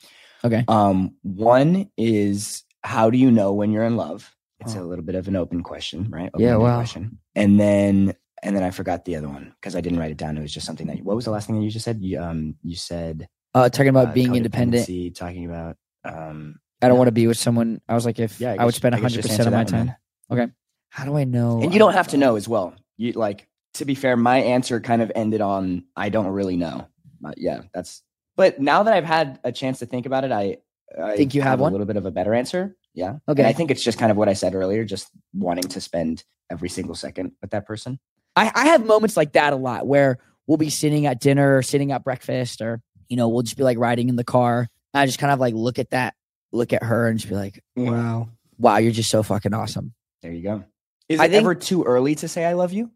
Okay. 0.43 0.63
Um, 0.67 1.15
one 1.23 1.89
is 1.97 2.63
how 2.83 3.09
do 3.09 3.17
you 3.17 3.31
know 3.31 3.53
when 3.53 3.71
you're 3.71 3.83
in 3.83 3.97
love? 3.97 4.31
It's 4.59 4.75
Oh. 4.75 4.81
a 4.81 4.85
little 4.85 5.05
bit 5.05 5.15
of 5.15 5.27
an 5.27 5.35
open 5.35 5.61
question, 5.63 6.07
right? 6.09 6.31
Yeah, 6.37 6.55
Open-ended 6.55 6.59
wow. 6.61 6.77
Question. 6.77 7.19
And 7.35 7.59
then 7.59 8.13
and 8.43 8.55
then 8.55 8.63
I 8.63 8.69
forgot 8.71 9.05
the 9.05 9.15
other 9.15 9.27
one 9.29 9.53
because 9.59 9.75
I 9.75 9.81
didn't 9.81 9.99
write 9.99 10.11
it 10.11 10.17
down. 10.17 10.37
It 10.37 10.41
was 10.41 10.53
just 10.53 10.65
something 10.65 10.87
that. 10.87 11.01
What 11.03 11.15
was 11.15 11.25
the 11.25 11.31
last 11.31 11.47
thing 11.47 11.57
that 11.57 11.63
you 11.63 11.71
just 11.71 11.85
said? 11.85 12.01
You 12.01 12.21
um 12.21 12.55
you 12.63 12.75
said 12.75 13.27
Uh, 13.53 13.69
talking 13.69 13.89
about 13.89 14.09
uh, 14.09 14.11
being 14.13 14.35
independent. 14.35 14.87
Talking 15.15 15.45
about 15.45 15.77
um. 16.03 16.59
I 16.81 16.87
don't 16.87 16.95
yeah. 16.95 16.99
want 16.99 17.07
to 17.07 17.11
be 17.13 17.25
with 17.25 17.37
someone. 17.39 17.81
I 17.89 17.95
was 17.95 18.05
like, 18.05 18.19
if 18.19 18.39
Yeah, 18.39 18.51
I, 18.59 18.65
would 18.65 18.71
guess- 18.71 18.75
spend 18.75 18.93
I 18.95 18.99
guess 18.99 19.11
hundred 19.13 19.21
percent 19.27 19.47
of 19.47 19.53
my 19.53 19.57
one 19.59 19.65
time. 19.65 19.95
Okay. 20.31 20.47
How 20.89 21.05
do 21.05 21.17
I 21.17 21.23
know? 21.23 21.59
And 21.61 21.73
you 21.73 21.79
don't 21.79 21.93
have 21.93 22.09
to 22.09 22.17
know 22.17 22.35
as 22.35 22.47
well. 22.47 22.73
You 22.97 23.13
like 23.13 23.47
to 23.75 23.85
be 23.85 23.95
fair, 23.95 24.15
my 24.17 24.37
answer 24.39 24.79
kind 24.79 25.01
of 25.01 25.11
ended 25.15 25.41
on 25.41 25.85
I 25.95 26.09
don't 26.09 26.27
really 26.27 26.55
know. 26.57 26.87
But 27.21 27.37
yeah, 27.39 27.61
that's 27.73 28.03
but 28.35 28.59
now 28.59 28.83
that 28.83 28.93
I've 28.93 29.05
had 29.05 29.39
a 29.43 29.51
chance 29.51 29.79
to 29.79 29.87
think 29.87 30.05
about 30.05 30.23
it, 30.23 30.31
I, 30.31 30.57
I 31.01 31.15
Think 31.17 31.33
you 31.33 31.41
have 31.41 31.59
a 31.59 31.63
one? 31.63 31.71
little 31.71 31.87
bit 31.87 31.97
of 31.97 32.05
a 32.05 32.11
better 32.11 32.33
answer. 32.35 32.75
Yeah. 32.97 33.17
Okay. 33.29 33.43
And 33.43 33.47
I 33.47 33.53
think 33.53 33.69
it's 33.69 33.83
just 33.83 33.99
kind 33.99 34.09
of 34.11 34.17
what 34.17 34.27
I 34.27 34.33
said 34.33 34.55
earlier, 34.55 34.83
just 34.83 35.11
wanting 35.31 35.65
to 35.65 35.79
spend 35.79 36.23
every 36.49 36.67
single 36.67 36.95
second 36.95 37.33
with 37.43 37.51
that 37.51 37.67
person. 37.67 37.99
I, 38.35 38.51
I 38.55 38.65
have 38.69 38.83
moments 38.87 39.15
like 39.15 39.33
that 39.33 39.53
a 39.53 39.55
lot 39.55 39.85
where 39.85 40.17
we'll 40.47 40.57
be 40.57 40.71
sitting 40.71 41.05
at 41.05 41.19
dinner 41.19 41.57
or 41.57 41.61
sitting 41.61 41.91
at 41.91 42.03
breakfast 42.03 42.59
or, 42.59 42.81
you 43.07 43.15
know, 43.15 43.29
we'll 43.29 43.43
just 43.43 43.55
be 43.55 43.61
like 43.61 43.77
riding 43.77 44.09
in 44.09 44.15
the 44.15 44.23
car. 44.23 44.67
And 44.95 45.01
I 45.01 45.05
just 45.05 45.19
kind 45.19 45.31
of 45.31 45.39
like 45.39 45.53
look 45.53 45.77
at 45.77 45.91
that, 45.91 46.15
look 46.51 46.73
at 46.73 46.81
her 46.81 47.07
and 47.07 47.19
just 47.19 47.29
be 47.29 47.35
like, 47.35 47.63
Wow. 47.75 48.29
wow, 48.57 48.77
you're 48.77 48.91
just 48.91 49.11
so 49.11 49.21
fucking 49.21 49.53
awesome. 49.53 49.93
There 50.23 50.31
you 50.31 50.41
go. 50.41 50.63
Is 51.07 51.19
I 51.19 51.25
it 51.25 51.29
think- 51.29 51.41
ever 51.43 51.53
too 51.53 51.83
early 51.83 52.15
to 52.15 52.27
say 52.27 52.45
I 52.45 52.53
love 52.53 52.73
you? 52.73 52.89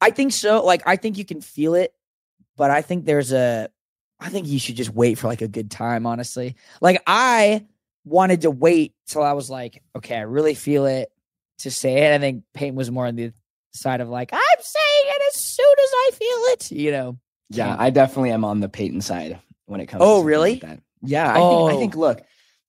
I 0.00 0.12
think 0.12 0.32
so. 0.32 0.64
Like, 0.64 0.82
I 0.86 0.96
think 0.96 1.18
you 1.18 1.26
can 1.26 1.42
feel 1.42 1.74
it, 1.74 1.92
but 2.56 2.70
I 2.70 2.80
think 2.80 3.04
there's 3.04 3.32
a, 3.32 3.68
I 4.18 4.30
think 4.30 4.46
you 4.46 4.58
should 4.58 4.76
just 4.76 4.90
wait 4.94 5.18
for 5.18 5.26
like 5.26 5.42
a 5.42 5.48
good 5.48 5.70
time, 5.70 6.06
honestly. 6.06 6.56
Like, 6.80 7.02
I 7.06 7.66
wanted 8.04 8.42
to 8.42 8.50
wait 8.50 8.94
till 9.06 9.22
I 9.22 9.32
was 9.32 9.50
like, 9.50 9.82
okay, 9.96 10.16
I 10.16 10.22
really 10.22 10.54
feel 10.54 10.86
it 10.86 11.10
to 11.58 11.70
say 11.70 11.98
it. 11.98 12.14
I 12.14 12.18
think 12.18 12.44
Peyton 12.54 12.74
was 12.74 12.90
more 12.90 13.06
on 13.06 13.16
the 13.16 13.32
side 13.72 14.00
of 14.00 14.08
like, 14.08 14.32
I'm 14.32 14.40
saying 14.60 15.04
it 15.04 15.22
as 15.28 15.40
soon 15.40 15.74
as 15.82 15.90
I 15.92 16.10
feel 16.12 16.38
it, 16.52 16.72
you 16.72 16.90
know? 16.90 17.18
Yeah, 17.50 17.76
I 17.78 17.90
definitely 17.90 18.30
am 18.30 18.44
on 18.44 18.60
the 18.60 18.68
Peyton 18.68 19.00
side 19.00 19.38
when 19.66 19.80
it 19.80 19.86
comes. 19.86 20.02
Oh, 20.04 20.20
to 20.20 20.26
really? 20.26 20.52
Like 20.52 20.62
that. 20.62 20.80
Yeah, 21.02 21.30
I 21.30 21.34
think. 21.34 21.44
Oh. 21.44 21.66
I 21.66 21.72
think. 21.76 21.96
Oh. 21.96 22.00
Look, 22.00 22.22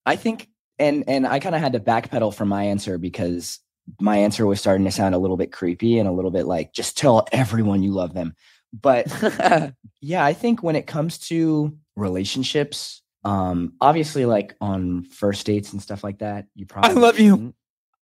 I 0.06 0.16
think, 0.16 0.50
and 0.80 1.04
and 1.08 1.26
I 1.26 1.40
kind 1.40 1.56
of 1.56 1.62
had 1.62 1.74
to 1.74 1.80
backpedal 1.80 2.34
from 2.34 2.50
my 2.50 2.66
answer 2.66 2.98
because 2.98 3.60
my 4.00 4.18
answer 4.18 4.46
was 4.46 4.60
starting 4.60 4.86
to 4.86 4.92
sound 4.92 5.16
a 5.16 5.20
little 5.20 5.38
bit 5.38 5.52
creepy 5.52 6.00
and 6.00 6.08
a 6.08 6.12
little 6.12 6.32
bit 6.32 6.46
like 6.46 6.74
just 6.74 6.98
tell 6.98 7.28
everyone 7.32 7.84
you 7.84 7.92
love 7.92 8.14
them. 8.14 8.36
But 8.74 9.08
yeah, 10.02 10.26
I 10.26 10.34
think 10.34 10.64
when 10.64 10.76
it 10.76 10.88
comes 10.88 11.20
to 11.28 11.78
relationships, 11.96 13.03
um, 13.24 13.74
obviously, 13.80 14.26
like 14.26 14.56
on 14.60 15.04
first 15.04 15.46
dates 15.46 15.72
and 15.72 15.82
stuff 15.82 16.04
like 16.04 16.20
that, 16.20 16.48
you 16.56 16.66
probably 16.66 16.92
I 16.92 16.94
love 16.94 17.20
you. 17.20 17.54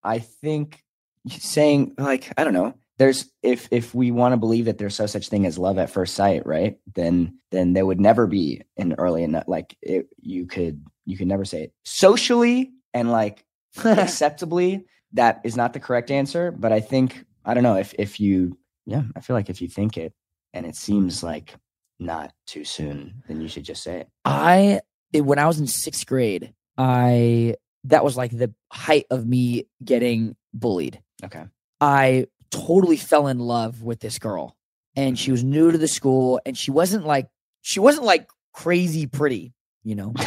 I 0.03 0.19
think 0.19 0.83
saying 1.29 1.93
like 1.97 2.31
I 2.37 2.43
don't 2.43 2.53
know. 2.53 2.75
There's 2.97 3.31
if 3.41 3.67
if 3.71 3.95
we 3.95 4.11
want 4.11 4.33
to 4.33 4.37
believe 4.37 4.65
that 4.65 4.77
there's 4.77 4.99
no 4.99 5.05
such 5.05 5.29
thing 5.29 5.45
as 5.45 5.57
love 5.57 5.77
at 5.77 5.89
first 5.89 6.15
sight, 6.15 6.45
right? 6.45 6.77
Then 6.93 7.39
then 7.51 7.73
there 7.73 7.85
would 7.85 7.99
never 7.99 8.27
be 8.27 8.61
an 8.77 8.93
early 8.97 9.23
enough 9.23 9.45
like 9.47 9.75
it, 9.81 10.07
you 10.21 10.45
could 10.45 10.85
you 11.05 11.17
could 11.17 11.27
never 11.27 11.45
say 11.45 11.63
it 11.63 11.73
socially 11.83 12.71
and 12.93 13.11
like 13.11 13.45
acceptably. 13.85 14.85
That 15.13 15.41
is 15.43 15.57
not 15.57 15.73
the 15.73 15.79
correct 15.79 16.09
answer, 16.09 16.51
but 16.51 16.71
I 16.71 16.79
think 16.79 17.25
I 17.43 17.53
don't 17.53 17.63
know 17.63 17.77
if 17.77 17.93
if 17.99 18.19
you 18.19 18.57
yeah 18.85 19.03
I 19.15 19.19
feel 19.19 19.35
like 19.35 19.49
if 19.49 19.61
you 19.61 19.67
think 19.67 19.97
it 19.97 20.13
and 20.53 20.65
it 20.65 20.75
seems 20.75 21.21
like 21.23 21.55
not 21.99 22.33
too 22.47 22.65
soon, 22.65 23.23
then 23.27 23.41
you 23.41 23.47
should 23.47 23.63
just 23.63 23.83
say 23.83 24.01
it. 24.01 24.09
I 24.25 24.81
it, 25.13 25.21
when 25.21 25.39
I 25.39 25.47
was 25.47 25.59
in 25.59 25.67
sixth 25.67 26.05
grade, 26.05 26.53
I 26.77 27.55
that 27.85 28.03
was 28.03 28.15
like 28.15 28.31
the 28.31 28.53
height 28.71 29.05
of 29.09 29.25
me 29.25 29.65
getting 29.83 30.35
bullied. 30.53 31.01
Okay. 31.23 31.45
I 31.79 32.27
totally 32.51 32.97
fell 32.97 33.27
in 33.27 33.39
love 33.39 33.81
with 33.81 33.99
this 33.99 34.19
girl, 34.19 34.55
and 34.95 35.17
she 35.17 35.25
mm-hmm. 35.25 35.31
was 35.31 35.43
new 35.43 35.71
to 35.71 35.77
the 35.77 35.87
school, 35.87 36.39
and 36.45 36.57
she 36.57 36.71
wasn't 36.71 37.05
like 37.05 37.29
she 37.61 37.79
wasn't 37.79 38.05
like 38.05 38.29
crazy 38.53 39.07
pretty, 39.07 39.53
you 39.83 39.95
know. 39.95 40.13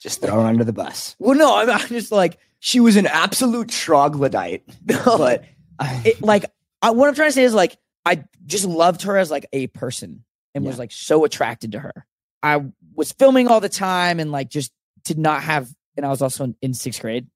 Just 0.00 0.20
throw 0.20 0.34
her 0.34 0.48
under 0.48 0.64
the 0.64 0.72
bus. 0.72 1.14
well, 1.20 1.38
no, 1.38 1.56
I'm, 1.56 1.70
I'm 1.70 1.86
just 1.86 2.10
like 2.10 2.40
She 2.58 2.80
was 2.80 2.96
an 2.96 3.06
absolute 3.06 3.68
troglodyte, 3.68 4.64
but 4.84 5.44
it, 5.80 6.20
like 6.20 6.44
I, 6.82 6.90
what 6.90 7.08
I'm 7.08 7.14
trying 7.14 7.28
to 7.28 7.32
say 7.32 7.44
is 7.44 7.54
like 7.54 7.76
I 8.04 8.24
just 8.44 8.64
loved 8.64 9.02
her 9.02 9.16
as 9.16 9.30
like 9.30 9.46
a 9.52 9.68
person 9.68 10.24
and 10.56 10.64
was 10.64 10.76
like 10.76 10.90
so 10.90 11.24
attracted 11.24 11.72
to 11.72 11.78
her. 11.78 12.04
I 12.42 12.60
was 12.94 13.12
filming 13.12 13.48
all 13.48 13.60
the 13.60 13.68
time 13.68 14.20
and 14.20 14.32
like 14.32 14.48
just 14.50 14.72
did 15.04 15.18
not 15.18 15.42
have, 15.42 15.68
and 15.96 16.04
I 16.04 16.08
was 16.08 16.22
also 16.22 16.44
in, 16.44 16.56
in 16.62 16.74
sixth 16.74 17.00
grade, 17.00 17.26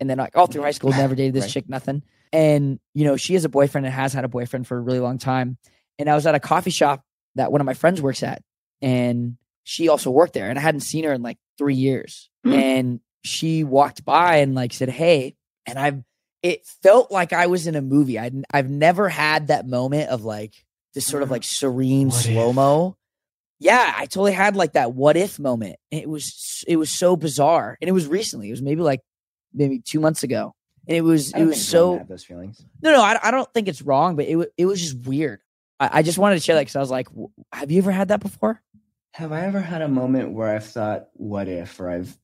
and 0.00 0.08
then 0.10 0.18
like 0.18 0.36
all 0.36 0.46
through 0.46 0.62
high 0.62 0.70
school, 0.72 0.90
never 0.96 1.14
dated 1.14 1.34
this 1.34 1.44
Right. 1.44 1.50
chick, 1.52 1.68
nothing. 1.68 2.02
And 2.32 2.80
you 2.94 3.04
know, 3.04 3.16
she 3.16 3.34
has 3.34 3.44
a 3.44 3.48
boyfriend 3.48 3.86
and 3.86 3.94
has 3.94 4.12
had 4.12 4.24
a 4.24 4.28
boyfriend 4.28 4.66
for 4.66 4.76
a 4.76 4.80
really 4.80 5.00
long 5.00 5.18
time. 5.18 5.58
And 5.98 6.10
I 6.10 6.14
was 6.14 6.26
at 6.26 6.34
a 6.34 6.40
coffee 6.40 6.70
shop 6.70 7.02
that 7.36 7.50
one 7.52 7.60
of 7.60 7.64
my 7.66 7.74
friends 7.74 8.02
works 8.02 8.22
at, 8.22 8.42
and 8.82 9.36
she 9.64 9.88
also 9.88 10.10
worked 10.10 10.34
there, 10.34 10.48
and 10.50 10.58
I 10.58 10.62
hadn't 10.62 10.80
seen 10.80 11.04
her 11.04 11.12
in 11.12 11.22
like 11.22 11.38
three 11.58 11.74
years. 11.74 12.28
Hmm. 12.44 12.52
And 12.52 13.00
she 13.24 13.64
walked 13.64 14.04
by 14.04 14.36
and 14.38 14.54
like 14.54 14.72
said, 14.72 14.88
"Hey," 14.88 15.36
and 15.66 15.78
I've 15.78 16.02
it 16.42 16.66
felt 16.82 17.10
like 17.10 17.32
I 17.32 17.46
was 17.46 17.66
in 17.66 17.74
a 17.74 17.82
movie. 17.82 18.18
I'd 18.18 18.44
I've 18.52 18.70
never 18.70 19.08
had 19.08 19.48
that 19.48 19.66
moment 19.66 20.10
of 20.10 20.24
like 20.24 20.54
this 20.94 21.06
sort 21.06 21.22
of 21.22 21.30
like 21.30 21.42
serene 21.44 22.10
slow 22.10 22.52
mo. 22.52 22.96
Yeah, 23.58 23.94
I 23.96 24.06
totally 24.06 24.32
had 24.32 24.56
like 24.56 24.72
that 24.72 24.92
what 24.92 25.16
if 25.16 25.38
moment. 25.38 25.76
It 25.90 26.08
was 26.08 26.64
it 26.68 26.76
was 26.76 26.90
so 26.90 27.16
bizarre, 27.16 27.76
and 27.80 27.88
it 27.88 27.92
was 27.92 28.06
recently. 28.06 28.48
It 28.48 28.52
was 28.52 28.62
maybe 28.62 28.82
like 28.82 29.00
maybe 29.54 29.78
two 29.78 30.00
months 30.00 30.22
ago, 30.22 30.54
and 30.86 30.96
it 30.96 31.00
was 31.00 31.32
I 31.34 31.40
it 31.40 31.44
was 31.44 31.56
think 31.56 31.62
it's 31.62 31.74
wrong 31.74 31.86
to 31.92 31.94
so 31.94 31.98
have 31.98 32.08
those 32.08 32.24
feelings. 32.24 32.64
no 32.82 32.92
no. 32.92 33.02
I, 33.02 33.18
I 33.22 33.30
don't 33.30 33.52
think 33.54 33.68
it's 33.68 33.82
wrong, 33.82 34.16
but 34.16 34.26
it 34.26 34.52
it 34.56 34.66
was 34.66 34.80
just 34.80 35.06
weird. 35.06 35.40
I, 35.80 35.98
I 35.98 36.02
just 36.02 36.18
wanted 36.18 36.36
to 36.36 36.40
share 36.40 36.54
that 36.56 36.62
because 36.62 36.76
I 36.76 36.80
was 36.80 36.90
like, 36.90 37.08
have 37.52 37.70
you 37.70 37.78
ever 37.78 37.92
had 37.92 38.08
that 38.08 38.20
before? 38.20 38.62
Have 39.12 39.32
I 39.32 39.46
ever 39.46 39.60
had 39.60 39.80
a 39.80 39.88
moment 39.88 40.32
where 40.32 40.54
I've 40.54 40.66
thought, 40.66 41.08
"What 41.14 41.48
if?" 41.48 41.80
Or 41.80 41.88
I've, 41.88 42.14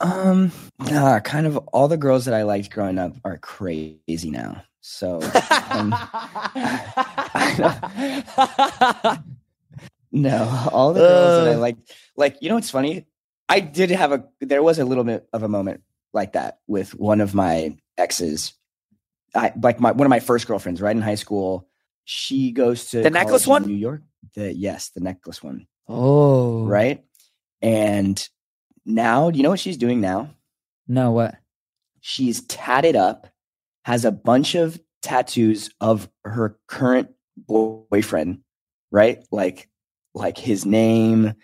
um, 0.00 0.52
nah, 0.78 1.18
kind 1.18 1.46
of 1.46 1.56
all 1.72 1.88
the 1.88 1.96
girls 1.96 2.26
that 2.26 2.34
I 2.34 2.44
liked 2.44 2.70
growing 2.70 2.98
up 2.98 3.16
are 3.24 3.38
crazy 3.38 4.30
now. 4.30 4.62
So 4.80 5.20
um, 5.70 5.92
no, 10.16 10.68
all 10.72 10.92
the 10.92 11.00
girls 11.00 11.44
that 11.44 11.52
I 11.52 11.54
Uh. 11.54 11.58
liked, 11.58 11.92
like 12.16 12.36
you 12.40 12.48
know, 12.48 12.54
what's 12.56 12.70
funny? 12.70 13.06
I 13.48 13.60
did 13.60 13.90
have 13.90 14.12
a. 14.12 14.24
There 14.40 14.62
was 14.62 14.78
a 14.78 14.84
little 14.84 15.04
bit 15.04 15.28
of 15.32 15.42
a 15.42 15.48
moment 15.48 15.82
like 16.12 16.32
that 16.32 16.58
with 16.66 16.94
one 16.94 17.20
of 17.20 17.34
my 17.34 17.76
exes. 17.96 18.54
I 19.34 19.52
like 19.60 19.78
my 19.78 19.92
one 19.92 20.06
of 20.06 20.10
my 20.10 20.20
first 20.20 20.46
girlfriends, 20.46 20.80
right 20.80 20.96
in 20.96 21.02
high 21.02 21.14
school. 21.16 21.68
She 22.04 22.52
goes 22.52 22.90
to 22.90 23.02
The 23.02 23.10
necklace 23.10 23.46
one? 23.46 23.66
New 23.66 23.74
York. 23.74 24.02
The 24.34 24.52
yes, 24.54 24.88
the 24.90 25.00
necklace 25.00 25.42
one 25.42 25.66
oh 25.88 26.64
right? 26.64 27.04
And 27.62 28.28
now, 28.84 29.30
do 29.30 29.36
you 29.38 29.42
know 29.42 29.50
what 29.50 29.60
she's 29.60 29.76
doing 29.76 30.00
now? 30.00 30.30
No, 30.88 31.12
what? 31.12 31.36
She's 32.00 32.42
tatted 32.42 32.96
up, 32.96 33.28
has 33.84 34.04
a 34.04 34.12
bunch 34.12 34.54
of 34.54 34.78
tattoos 35.02 35.70
of 35.80 36.08
her 36.24 36.58
current 36.68 37.10
boyfriend, 37.36 38.40
right? 38.90 39.24
Like, 39.32 39.68
like 40.16 40.38
his 40.38 40.64
name, 40.66 41.34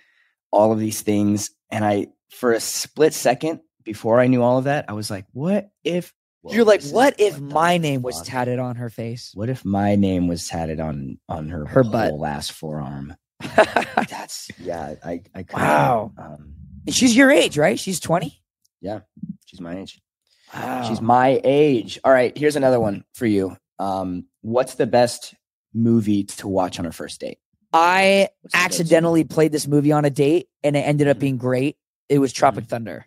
all 0.50 0.72
of 0.72 0.78
these 0.78 1.02
things. 1.02 1.50
And 1.70 1.84
I, 1.84 2.08
for 2.30 2.52
a 2.52 2.60
split 2.60 3.14
second 3.14 3.60
before 3.84 4.18
I 4.20 4.26
knew 4.26 4.42
all 4.42 4.58
of 4.58 4.64
that, 4.64 4.86
I 4.88 4.94
was 4.94 5.10
like, 5.10 5.26
what 5.32 5.70
if 5.84 6.12
You're 6.48 6.64
like, 6.64 6.82
what 6.84 7.14
if 7.20 7.38
my 7.38 7.76
name 7.78 8.02
was 8.02 8.22
tatted 8.22 8.58
on 8.58 8.76
her 8.76 8.88
face? 8.90 9.30
What 9.34 9.48
if 9.48 9.64
my 9.64 9.94
name 9.94 10.26
was 10.26 10.48
tatted 10.48 10.80
on 10.80 11.18
on 11.28 11.48
her 11.50 11.66
Her 11.66 11.84
butt. 11.84 12.14
last 12.14 12.52
forearm? 12.52 13.14
That's 13.56 14.50
yeah. 14.58 14.94
I 15.04 15.22
I 15.34 15.44
Wow. 15.52 16.12
Um, 16.16 16.54
she's 16.88 17.14
your 17.16 17.30
age, 17.30 17.58
right? 17.58 17.78
She's 17.78 18.00
20. 18.00 18.40
Yeah, 18.80 19.00
she's 19.46 19.60
my 19.60 19.78
age. 19.78 20.00
Wow. 20.54 20.88
She's 20.88 21.00
my 21.00 21.40
age. 21.44 21.98
All 22.04 22.12
right, 22.12 22.36
here's 22.36 22.56
another 22.56 22.80
one 22.80 23.04
for 23.14 23.26
you. 23.26 23.56
Um, 23.78 24.26
what's 24.42 24.74
the 24.74 24.86
best 24.86 25.34
movie 25.74 26.24
to 26.24 26.48
watch 26.48 26.78
on 26.78 26.86
a 26.86 26.92
first 26.92 27.20
date? 27.20 27.38
I 27.72 28.28
What's 28.42 28.52
the 28.52 28.58
go-to? 28.58 28.64
accidentally 28.64 29.24
played 29.24 29.52
this 29.52 29.66
movie 29.66 29.92
on 29.92 30.04
a 30.04 30.10
date 30.10 30.48
and 30.62 30.76
it 30.76 30.80
ended 30.80 31.08
up 31.08 31.16
Mhm. 31.16 31.20
being 31.20 31.36
great. 31.38 31.76
It 32.08 32.18
was 32.18 32.32
Tropic 32.32 32.66
Thunder. 32.66 33.06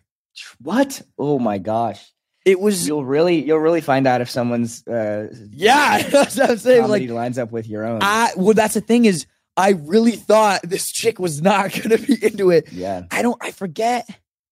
What? 0.60 1.02
Oh 1.18 1.38
my 1.38 1.58
gosh! 1.58 2.04
It 2.44 2.60
was 2.60 2.86
You'll 2.86 3.04
really, 3.04 3.44
you'll 3.44 3.58
really 3.58 3.80
find 3.80 4.06
out 4.06 4.20
if 4.20 4.28
someone's 4.30 4.86
uh, 4.86 5.28
yeah, 5.50 6.02
that's 6.10 6.36
what 6.36 6.50
I'm 6.50 6.58
saying. 6.58 6.88
Like 6.88 7.08
lines 7.08 7.38
up 7.38 7.52
with 7.52 7.66
your 7.68 7.86
own. 7.86 8.00
I 8.02 8.32
well, 8.36 8.54
that's 8.54 8.74
the 8.74 8.80
thing 8.80 9.04
is 9.04 9.26
I 9.56 9.70
really 9.70 10.12
thought 10.16 10.60
this 10.62 10.90
chick 10.92 11.18
was 11.18 11.40
not 11.40 11.72
gonna 11.82 11.98
be 11.98 12.18
into 12.24 12.50
it. 12.50 12.70
yeah, 12.72 13.02
I 13.10 13.22
don't 13.22 13.38
I 13.40 13.50
forget. 13.52 14.08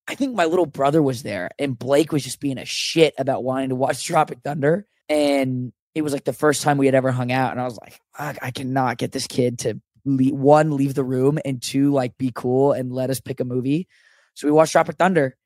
I 0.09 0.14
think 0.14 0.35
my 0.35 0.44
little 0.44 0.66
brother 0.66 1.03
was 1.03 1.22
there 1.22 1.50
and 1.59 1.79
Blake 1.79 2.12
was 2.12 2.22
just 2.22 2.38
being 2.40 2.59
a 2.59 2.64
shit 2.66 3.14
about 3.18 3.42
wanting 3.42 3.70
to 3.70 3.74
watch 3.74 4.05
Tropic 4.07 4.38
Thunder. 4.44 4.87
And 5.09 5.72
it 5.94 6.03
was 6.03 6.12
like 6.12 6.24
the 6.24 6.33
first 6.33 6.62
time 6.62 6.77
we 6.79 6.87
had 6.87 6.94
ever 6.94 7.11
hung 7.12 7.31
out, 7.33 7.53
and 7.53 7.61
I 7.61 7.64
was 7.64 7.79
like, 7.79 8.00
I 8.18 8.50
cannot 8.50 8.96
get 8.98 9.12
this 9.12 9.27
kid 9.27 9.61
to 9.61 9.81
le- 10.05 10.35
one 10.35 10.77
leave 10.77 10.95
the 10.95 11.05
room 11.05 11.38
and 11.45 11.62
two 11.62 11.93
like 11.93 12.17
be 12.19 12.31
cool 12.35 12.73
and 12.73 12.93
let 12.93 13.11
us 13.11 13.21
pick 13.21 13.40
a 13.40 13.45
movie. 13.45 13.88
So 14.35 14.47
we 14.49 14.53
watched 14.53 14.73
Tropic 14.73 14.97
Thunder, 14.97 15.37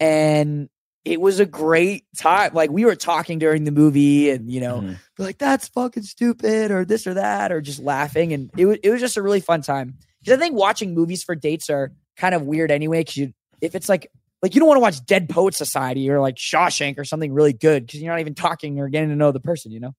and 0.00 0.68
it 1.04 1.20
was 1.20 1.40
a 1.40 1.46
great 1.46 2.04
time. 2.16 2.52
Like 2.54 2.70
we 2.70 2.84
were 2.84 2.94
talking 2.96 3.38
during 3.38 3.64
the 3.64 3.70
movie, 3.72 4.30
and 4.30 4.50
you 4.50 4.60
know, 4.60 4.80
Mhm. 4.80 4.96
we're 5.18 5.24
like 5.26 5.38
that's 5.38 5.68
fucking 5.68 6.02
stupid 6.04 6.70
or 6.70 6.84
this 6.84 7.06
or 7.06 7.14
that 7.14 7.52
or 7.52 7.60
just 7.60 7.80
laughing, 7.80 8.32
and 8.32 8.50
it 8.56 8.66
was 8.66 8.78
it 8.82 8.90
was 8.90 9.00
just 9.00 9.16
a 9.16 9.22
really 9.22 9.40
fun 9.40 9.62
time. 9.62 9.98
Because 10.20 10.38
I 10.38 10.40
think 10.40 10.54
watching 10.56 10.94
movies 10.94 11.22
for 11.22 11.34
dates 11.34 11.68
are 11.70 11.92
kind 12.16 12.34
of 12.34 12.42
weird 12.42 12.70
anyway. 12.70 13.00
Because 13.00 13.16
you, 13.16 13.32
if 13.60 13.74
it's 13.74 13.88
like 13.88 14.10
like 14.42 14.54
you 14.54 14.60
don't 14.60 14.68
want 14.68 14.76
to 14.78 14.82
watch 14.82 15.04
Dead 15.06 15.28
Poet 15.28 15.54
Society 15.54 16.10
or 16.10 16.20
like 16.20 16.36
Shawshank 16.36 16.98
or 16.98 17.04
something 17.04 17.32
really 17.32 17.52
good 17.54 17.86
because 17.86 18.00
you're 18.00 18.12
not 18.12 18.20
even 18.20 18.34
talking 18.34 18.78
or 18.78 18.88
getting 18.88 19.08
to 19.10 19.16
know 19.16 19.32
the 19.32 19.40
person. 19.40 19.72
You 19.72 19.80
know? 19.80 19.94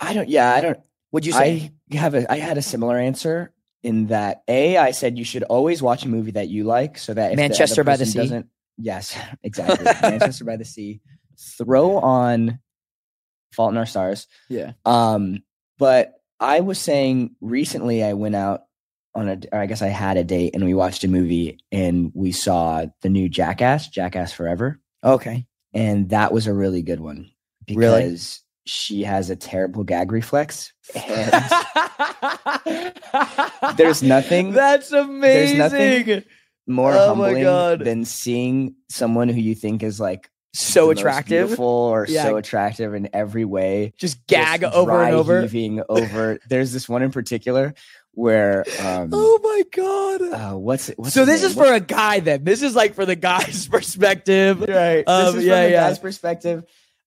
I 0.00 0.14
don't. 0.14 0.28
Yeah, 0.28 0.52
I 0.52 0.60
don't. 0.60 0.78
Would 1.12 1.24
you 1.26 1.32
say? 1.32 1.70
I 1.92 1.96
have 1.96 2.14
a. 2.14 2.30
I 2.30 2.36
had 2.38 2.58
a 2.58 2.62
similar 2.62 2.98
answer 2.98 3.52
in 3.82 4.06
that 4.08 4.42
a. 4.48 4.76
I 4.78 4.90
said 4.92 5.18
you 5.18 5.24
should 5.24 5.42
always 5.44 5.82
watch 5.82 6.04
a 6.04 6.08
movie 6.08 6.32
that 6.32 6.48
you 6.48 6.64
like, 6.64 6.98
so 6.98 7.14
that 7.14 7.32
if 7.32 7.36
the 7.36 7.42
Manchester 7.42 7.84
by 7.84 7.96
the 7.96 8.06
Sea? 8.06 8.18
Doesn't, 8.18 8.46
yes, 8.78 9.16
exactly. 9.42 9.84
Manchester 10.02 10.44
by 10.44 10.56
the 10.56 10.64
Sea. 10.64 11.00
Throw 11.58 11.98
on 11.98 12.58
Fault 13.52 13.72
in 13.72 13.78
Our 13.78 13.86
Stars. 13.86 14.26
yeah. 14.48 14.72
Um, 14.84 15.42
but 15.78 16.14
I 16.40 16.60
was 16.60 16.78
saying 16.78 17.36
recently 17.40 18.02
I 18.04 18.12
went 18.14 18.34
out 18.36 18.62
on 19.14 19.28
a, 19.28 19.38
or 19.52 19.58
I 19.58 19.66
guess 19.66 19.82
I 19.82 19.88
had 19.88 20.16
a 20.16 20.24
date 20.24 20.54
and 20.54 20.64
we 20.64 20.72
watched 20.74 21.04
a 21.04 21.08
movie 21.08 21.58
and 21.70 22.10
we 22.14 22.32
saw 22.32 22.86
the 23.02 23.08
new 23.10 23.28
Jackass, 23.28 23.88
Jackass 23.88 24.32
Forever, 24.32 24.80
Okay. 25.04 25.46
and 25.74 26.08
that 26.10 26.32
was 26.32 26.46
a 26.46 26.52
really 26.54 26.82
good 26.82 27.00
one 27.00 27.30
Really? 27.68 28.02
because 28.04 28.40
she 28.64 29.02
has 29.02 29.30
a 29.30 29.36
terrible 29.36 29.84
gag 29.84 30.12
reflex. 30.12 30.72
And 30.94 31.32
There's 33.76 34.02
nothing- 34.02 34.52
That's 34.52 34.92
amazing. 34.92 35.58
there's 35.58 36.06
nothing 36.06 36.24
more 36.66 36.92
Oh 36.92 37.08
humbling 37.08 37.78
than 37.84 38.04
seeing 38.04 38.74
someone 38.88 39.28
who 39.28 39.40
you 39.40 39.54
think 39.54 39.82
is 39.82 39.98
like 40.00 40.30
so 40.54 40.90
attractive. 40.90 41.46
beautiful 41.46 41.66
or 41.66 42.06
Yeah. 42.08 42.24
so 42.24 42.36
attractive 42.36 42.94
in 42.94 43.08
every 43.12 43.44
way. 43.44 43.94
Just 43.96 44.26
gag 44.26 44.60
just 44.60 44.74
over 44.74 45.02
and 45.02 45.14
over. 45.14 45.42
heaving 45.42 45.82
over. 45.88 46.38
There's 46.48 46.72
this 46.72 46.88
one 46.88 47.02
in 47.02 47.10
particular 47.10 47.74
where 48.14 48.64
um 48.80 49.08
Oh 49.12 49.40
my 49.42 49.62
god. 49.72 50.22
uh, 50.22 50.58
what's 50.58 50.90
it? 50.90 50.98
What's 50.98 51.14
so 51.14 51.24
this 51.24 51.40
name? 51.42 51.50
is 51.50 51.56
What- 51.56 51.68
for 51.68 51.74
a 51.74 51.80
guy 51.80 52.20
then. 52.20 52.44
This 52.44 52.62
is 52.62 52.74
like 52.76 52.94
for 52.94 53.06
the 53.06 53.16
guy's 53.16 53.66
perspective. 53.68 54.60
right. 54.60 55.02
Um, 55.06 55.34
this 55.34 55.36
is 55.36 55.44
yeah, 55.46 55.54
from 55.54 55.64
the 55.64 55.70
yeah. 55.70 55.88
guy's 55.88 55.98
perspective. 55.98 56.64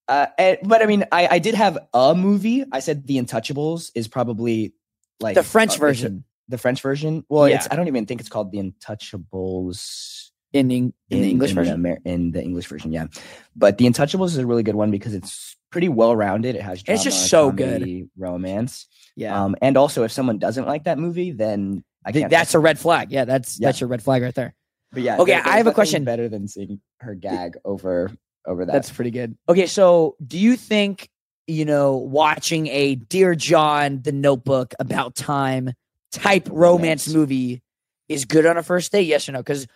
Uh, 0.08 0.28
and, 0.38 0.58
but 0.64 0.82
I 0.82 0.86
mean, 0.86 1.06
I, 1.12 1.28
I 1.32 1.40
did 1.40 1.56
have 1.56 1.78
a 1.94 2.14
movie. 2.16 2.64
I 2.72 2.80
said 2.80 3.08
The 3.08 3.18
Untouchables 3.18 3.92
is 3.96 4.08
probably 4.08 4.74
like 5.20 5.36
The 5.36 5.44
French 5.44 5.76
uh, 5.76 5.80
version 5.80 6.24
the 6.48 6.60
French 6.60 6.82
version. 6.84 7.26
Well, 7.28 7.50
Yeah. 7.50 7.56
it's 7.56 7.68
I 7.72 7.76
don't 7.76 7.88
even 7.88 8.06
think 8.06 8.20
it's 8.22 8.30
called 8.30 8.52
The 8.52 8.60
Untouchables 8.60 10.30
in 10.54 10.68
the, 10.68 10.78
in 10.78 10.94
the 11.10 11.30
English 11.30 11.50
in 11.52 11.56
version. 11.56 11.82
The, 11.82 11.90
Amer- 11.90 12.00
in 12.06 12.32
the 12.32 12.42
English 12.44 12.68
version, 12.68 12.92
yeah. 12.92 13.08
But 13.56 13.78
The 13.78 13.86
Untouchables 13.86 14.28
is 14.28 14.38
a 14.38 14.46
really 14.46 14.64
good 14.64 14.76
one 14.76 14.92
because 14.92 15.14
it's 15.14 15.56
pretty 15.72 15.90
well 15.90 16.16
rounded. 16.16 16.56
It 16.56 16.62
has 16.62 16.84
drama, 16.84 16.96
It's 16.96 17.04
just 17.04 17.30
so 17.30 17.52
good. 17.52 18.10
romance. 18.18 18.88
yeah. 19.16 19.44
Um, 19.44 19.56
and 19.62 19.76
also, 19.78 20.04
if 20.04 20.12
someone 20.12 20.38
doesn't 20.38 20.68
like 20.68 20.86
that 20.86 20.98
movie, 21.00 21.32
then 21.32 21.84
I 22.06 22.12
Th- 22.12 22.24
can't. 22.24 22.30
that's 22.32 22.54
a 22.54 22.60
red 22.60 22.80
flag. 22.80 23.12
Yeah, 23.12 23.26
that's 23.26 23.60
Yeah. 23.60 23.68
that's 23.68 23.82
your 23.82 23.88
red 23.90 24.02
flag 24.04 24.22
right 24.22 24.36
there. 24.36 24.54
But 24.92 25.02
yeah. 25.04 25.18
Okay, 25.18 25.32
there- 25.34 25.48
I 25.48 25.58
have 25.58 25.68
a 25.68 25.74
question. 25.74 26.04
Better 26.04 26.30
than 26.30 26.48
seeing 26.48 26.80
her 27.00 27.16
gag 27.16 27.58
over 27.66 28.12
over 28.48 28.66
that. 28.66 28.72
That's 28.72 28.92
pretty 28.92 29.12
good. 29.12 29.38
Okay, 29.50 29.68
so 29.68 30.16
do 30.26 30.38
you 30.38 30.56
think 30.56 31.10
you 31.48 31.66
know 31.66 31.98
watching 31.98 32.68
a 32.68 32.96
Dear 32.96 33.36
John, 33.36 34.02
The 34.02 34.12
Notebook, 34.12 34.74
About 34.80 35.16
Time 35.16 35.72
type 36.12 36.48
romance 36.52 37.08
movie 37.08 37.62
is 38.08 38.26
good 38.26 38.46
on 38.46 38.58
a 38.58 38.64
first 38.64 38.92
date? 38.92 39.08
Yes 39.08 39.28
or 39.30 39.34
no? 39.34 39.40
Because 39.40 39.68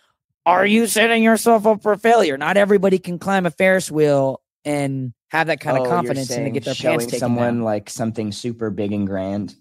are 0.45 0.65
you 0.65 0.87
setting 0.87 1.21
yourself 1.23 1.67
up 1.67 1.81
for 1.83 1.95
failure? 1.97 2.37
Not 2.37 2.57
everybody 2.57 2.97
can 2.99 3.19
climb 3.19 3.45
a 3.45 3.51
Ferris 3.51 3.91
wheel 3.91 4.41
and 4.65 5.13
have 5.29 5.47
that 5.47 5.59
kind 5.59 5.77
Oh, 5.77 5.83
of 5.83 5.89
confidence 5.89 6.31
and 6.31 6.51
get 6.53 6.65
their 6.65 6.73
showing 6.73 6.97
pants 6.99 7.05
taken 7.05 7.19
someone 7.19 7.55
down. 7.57 7.63
like 7.63 7.89
something 7.89 8.31
super 8.31 8.69
big 8.71 8.91
and 8.91 9.05
grand. 9.05 9.53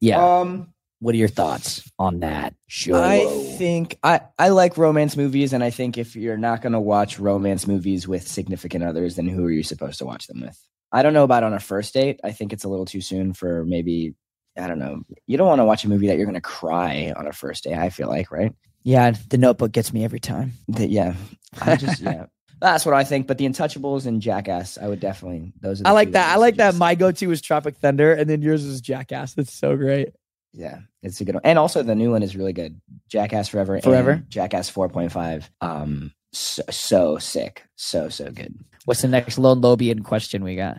Yeah. 0.00 0.40
Um, 0.40 0.72
what 1.02 1.16
are 1.16 1.18
your 1.18 1.28
thoughts 1.28 1.82
on 1.98 2.20
that? 2.20 2.54
Show. 2.68 2.94
I 2.94 3.26
think 3.58 3.98
I 4.04 4.20
I 4.38 4.50
like 4.50 4.78
romance 4.78 5.16
movies, 5.16 5.52
and 5.52 5.62
I 5.64 5.70
think 5.70 5.98
if 5.98 6.14
you're 6.14 6.36
not 6.36 6.62
going 6.62 6.74
to 6.74 6.80
watch 6.80 7.18
romance 7.18 7.66
movies 7.66 8.06
with 8.06 8.26
significant 8.26 8.84
others, 8.84 9.16
then 9.16 9.26
who 9.26 9.44
are 9.44 9.50
you 9.50 9.64
supposed 9.64 9.98
to 9.98 10.04
watch 10.06 10.28
them 10.28 10.40
with? 10.40 10.56
I 10.92 11.02
don't 11.02 11.12
know 11.12 11.24
about 11.24 11.42
on 11.42 11.54
a 11.54 11.58
first 11.60 11.92
date. 11.92 12.20
I 12.22 12.30
think 12.30 12.52
it's 12.52 12.62
a 12.64 12.68
little 12.68 12.84
too 12.86 13.00
soon 13.00 13.32
for 13.32 13.64
maybe. 13.64 14.14
I 14.56 14.68
don't 14.68 14.78
know. 14.78 15.02
You 15.26 15.38
don't 15.38 15.48
want 15.48 15.60
to 15.60 15.64
watch 15.64 15.84
a 15.84 15.88
movie 15.88 16.06
that 16.06 16.16
you're 16.18 16.26
going 16.26 16.34
to 16.34 16.40
cry 16.40 17.12
on 17.16 17.26
a 17.26 17.32
first 17.32 17.64
date. 17.64 17.74
I 17.76 17.88
feel 17.90 18.08
like, 18.08 18.30
right? 18.30 18.52
yeah, 18.84 19.10
The 19.28 19.38
Notebook 19.38 19.72
gets 19.72 19.92
me 19.92 20.04
every 20.04 20.20
time. 20.20 20.52
That- 20.68 20.90
yeah, 20.90 21.14
I 21.60 21.76
just 21.76 22.00
yeah. 22.00 22.26
That's 22.60 22.86
what 22.86 22.94
I 22.94 23.02
think. 23.02 23.26
But 23.26 23.38
The 23.38 23.46
Untouchables 23.46 24.06
and 24.06 24.22
Jackass, 24.22 24.78
I 24.78 24.86
would 24.86 25.00
definitely 25.00 25.52
those 25.60 25.80
are. 25.80 25.84
The 25.84 25.88
I 25.88 25.92
like 25.92 26.08
two 26.08 26.12
that. 26.12 26.28
I 26.30 26.36
would 26.36 26.42
like 26.42 26.56
that. 26.56 26.76
My 26.76 26.94
go-to 26.94 27.30
is 27.32 27.40
Tropic 27.42 27.76
Thunder, 27.76 28.12
and 28.12 28.30
then 28.30 28.40
yours 28.40 28.62
is 28.62 28.80
Jackass. 28.80 29.34
That's 29.34 29.52
so 29.52 29.76
great. 29.76 30.10
Yeah, 30.52 30.80
it's 31.02 31.20
a 31.20 31.24
good 31.24 31.34
one. 31.36 31.42
And 31.44 31.58
also 31.58 31.82
the 31.82 31.94
new 31.94 32.10
one 32.10 32.22
is 32.22 32.36
really 32.36 32.52
good. 32.52 32.80
Jackass 33.08 33.48
Forever. 33.48 33.74
and 33.74 33.84
Forever? 33.84 34.22
Jackass 34.28 34.70
4.5. 34.70 35.48
Um 35.60 36.12
so, 36.32 36.62
so 36.70 37.18
sick. 37.18 37.64
So 37.76 38.08
so 38.08 38.30
good. 38.30 38.58
What's 38.84 39.02
the 39.02 39.08
next 39.08 39.38
Lone 39.38 39.60
Lobian 39.60 40.04
question 40.04 40.42
we 40.44 40.56
got? 40.56 40.78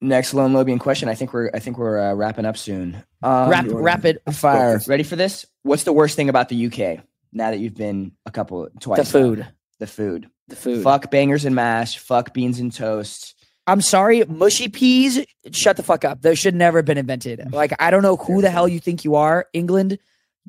Next 0.00 0.34
Lone 0.34 0.52
Lobian 0.52 0.80
question. 0.80 1.08
I 1.08 1.14
think 1.14 1.32
we're 1.32 1.50
I 1.54 1.60
think 1.60 1.78
we're 1.78 1.98
uh, 1.98 2.14
wrapping 2.14 2.44
up 2.44 2.56
soon. 2.56 3.02
Um, 3.22 3.50
Rap, 3.50 3.66
rapid 3.68 4.18
fire. 4.32 4.80
Ready 4.86 5.04
for 5.04 5.16
this? 5.16 5.46
What's 5.62 5.84
the 5.84 5.92
worst 5.92 6.16
thing 6.16 6.28
about 6.28 6.48
the 6.48 6.66
UK 6.66 7.04
now 7.32 7.50
that 7.50 7.58
you've 7.60 7.76
been 7.76 8.12
a 8.26 8.32
couple 8.32 8.68
twice? 8.80 8.98
The 8.98 9.18
now? 9.18 9.24
food. 9.24 9.46
The 9.78 9.86
food. 9.86 10.28
The 10.48 10.56
food. 10.56 10.82
Fuck 10.82 11.10
bangers 11.10 11.44
and 11.44 11.54
mash. 11.54 11.98
Fuck 11.98 12.34
beans 12.34 12.58
and 12.58 12.72
toast. 12.72 13.34
I'm 13.66 13.80
sorry, 13.80 14.24
mushy 14.24 14.68
peas. 14.68 15.24
Shut 15.52 15.76
the 15.76 15.82
fuck 15.82 16.04
up. 16.04 16.22
Those 16.22 16.38
should 16.38 16.54
never 16.54 16.78
have 16.78 16.84
been 16.84 16.98
invented. 16.98 17.40
Like 17.52 17.72
I 17.80 17.90
don't 17.90 18.02
know 18.02 18.16
who 18.16 18.40
the 18.40 18.50
hell 18.50 18.66
you 18.66 18.80
think 18.80 19.04
you 19.04 19.14
are, 19.14 19.46
England. 19.52 19.98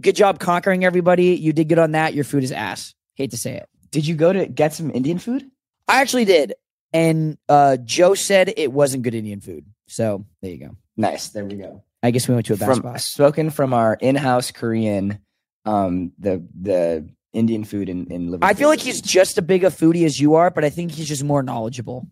Good 0.02 0.16
job 0.16 0.40
conquering 0.40 0.84
everybody. 0.86 1.36
You 1.36 1.54
did 1.54 1.70
good 1.70 1.80
on 1.80 1.92
that. 1.92 2.14
Your 2.14 2.24
food 2.24 2.44
is 2.44 2.52
ass. 2.52 2.96
Hate 3.16 3.32
to 3.32 3.38
say 3.38 3.56
it. 3.58 3.70
Did 3.92 4.08
you 4.08 4.16
go 4.16 4.34
to 4.34 4.48
get 4.48 4.74
some 4.74 4.90
Indian 4.90 5.20
food? 5.20 5.50
I 5.88 6.02
actually 6.02 6.26
did, 6.26 6.54
and 6.92 7.38
uh, 7.48 7.78
Joe 7.78 8.16
said 8.16 8.54
it 8.58 8.72
wasn't 8.72 9.04
good 9.04 9.14
Indian 9.14 9.42
food. 9.42 9.66
So 9.88 10.26
there 10.42 10.52
you 10.52 10.58
go. 10.58 10.76
Nice. 10.98 11.30
There 11.30 11.46
we 11.46 11.56
go. 11.56 11.84
I 12.02 12.12
guess 12.12 12.28
we 12.28 12.34
went 12.34 12.48
to 12.48 12.54
a 12.54 12.58
bad 12.58 12.66
from 12.66 12.78
spot. 12.80 13.02
spoken 13.02 13.50
from 13.50 13.74
our 13.74 13.94
in-house 13.94 14.52
Korean, 14.52 15.20
um, 15.66 16.12
the 16.18 16.44
the 16.60 17.08
Indian 17.34 17.64
food 17.64 17.90
in 17.90 18.08
in 18.08 18.28
Liverpool. 18.28 18.50
I 18.50 18.54
feel 18.54 18.70
like 18.70 18.80
he's 18.80 19.02
just 19.02 19.38
as 19.38 19.44
big 19.44 19.64
a 19.64 19.70
foodie 19.70 20.06
as 20.06 20.20
you 20.20 20.36
are, 20.36 20.50
but 20.50 20.64
I 20.66 20.70
think 20.70 20.92
he's 20.92 21.08
just 21.08 21.24
more 21.24 21.44
knowledgeable. 21.44 22.08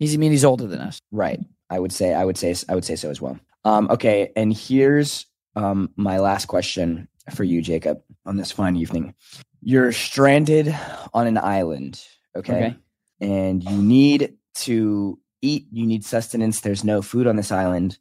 He's 0.00 0.14
I 0.14 0.16
mean 0.16 0.32
he's 0.32 0.44
older 0.44 0.66
than 0.66 0.80
us. 0.80 0.98
right. 1.12 1.38
I 1.72 1.78
would 1.78 1.92
say 1.92 2.12
I 2.12 2.24
would 2.24 2.36
say 2.36 2.52
I 2.68 2.74
would 2.74 2.84
say 2.84 2.96
so 2.96 3.10
as 3.10 3.20
well. 3.20 3.38
Um, 3.64 3.88
okay, 3.90 4.32
and 4.34 4.52
here's 4.52 5.26
um 5.54 5.90
my 5.96 6.18
last 6.18 6.46
question 6.46 7.06
for 7.32 7.44
you, 7.44 7.62
Jacob, 7.62 8.02
on 8.26 8.36
this 8.36 8.50
fine 8.50 8.74
evening. 8.74 9.14
You're 9.62 9.92
stranded 9.92 10.74
on 11.14 11.28
an 11.28 11.38
island, 11.38 12.02
okay? 12.34 12.52
Okay. 12.52 12.76
And 13.20 13.62
you 13.62 13.76
need 13.82 14.34
to 14.54 15.18
eat, 15.42 15.66
you 15.70 15.86
need 15.86 16.04
sustenance. 16.04 16.60
There's 16.62 16.82
no 16.82 17.02
food 17.02 17.26
on 17.26 17.36
this 17.36 17.52
island. 17.52 17.98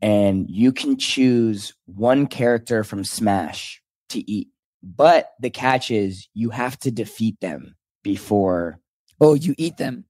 And 0.00 0.48
you 0.48 0.72
can 0.72 0.96
choose 0.96 1.74
one 1.86 2.26
character 2.28 2.84
from 2.84 3.04
Smash 3.04 3.82
to 4.10 4.30
eat. 4.30 4.48
But 4.82 5.32
the 5.40 5.50
catch 5.50 5.90
is 5.90 6.28
you 6.34 6.50
have 6.50 6.78
to 6.80 6.90
defeat 6.90 7.40
them 7.40 7.74
before 8.02 8.78
Oh, 9.20 9.34
you 9.34 9.54
eat 9.58 9.76
them. 9.76 10.04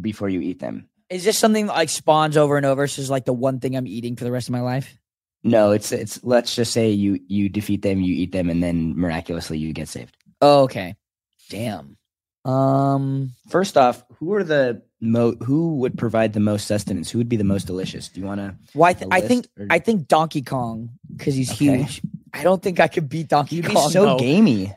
Before 0.00 0.28
you 0.28 0.40
eat 0.40 0.58
them. 0.60 0.88
Is 1.10 1.24
this 1.24 1.38
something 1.38 1.66
that 1.66 1.74
like 1.74 1.88
spawns 1.90 2.36
over 2.36 2.56
and 2.56 2.64
over? 2.66 2.86
So 2.86 3.00
it's 3.02 3.10
like 3.10 3.24
the 3.26 3.32
one 3.32 3.60
thing 3.60 3.76
I'm 3.76 3.86
eating 3.86 4.16
for 4.16 4.24
the 4.24 4.32
rest 4.32 4.48
of 4.48 4.52
my 4.52 4.60
life? 4.62 4.96
No, 5.44 5.72
it's 5.72 5.92
it's 5.92 6.22
let's 6.24 6.54
just 6.54 6.72
say 6.72 6.90
you 6.90 7.18
you 7.28 7.48
defeat 7.48 7.82
them, 7.82 8.00
you 8.00 8.14
eat 8.14 8.32
them, 8.32 8.48
and 8.48 8.62
then 8.62 8.98
miraculously 8.98 9.58
you 9.58 9.72
get 9.72 9.88
saved. 9.88 10.16
Oh, 10.40 10.62
okay. 10.62 10.94
Damn. 11.50 11.96
Um, 12.44 13.32
First 13.48 13.76
off, 13.76 14.04
who 14.18 14.32
are 14.34 14.42
the 14.44 14.82
mo 15.00 15.32
who 15.42 15.76
would 15.76 15.96
provide 15.98 16.32
the 16.32 16.40
most 16.40 16.66
sustenance? 16.66 17.10
Who 17.10 17.18
would 17.18 17.28
be 17.28 17.36
the 17.36 17.44
most 17.44 17.66
delicious? 17.66 18.08
Do 18.08 18.20
you 18.20 18.26
want 18.26 18.40
to? 18.40 18.54
well, 18.74 18.88
I, 18.90 18.92
th- 18.94 19.10
A 19.10 19.14
I 19.14 19.20
think 19.20 19.46
or- 19.58 19.66
I 19.70 19.78
think 19.78 20.08
Donkey 20.08 20.42
Kong 20.42 20.90
because 21.14 21.34
he's 21.34 21.52
Okay. 21.52 21.78
huge. 21.82 22.00
I 22.32 22.42
don't 22.42 22.62
think 22.62 22.80
I 22.80 22.88
could 22.88 23.08
beat 23.08 23.28
Donkey 23.28 23.56
You'd 23.56 23.66
be 23.66 23.74
Kong. 23.74 23.90
so 23.90 24.04
though. 24.04 24.18
gamey. 24.18 24.72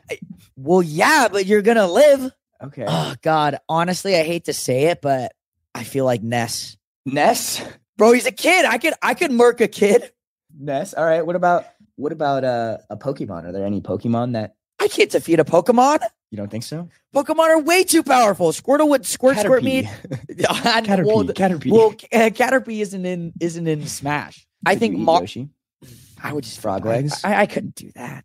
Well, 0.56 0.82
yeah, 0.82 1.28
but 1.30 1.46
you're 1.46 1.62
gonna 1.62 1.86
live. 1.90 2.30
Okay, 2.62 2.84
Oh 2.88 3.14
God, 3.22 3.58
honestly, 3.68 4.16
I 4.16 4.22
hate 4.22 4.44
to 4.46 4.52
say 4.52 4.84
it, 4.84 5.00
but 5.02 5.32
I 5.74 5.84
feel 5.84 6.04
like 6.04 6.22
Ness. 6.22 6.76
Ness. 7.04 7.62
Bro, 7.96 8.12
he's 8.12 8.26
a 8.26 8.32
kid. 8.32 8.64
I 8.64 8.78
could 8.78 8.94
I 9.02 9.14
could 9.14 9.30
murk 9.30 9.60
a 9.60 9.68
kid. 9.68 10.10
Ness. 10.58 10.94
All 10.94 11.04
right. 11.04 11.24
What 11.24 11.36
about 11.36 11.66
what 11.96 12.12
about 12.12 12.44
uh, 12.44 12.78
a 12.90 12.96
Pokemon? 12.96 13.44
Are 13.44 13.52
there 13.52 13.64
any 13.64 13.80
Pokemon 13.80 14.32
that? 14.32 14.54
I 14.78 14.88
can't 14.88 15.10
defeat 15.10 15.38
a 15.40 15.44
Pokemon. 15.44 16.00
You 16.30 16.36
don't 16.36 16.50
think 16.50 16.64
so? 16.64 16.88
Pokemon 17.14 17.48
are 17.48 17.60
way 17.60 17.84
too 17.84 18.02
powerful. 18.02 18.52
Squirtle 18.52 18.88
would 18.90 19.06
squirt 19.06 19.38
squirt 19.38 19.62
me. 19.62 19.82
Caterpie. 20.30 21.06
well, 21.06 21.24
Caterpie. 21.24 21.70
well, 21.70 21.90
uh, 22.12 22.30
Caterpie 22.30 22.80
isn't 22.80 23.06
in 23.06 23.32
isn't 23.40 23.66
in 23.66 23.86
Smash. 23.86 24.46
I 24.64 24.72
Could 24.74 24.80
think 24.80 24.98
Yoshi? 25.06 25.48
I 26.22 26.32
would 26.32 26.44
just 26.44 26.60
Frog 26.60 26.84
legs? 26.84 27.24
I, 27.24 27.42
I 27.42 27.46
couldn't 27.46 27.74
do 27.74 27.90
that. 27.94 28.24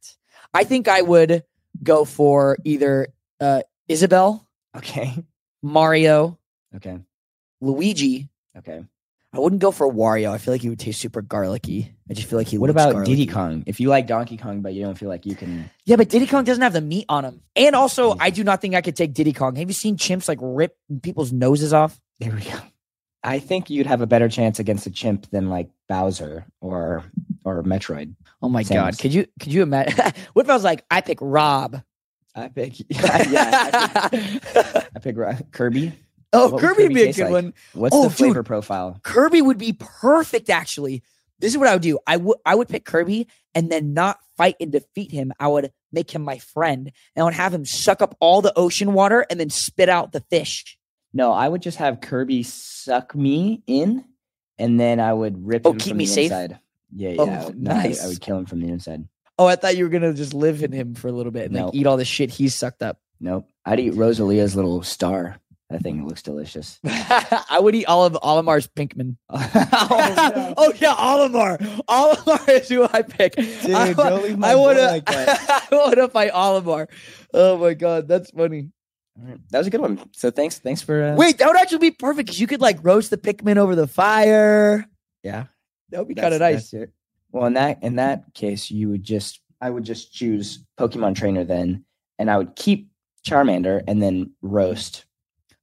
I 0.54 0.64
think 0.64 0.88
I 0.88 1.02
would 1.02 1.44
go 1.84 2.04
for 2.06 2.58
either 2.66 3.08
uh, 3.40 3.62
Isabelle, 3.92 4.48
Okay. 4.76 5.14
Mario, 5.62 6.38
Okay. 6.76 6.98
Luigi. 7.60 8.30
Okay. 8.58 8.84
I 9.34 9.40
wouldn't 9.40 9.62
go 9.62 9.72
for 9.72 9.90
Wario. 9.92 10.32
I 10.32 10.38
feel 10.40 10.54
like 10.54 10.62
he 10.62 10.68
would 10.70 10.80
taste 10.80 11.00
super 11.00 11.22
garlicky. 11.22 11.94
I 12.10 12.14
just 12.14 12.28
feel 12.28 12.38
like 12.38 12.48
he. 12.48 12.58
What 12.58 12.70
about 12.70 13.06
Diddy. 13.06 13.26
Kong? 13.28 13.64
If 13.66 13.80
you 13.80 13.88
like 13.88 14.06
Donkey 14.08 14.36
Kong, 14.36 14.62
but 14.62 14.74
you 14.74 14.84
don't 14.84 14.98
feel 14.98 15.08
like 15.08 15.26
you 15.26 15.36
can. 15.36 15.70
Yeah, 15.86 15.96
but 15.96 16.10
Diddy 16.10 16.28
Kong 16.28 16.44
doesn't 16.44 16.62
have 16.62 16.74
the 16.74 16.82
meat 16.82 17.06
on 17.08 17.24
him. 17.24 17.42
And 17.56 17.74
also. 17.76 18.18
I 18.20 18.30
do 18.30 18.44
not 18.44 18.60
think 18.60 18.76
I 18.76 18.82
could 18.82 18.96
take 18.98 19.14
Diddy 19.14 19.32
Kong. 19.32 19.56
Have 19.56 19.70
you 19.70 19.74
seen 19.74 19.96
chimps 19.96 20.28
like 20.28 20.40
rip 20.42 20.76
people's 21.02 21.32
noses 21.32 21.72
off? 21.74 21.98
There 22.20 22.32
we 22.34 22.42
go. 22.42 22.58
I 23.24 23.40
think 23.40 23.70
you'd 23.70 23.86
have 23.88 24.02
a 24.02 24.08
better 24.08 24.28
chance 24.28 24.60
against 24.60 24.86
a 24.88 24.92
chimp 24.92 25.30
than 25.30 25.50
like 25.50 25.70
Bowser 25.88 26.46
or 26.60 27.04
or 27.46 27.64
Metroid. 27.64 28.16
Oh 28.42 28.50
my 28.50 28.64
Samus. 28.64 28.70
god! 28.74 29.00
Could 29.00 29.14
you 29.14 29.28
could 29.40 29.54
you 29.54 29.62
imagine? 29.62 29.96
what 30.34 30.46
if 30.46 30.50
I 30.50 30.54
was 30.54 30.64
like, 30.66 30.84
I 30.92 31.00
pick 31.02 31.20
Rob? 31.22 31.82
I 32.36 32.48
pick. 32.48 32.80
yeah, 32.90 33.70
I 34.04 34.08
pick, 34.10 34.46
I 34.96 35.00
pick 35.00 35.52
Kirby. 35.52 35.94
oh, 36.34 36.50
What 36.50 36.62
Kirby 36.62 36.84
would 36.84 36.88
Kirby 36.90 36.94
be 36.94 37.02
a 37.10 37.14
good 37.14 37.24
like? 37.24 37.32
one. 37.32 37.54
What's 37.74 37.96
Oh, 37.96 38.04
the 38.04 38.10
dude. 38.10 38.18
flavor 38.18 38.44
profile? 38.44 39.00
Kirby 39.04 39.42
would 39.42 39.58
be 39.58 39.74
perfect. 39.74 40.50
Actually, 40.50 41.04
this 41.40 41.52
is 41.52 41.58
what 41.58 41.68
I 41.68 41.74
would 41.74 41.82
do. 41.82 42.00
I 42.08 42.18
would 42.18 42.38
I 42.46 42.56
would 42.56 42.70
pick 42.70 42.86
Kirby 42.86 43.28
and 43.54 43.70
then 43.72 43.94
not 43.94 44.20
fight 44.38 44.56
and 44.62 44.72
defeat 44.72 45.12
him. 45.12 45.34
I 45.40 45.48
would 45.48 45.72
make 45.92 46.10
him 46.12 46.22
my 46.22 46.38
friend 46.38 46.90
and 47.16 47.22
I 47.22 47.26
would 47.26 47.34
have 47.34 47.54
him 47.54 47.66
suck 47.66 48.02
up 48.02 48.16
all 48.22 48.42
the 48.42 48.54
ocean 48.58 48.94
water 48.94 49.26
and 49.30 49.40
then 49.40 49.50
spit 49.50 49.90
out 49.90 50.14
the 50.14 50.22
fish. 50.30 50.78
No, 51.14 51.34
I 51.34 51.50
would 51.50 51.62
just 51.62 51.80
have 51.80 52.00
Kirby 52.00 52.44
suck 52.44 53.14
me 53.14 53.62
in, 53.68 54.06
and 54.58 54.80
then 54.80 55.02
I 55.02 55.12
would 55.12 55.46
rip 55.46 55.64
Oh, 55.66 55.72
him 55.74 55.78
keep 55.80 55.90
from 55.92 55.98
me 55.98 56.06
the 56.06 56.12
safe? 56.12 56.32
inside. 56.32 56.60
Yeah, 56.96 57.16
oh, 57.20 57.26
yeah. 57.26 57.40
Oh, 57.40 57.42
I 57.42 57.46
would- 57.48 57.62
no, 57.62 57.72
I 57.72 57.96
I 58.02 58.08
would 58.08 58.22
kill 58.22 58.38
him 58.38 58.46
from 58.46 58.62
the 58.62 58.70
inside. 58.70 59.04
Oh, 59.42 59.48
I 59.48 59.56
thought 59.56 59.76
you 59.76 59.84
were 59.86 59.90
gonna 59.90 60.14
just 60.14 60.34
live 60.34 60.62
in 60.64 60.72
him 60.72 60.94
for 60.94 61.08
a 61.08 61.12
little 61.12 61.32
bit 61.32 61.46
and 61.46 61.54
No. 61.54 61.66
like 61.66 61.76
eat 61.76 61.88
all 61.88 61.98
the 61.98 62.06
shit 62.06 62.30
he's 62.30 62.54
sucked 62.54 62.84
up. 62.84 63.00
Nope. 63.20 63.48
I'd 63.66 63.80
eat 63.80 63.94
Rosalina's 63.94 64.56
little 64.56 64.84
star. 64.84 65.38
That 65.70 65.82
thing 65.84 66.06
looks 66.06 66.22
delicious. 66.22 66.80
I 66.86 67.58
would 67.62 67.74
eat 67.76 67.86
all 67.86 68.04
of 68.06 68.14
Olimar's 68.22 68.68
Pikmin. 68.68 69.16
oh, 69.30 70.54
oh 70.58 70.74
yeah, 70.78 70.94
Olimar. 70.96 71.58
Olimar 71.88 72.50
is 72.62 72.68
who 72.70 72.84
I 72.92 73.02
pick. 73.04 73.36
I, 73.38 73.94
don't 73.94 74.24
leave 74.24 74.38
my 74.38 74.50
I 74.50 74.54
boy 74.56 74.62
wanna, 74.62 74.82
like 74.82 75.06
that. 75.06 75.68
I 75.72 75.76
wanna 75.76 76.10
fight 76.10 76.32
Olimar. 76.34 76.88
Oh 77.34 77.58
my 77.58 77.74
god, 77.74 78.08
that's 78.08 78.32
funny. 78.32 78.70
That 79.52 79.60
was 79.60 79.68
a 79.68 79.70
good 79.70 79.82
one. 79.82 80.00
So 80.14 80.30
thanks, 80.32 80.60
thanks 80.60 80.82
for 80.82 81.02
uh, 81.04 81.16
Wait, 81.16 81.38
that 81.38 81.48
would 81.48 81.58
actually 81.58 81.78
be 81.80 81.92
perfect 81.92 82.28
because 82.28 82.40
you 82.42 82.48
could 82.48 82.62
like 82.62 82.80
roast 82.84 83.10
the 83.10 83.18
Pikmin 83.18 83.58
over 83.58 83.76
the 83.76 83.88
fire. 83.88 84.86
Yeah, 85.24 85.46
That 85.92 86.00
would 86.00 86.08
be 86.08 86.16
kind 86.16 86.34
of 86.34 86.40
nice. 86.42 86.72
that's 86.72 86.74
it. 86.74 86.92
Well, 87.32 87.46
in 87.46 87.54
that 87.54 87.82
in 87.84 87.96
that 87.96 88.34
case, 88.34 88.70
you 88.72 88.90
would 88.90 89.04
just 89.04 89.40
I 89.60 89.70
would 89.70 89.84
just 89.84 90.14
choose 90.14 90.66
Pokemon 90.80 91.16
Trainer 91.16 91.44
then, 91.44 91.86
and 92.20 92.30
I 92.32 92.38
would 92.38 92.56
keep 92.56 92.90
Charmander 93.26 93.82
and 93.88 94.02
then 94.02 94.32
roast 94.42 95.06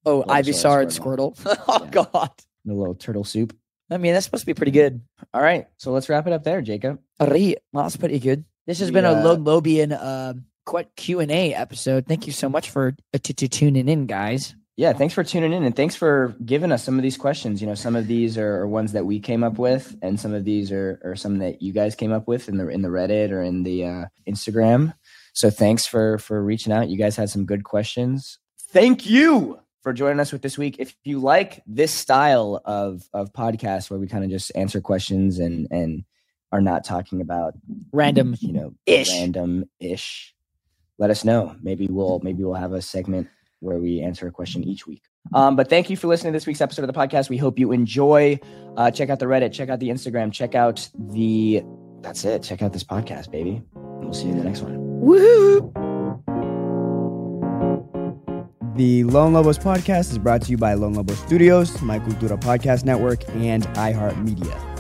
Oh, 0.07 0.23
Ivysaur 0.29 0.81
and 0.83 0.91
Squirtle. 0.91 1.37
oh 1.69 1.85
Yeah. 1.85 1.91
god. 1.91 2.31
the 2.65 2.75
little 2.75 2.95
turtle 2.95 3.25
soup. 3.25 3.55
I 3.91 3.97
mean, 3.97 4.13
that's 4.13 4.27
supposed 4.27 4.43
to 4.43 4.47
be 4.47 4.55
pretty 4.55 4.71
good. 4.73 5.01
All 5.35 5.41
right, 5.43 5.67
so 5.79 5.91
let's 5.93 6.09
wrap 6.09 6.27
it 6.27 6.33
up 6.33 6.45
there, 6.45 6.61
Jacob. 6.63 7.01
Alright, 7.21 7.59
well, 7.73 7.85
that's 7.85 7.97
pretty 7.97 8.19
good. 8.19 8.45
This 8.67 8.79
has 8.81 8.89
We, 8.91 8.95
been 8.95 9.05
a 9.07 9.13
uh, 9.13 9.37
Lobian 9.37 10.43
quite 10.67 10.95
Q 10.95 11.21
and 11.21 11.31
A 11.31 11.55
episode. 11.55 12.07
Thank 12.07 12.27
you 12.27 12.33
so 12.33 12.49
much 12.51 12.69
for 12.71 12.95
uh, 13.15 13.19
t- 13.23 13.33
t- 13.33 13.49
tuning 13.49 13.89
in, 13.89 14.05
guys. 14.07 14.55
Yeah, 14.79 14.93
thanks 14.93 15.13
for 15.13 15.25
tuning 15.25 15.53
in 15.53 15.65
and 15.65 15.75
thanks 15.75 15.97
for 15.97 16.37
giving 16.47 16.71
us 16.71 16.85
some 16.85 16.99
of 16.99 17.03
these 17.03 17.17
questions. 17.17 17.61
You 17.61 17.67
know, 17.67 17.75
some 17.75 17.97
of 17.97 18.07
these 18.07 18.39
are, 18.39 18.61
are 18.61 18.69
ones 18.69 18.93
that 18.93 19.05
we 19.05 19.19
came 19.19 19.43
up 19.43 19.59
with, 19.59 19.99
and 20.03 20.21
some 20.21 20.33
of 20.33 20.45
these 20.45 20.71
are, 20.71 21.01
are 21.05 21.17
some 21.17 21.39
that 21.39 21.61
you 21.61 21.73
guys 21.73 21.97
came 21.97 22.13
up 22.13 22.29
with 22.29 22.49
in 22.49 22.59
the 22.59 22.69
in 22.69 22.83
the 22.83 22.89
Reddit 22.89 23.33
or 23.33 23.43
in 23.43 23.65
the 23.65 23.85
uh, 23.85 24.05
Instagram. 24.29 24.95
So 25.33 25.51
thanks 25.51 25.85
for 25.85 26.19
for 26.19 26.41
reaching 26.45 26.73
out. 26.73 26.89
You 26.91 26.97
guys 26.97 27.17
had 27.17 27.29
some 27.29 27.45
good 27.45 27.65
questions. 27.65 28.39
Thank 28.71 29.05
you 29.05 29.59
for 29.83 29.93
joining 29.93 30.21
us 30.21 30.31
with 30.31 30.43
this 30.43 30.57
week. 30.57 30.77
If 30.79 30.95
you 31.03 31.19
like 31.19 31.61
this 31.67 31.93
style 31.93 32.61
of 32.65 33.03
of 33.13 33.33
podcast 33.33 33.91
where 33.91 33.99
we 33.99 34.07
kind 34.07 34.23
of 34.23 34.31
just 34.31 34.53
answer 34.55 34.81
questions 34.81 35.41
and 35.41 35.67
and 35.73 36.05
are 36.53 36.61
not 36.61 36.85
talking 36.85 37.21
about 37.21 37.55
Random 37.93 38.37
you 38.39 38.53
know 38.53 38.75
Ish. 38.87 39.11
random 39.11 39.65
ish 39.81 40.37
let 40.99 41.11
us 41.11 41.23
know 41.25 41.55
maybe 41.63 41.87
we'll 41.89 42.21
maybe 42.23 42.43
we'll 42.43 42.55
have 42.55 42.73
a 42.73 42.81
segment 42.81 43.29
where 43.61 43.79
we 43.79 44.01
answer 44.01 44.27
a 44.27 44.31
question 44.31 44.65
each 44.65 44.87
week. 44.87 45.03
Um, 45.35 45.57
but 45.57 45.69
thank 45.69 45.91
you 45.91 45.97
for 45.97 46.07
listening 46.07 46.33
to 46.33 46.37
this 46.37 46.47
week's 46.47 46.61
episode 46.61 46.83
of 46.83 46.93
the 46.93 46.99
podcast. 46.99 47.29
We 47.29 47.37
hope 47.37 47.59
you 47.59 47.73
enjoy. 47.73 48.39
Uh, 48.77 48.91
check 48.91 49.11
out 49.11 49.19
the 49.19 49.27
reddit 49.27 49.53
check 49.53 49.69
out 49.71 49.81
the 49.81 49.89
instagram 49.89 50.33
check 50.33 50.55
out 50.55 50.89
the 50.95 51.65
that's 52.03 52.25
it. 52.25 52.43
Check 52.43 52.63
out 52.63 52.73
this 52.73 52.85
podcast 52.85 53.31
baby. 53.31 53.63
We'll 53.75 54.13
see 54.13 54.27
you 54.27 54.33
in 54.33 54.39
the 54.39 54.45
next 54.45 54.63
one. 54.63 54.77
Woohoo! 55.03 55.75
The 58.77 59.05
Lone 59.05 59.33
Lobos 59.33 59.59
podcast 59.59 60.13
is 60.13 60.19
brought 60.19 60.43
to 60.43 60.51
you 60.53 60.57
by 60.57 60.75
Lone 60.75 60.95
Lobos 60.95 61.19
Studios, 61.19 61.83
My 61.83 61.99
Cultura 61.99 62.41
Podcast 62.41 62.85
Network, 62.85 63.29
and 63.31 63.65
iHeartMedia. 63.75 64.78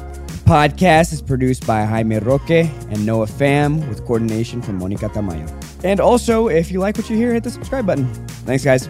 Podcast 0.48 1.12
is 1.12 1.20
produced 1.20 1.66
by 1.66 1.84
Jaime 1.84 2.20
Roque 2.20 2.48
and 2.48 3.04
Noah 3.04 3.26
Pham 3.26 3.86
with 3.86 4.02
coordination 4.06 4.62
from 4.62 4.78
Monica 4.78 5.10
Tamayo. 5.10 5.46
And 5.84 6.00
also, 6.00 6.48
if 6.48 6.72
you 6.72 6.80
like 6.80 6.96
what 6.96 7.10
you 7.10 7.16
hear, 7.16 7.34
hit 7.34 7.44
the 7.44 7.50
subscribe 7.50 7.84
button. 7.84 8.06
Thanks, 8.46 8.64
guys. 8.64 8.88